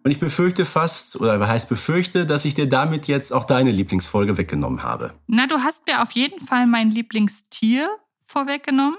Und 0.03 0.11
ich 0.11 0.18
befürchte 0.18 0.64
fast, 0.64 1.20
oder 1.20 1.47
heißt 1.47 1.68
befürchte, 1.68 2.25
dass 2.25 2.47
ich 2.47 2.55
dir 2.55 2.66
damit 2.66 3.07
jetzt 3.07 3.35
auch 3.35 3.45
deine 3.45 3.70
Lieblingsfolge 3.70 4.39
weggenommen 4.39 4.83
habe. 4.83 5.12
Na, 5.27 5.47
du 5.47 5.59
hast 5.59 5.87
mir 5.87 6.01
auf 6.01 6.11
jeden 6.12 6.41
Fall 6.41 6.66
mein 6.66 6.91
Lieblingstier 6.91 7.91
vorweggenommen. 8.22 8.97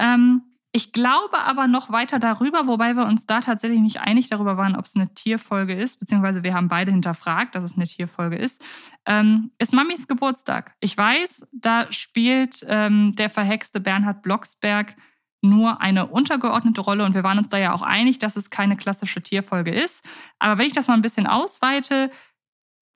Ähm, 0.00 0.42
ich 0.72 0.92
glaube 0.92 1.38
aber 1.46 1.66
noch 1.66 1.90
weiter 1.90 2.18
darüber, 2.18 2.66
wobei 2.66 2.94
wir 2.94 3.06
uns 3.06 3.26
da 3.26 3.40
tatsächlich 3.40 3.80
nicht 3.80 4.00
einig 4.00 4.28
darüber 4.28 4.56
waren, 4.56 4.76
ob 4.76 4.84
es 4.84 4.96
eine 4.96 5.12
Tierfolge 5.14 5.72
ist, 5.72 5.98
beziehungsweise 5.98 6.42
wir 6.42 6.54
haben 6.54 6.68
beide 6.68 6.90
hinterfragt, 6.90 7.54
dass 7.54 7.64
es 7.64 7.76
eine 7.76 7.86
Tierfolge 7.86 8.36
ist, 8.36 8.62
ähm, 9.06 9.50
ist 9.58 9.72
Mamis 9.72 10.08
Geburtstag. 10.08 10.74
Ich 10.80 10.96
weiß, 10.96 11.48
da 11.52 11.90
spielt 11.90 12.64
ähm, 12.68 13.14
der 13.16 13.30
verhexte 13.30 13.80
Bernhard 13.80 14.22
Blocksberg 14.22 14.94
nur 15.40 15.80
eine 15.80 16.06
untergeordnete 16.06 16.80
Rolle 16.80 17.04
und 17.04 17.14
wir 17.14 17.22
waren 17.22 17.38
uns 17.38 17.48
da 17.48 17.58
ja 17.58 17.72
auch 17.72 17.82
einig, 17.82 18.18
dass 18.18 18.36
es 18.36 18.50
keine 18.50 18.76
klassische 18.76 19.22
Tierfolge 19.22 19.70
ist. 19.70 20.04
Aber 20.38 20.58
wenn 20.58 20.66
ich 20.66 20.72
das 20.72 20.88
mal 20.88 20.94
ein 20.94 21.02
bisschen 21.02 21.26
ausweite, 21.26 22.10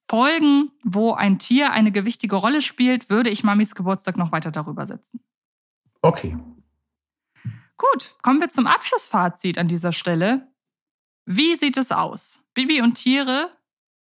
Folgen, 0.08 0.72
wo 0.82 1.14
ein 1.14 1.38
Tier 1.38 1.72
eine 1.72 1.90
gewichtige 1.90 2.36
Rolle 2.36 2.60
spielt, 2.60 3.08
würde 3.08 3.30
ich 3.30 3.44
Mamis 3.44 3.74
Geburtstag 3.74 4.18
noch 4.18 4.30
weiter 4.30 4.50
darüber 4.50 4.86
setzen. 4.86 5.20
Okay. 6.02 6.36
Gut, 7.90 8.14
kommen 8.22 8.40
wir 8.40 8.48
zum 8.48 8.68
Abschlussfazit 8.68 9.58
an 9.58 9.66
dieser 9.66 9.92
Stelle. 9.92 10.46
Wie 11.26 11.56
sieht 11.56 11.76
es 11.76 11.90
aus? 11.90 12.46
Bibi 12.54 12.80
und 12.80 12.94
Tiere, 12.94 13.50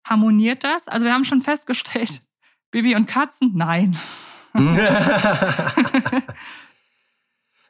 harmoniert 0.06 0.64
das? 0.64 0.86
Also 0.86 1.06
wir 1.06 1.14
haben 1.14 1.24
schon 1.24 1.40
festgestellt, 1.40 2.20
Bibi 2.70 2.94
und 2.94 3.06
Katzen, 3.06 3.52
nein. 3.54 3.98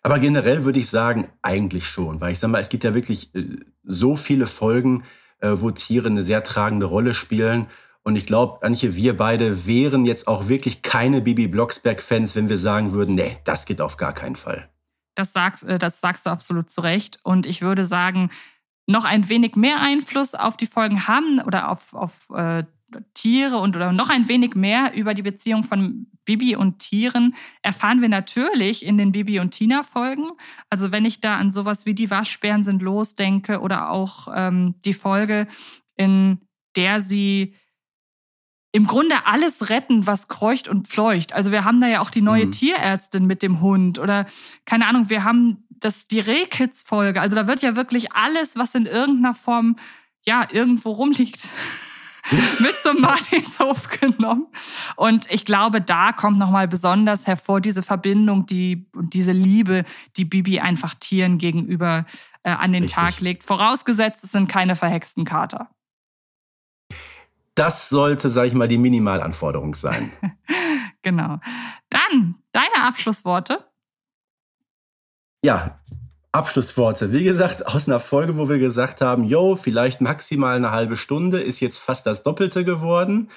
Aber 0.03 0.19
generell 0.19 0.65
würde 0.65 0.81
ich 0.81 0.91
sagen, 0.91 1.29
eigentlich 1.43 1.87
schon, 1.87 2.21
weil 2.21 2.33
ich 2.33 2.41
sag 2.41 2.51
mal, 2.51 2.61
es 2.61 2.71
gibt 2.71 2.83
ja 2.85 2.95
wirklich 2.95 3.33
äh, 3.35 3.59
so 3.85 4.17
viele 4.17 4.47
Folgen, 4.47 5.05
äh, 5.41 5.53
wo 5.55 5.71
Tiere 5.71 6.09
eine 6.09 6.23
sehr 6.23 6.43
tragende 6.43 6.87
Rolle 6.87 7.15
spielen. 7.15 7.67
Und 8.03 8.17
ich 8.17 8.27
glaube, 8.27 8.65
Antje, 8.65 8.97
wir 8.97 9.17
beide 9.17 9.67
wären 9.67 10.07
jetzt 10.07 10.27
auch 10.27 10.49
wirklich 10.49 10.83
keine 10.83 11.21
Bibi 11.21 11.47
Blocksberg-Fans, 11.47 12.35
wenn 12.35 12.49
wir 12.49 12.57
sagen 12.57 12.93
würden, 12.95 13.15
nee, 13.15 13.37
das 13.45 13.67
geht 13.67 13.81
auf 13.81 13.97
gar 13.97 14.15
keinen 14.15 14.37
Fall. 14.37 14.71
Das 15.15 15.33
sagst, 15.33 15.65
äh, 15.65 15.79
das 15.79 16.01
sagst 16.01 16.27
du 16.27 16.31
absolut 16.31 16.71
zu 16.71 16.81
Recht. 16.81 17.19
Und 17.23 17.47
ich 17.47 17.63
würde 17.63 17.85
sagen, 17.85 18.31
noch 18.87 19.05
ein 19.05 19.29
wenig 19.29 19.57
mehr 19.57 19.81
Einfluss 19.81 20.35
auf 20.35 20.57
die 20.57 20.67
Folgen 20.67 21.07
haben 21.07 21.41
oder 21.41 21.71
auf, 21.71 21.95
auf 21.95 22.29
äh, 22.31 22.65
Tiere 23.15 23.59
und 23.59 23.77
oder 23.77 23.93
noch 23.93 24.11
ein 24.11 24.29
wenig 24.29 24.55
mehr 24.55 24.95
über 24.95 25.15
die 25.15 25.23
Beziehung 25.23 25.63
von 25.63 26.07
Bibi 26.25 26.57
und 26.57 26.79
Tieren 26.79 27.35
erfahren 27.63 28.01
wir 28.01 28.09
natürlich 28.09 28.85
in 28.85 28.99
den 28.99 29.13
Bibi 29.13 29.41
und 29.41 29.53
Tina 29.53 29.83
Folgen. 29.83 30.31
Also 30.71 30.93
wenn 30.93 31.05
ich 31.05 31.21
da 31.21 31.37
an 31.37 31.51
sowas 31.51 31.87
wie 31.87 31.95
die 31.95 32.11
Waschbären 32.11 32.65
sind 32.65 32.83
los 32.83 33.15
denke 33.15 33.61
oder 33.61 33.91
auch 33.91 34.29
ähm, 34.35 34.75
die 34.85 34.93
Folge, 34.93 35.47
in 35.97 36.41
der 36.77 37.01
sie 37.01 37.55
im 38.73 38.87
Grunde 38.87 39.27
alles 39.27 39.71
retten, 39.71 40.07
was 40.07 40.29
kreucht 40.29 40.69
und 40.69 40.87
fleucht. 40.89 41.33
Also 41.33 41.51
wir 41.51 41.65
haben 41.65 41.81
da 41.81 41.89
ja 41.89 42.01
auch 42.01 42.11
die 42.11 42.23
neue 42.23 42.47
Mhm. 42.47 42.53
Tierärztin 42.53 43.27
mit 43.27 43.43
dem 43.43 43.61
Hund 43.61 43.99
oder 43.99 44.27
keine 44.65 44.87
Ahnung, 44.87 45.11
wir 45.11 45.25
haben 45.25 45.65
das, 45.71 46.07
die 46.07 46.21
Rehkids-Folge. 46.21 47.21
Also 47.21 47.35
da 47.35 47.49
wird 47.49 47.63
ja 47.63 47.75
wirklich 47.75 48.13
alles, 48.13 48.57
was 48.57 48.75
in 48.75 48.87
irgendeiner 48.87 49.35
Form 49.35 49.77
ja 50.23 50.47
irgendwo 50.53 50.91
rumliegt, 50.91 51.49
mit 52.61 52.75
zum 52.83 53.01
Martinshof 53.01 53.89
genommen. 53.89 54.47
Und 54.95 55.29
ich 55.31 55.45
glaube, 55.45 55.81
da 55.81 56.13
kommt 56.13 56.39
nochmal 56.39 56.69
besonders 56.69 57.27
hervor 57.27 57.61
diese 57.61 57.83
Verbindung, 57.83 58.47
die 58.47 58.87
und 58.95 59.15
diese 59.15 59.33
Liebe, 59.33 59.85
die 60.17 60.27
Bibi 60.27 60.61
einfach 60.61 60.95
Tieren 60.95 61.39
gegenüber 61.39 62.05
äh, 62.43 62.51
an 62.51 62.73
den 62.73 62.85
Richtig. 62.85 62.97
Tag 62.97 63.21
legt. 63.21 63.43
Vorausgesetzt, 63.43 64.23
es 64.23 64.33
sind 64.33 64.49
keine 64.49 64.77
verhexten 64.77 65.25
Kater. 65.25 65.71
Das 67.61 67.91
sollte, 67.91 68.31
sag 68.31 68.47
ich 68.47 68.55
mal, 68.55 68.69
die 68.69 68.79
Minimalanforderung 68.79 69.75
sein. 69.75 70.13
genau. 71.03 71.41
Dann 71.91 72.37
deine 72.53 72.87
Abschlussworte. 72.87 73.67
Ja, 75.43 75.79
Abschlussworte. 76.33 77.13
Wie 77.13 77.23
gesagt, 77.23 77.67
aus 77.67 77.87
einer 77.87 78.01
Folge, 78.01 78.39
wo 78.39 78.49
wir 78.49 78.59
gesagt 78.59 79.03
haben, 79.03 79.25
yo, 79.25 79.57
vielleicht 79.57 80.01
maximal 80.01 80.57
eine 80.57 80.71
halbe 80.71 80.97
Stunde, 80.97 81.43
ist 81.43 81.61
jetzt 81.61 81.77
fast 81.77 82.07
das 82.07 82.23
Doppelte 82.23 82.65
geworden. 82.65 83.29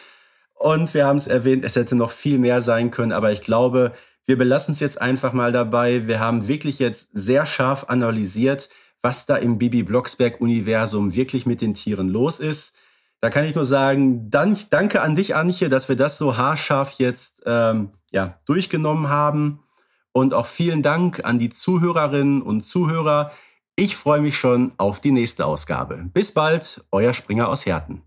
Und 0.53 0.93
wir 0.93 1.05
haben 1.05 1.17
es 1.17 1.27
erwähnt, 1.27 1.65
es 1.65 1.75
hätte 1.75 1.97
noch 1.97 2.11
viel 2.11 2.39
mehr 2.39 2.61
sein 2.61 2.91
können, 2.91 3.11
aber 3.11 3.33
ich 3.33 3.41
glaube, 3.41 3.91
wir 4.23 4.37
belassen 4.37 4.71
es 4.71 4.79
jetzt 4.79 5.01
einfach 5.01 5.33
mal 5.33 5.51
dabei. 5.51 6.07
Wir 6.07 6.21
haben 6.21 6.47
wirklich 6.47 6.79
jetzt 6.79 7.09
sehr 7.11 7.45
scharf 7.45 7.89
analysiert, 7.89 8.69
was 9.01 9.25
da 9.25 9.35
im 9.35 9.57
Bibi 9.57 9.83
Blocksberg-Universum 9.83 11.13
wirklich 11.13 11.45
mit 11.45 11.59
den 11.59 11.73
Tieren 11.73 12.07
los 12.07 12.39
ist. 12.39 12.77
Da 13.23 13.29
kann 13.29 13.45
ich 13.45 13.55
nur 13.55 13.63
sagen, 13.63 14.29
danke 14.29 15.01
an 15.01 15.15
dich, 15.15 15.33
Anche, 15.33 15.69
dass 15.69 15.87
wir 15.87 15.95
das 15.95 16.17
so 16.17 16.35
haarscharf 16.35 16.95
jetzt 16.97 17.41
ähm, 17.45 17.91
ja, 18.11 18.37
durchgenommen 18.43 19.07
haben. 19.07 19.63
Und 20.11 20.33
auch 20.33 20.45
vielen 20.45 20.81
Dank 20.81 21.23
an 21.23 21.39
die 21.39 21.49
Zuhörerinnen 21.49 22.41
und 22.41 22.63
Zuhörer. 22.63 23.31
Ich 23.77 23.95
freue 23.95 24.19
mich 24.19 24.37
schon 24.37 24.73
auf 24.75 24.99
die 24.99 25.13
nächste 25.13 25.45
Ausgabe. 25.45 26.03
Bis 26.13 26.33
bald, 26.33 26.83
euer 26.91 27.13
Springer 27.13 27.47
aus 27.47 27.65
Herten. 27.65 28.01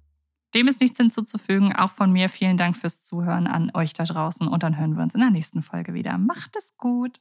Dem 0.53 0.69
ist 0.69 0.83
nichts 0.83 0.99
hinzuzufügen. 0.99 1.75
Auch 1.75 1.93
von 1.93 2.13
mir 2.13 2.29
vielen 2.29 2.59
Dank 2.59 2.77
fürs 2.77 3.03
Zuhören 3.03 3.47
an 3.47 3.71
euch 3.73 3.95
da 3.95 4.05
draußen. 4.05 4.47
Und 4.47 4.65
dann 4.65 4.79
hören 4.79 4.97
wir 4.97 5.03
uns 5.03 5.15
in 5.15 5.23
der 5.23 5.31
nächsten 5.31 5.63
Folge 5.63 5.95
wieder. 5.95 6.19
Macht 6.19 6.57
es 6.59 6.77
gut. 6.77 7.21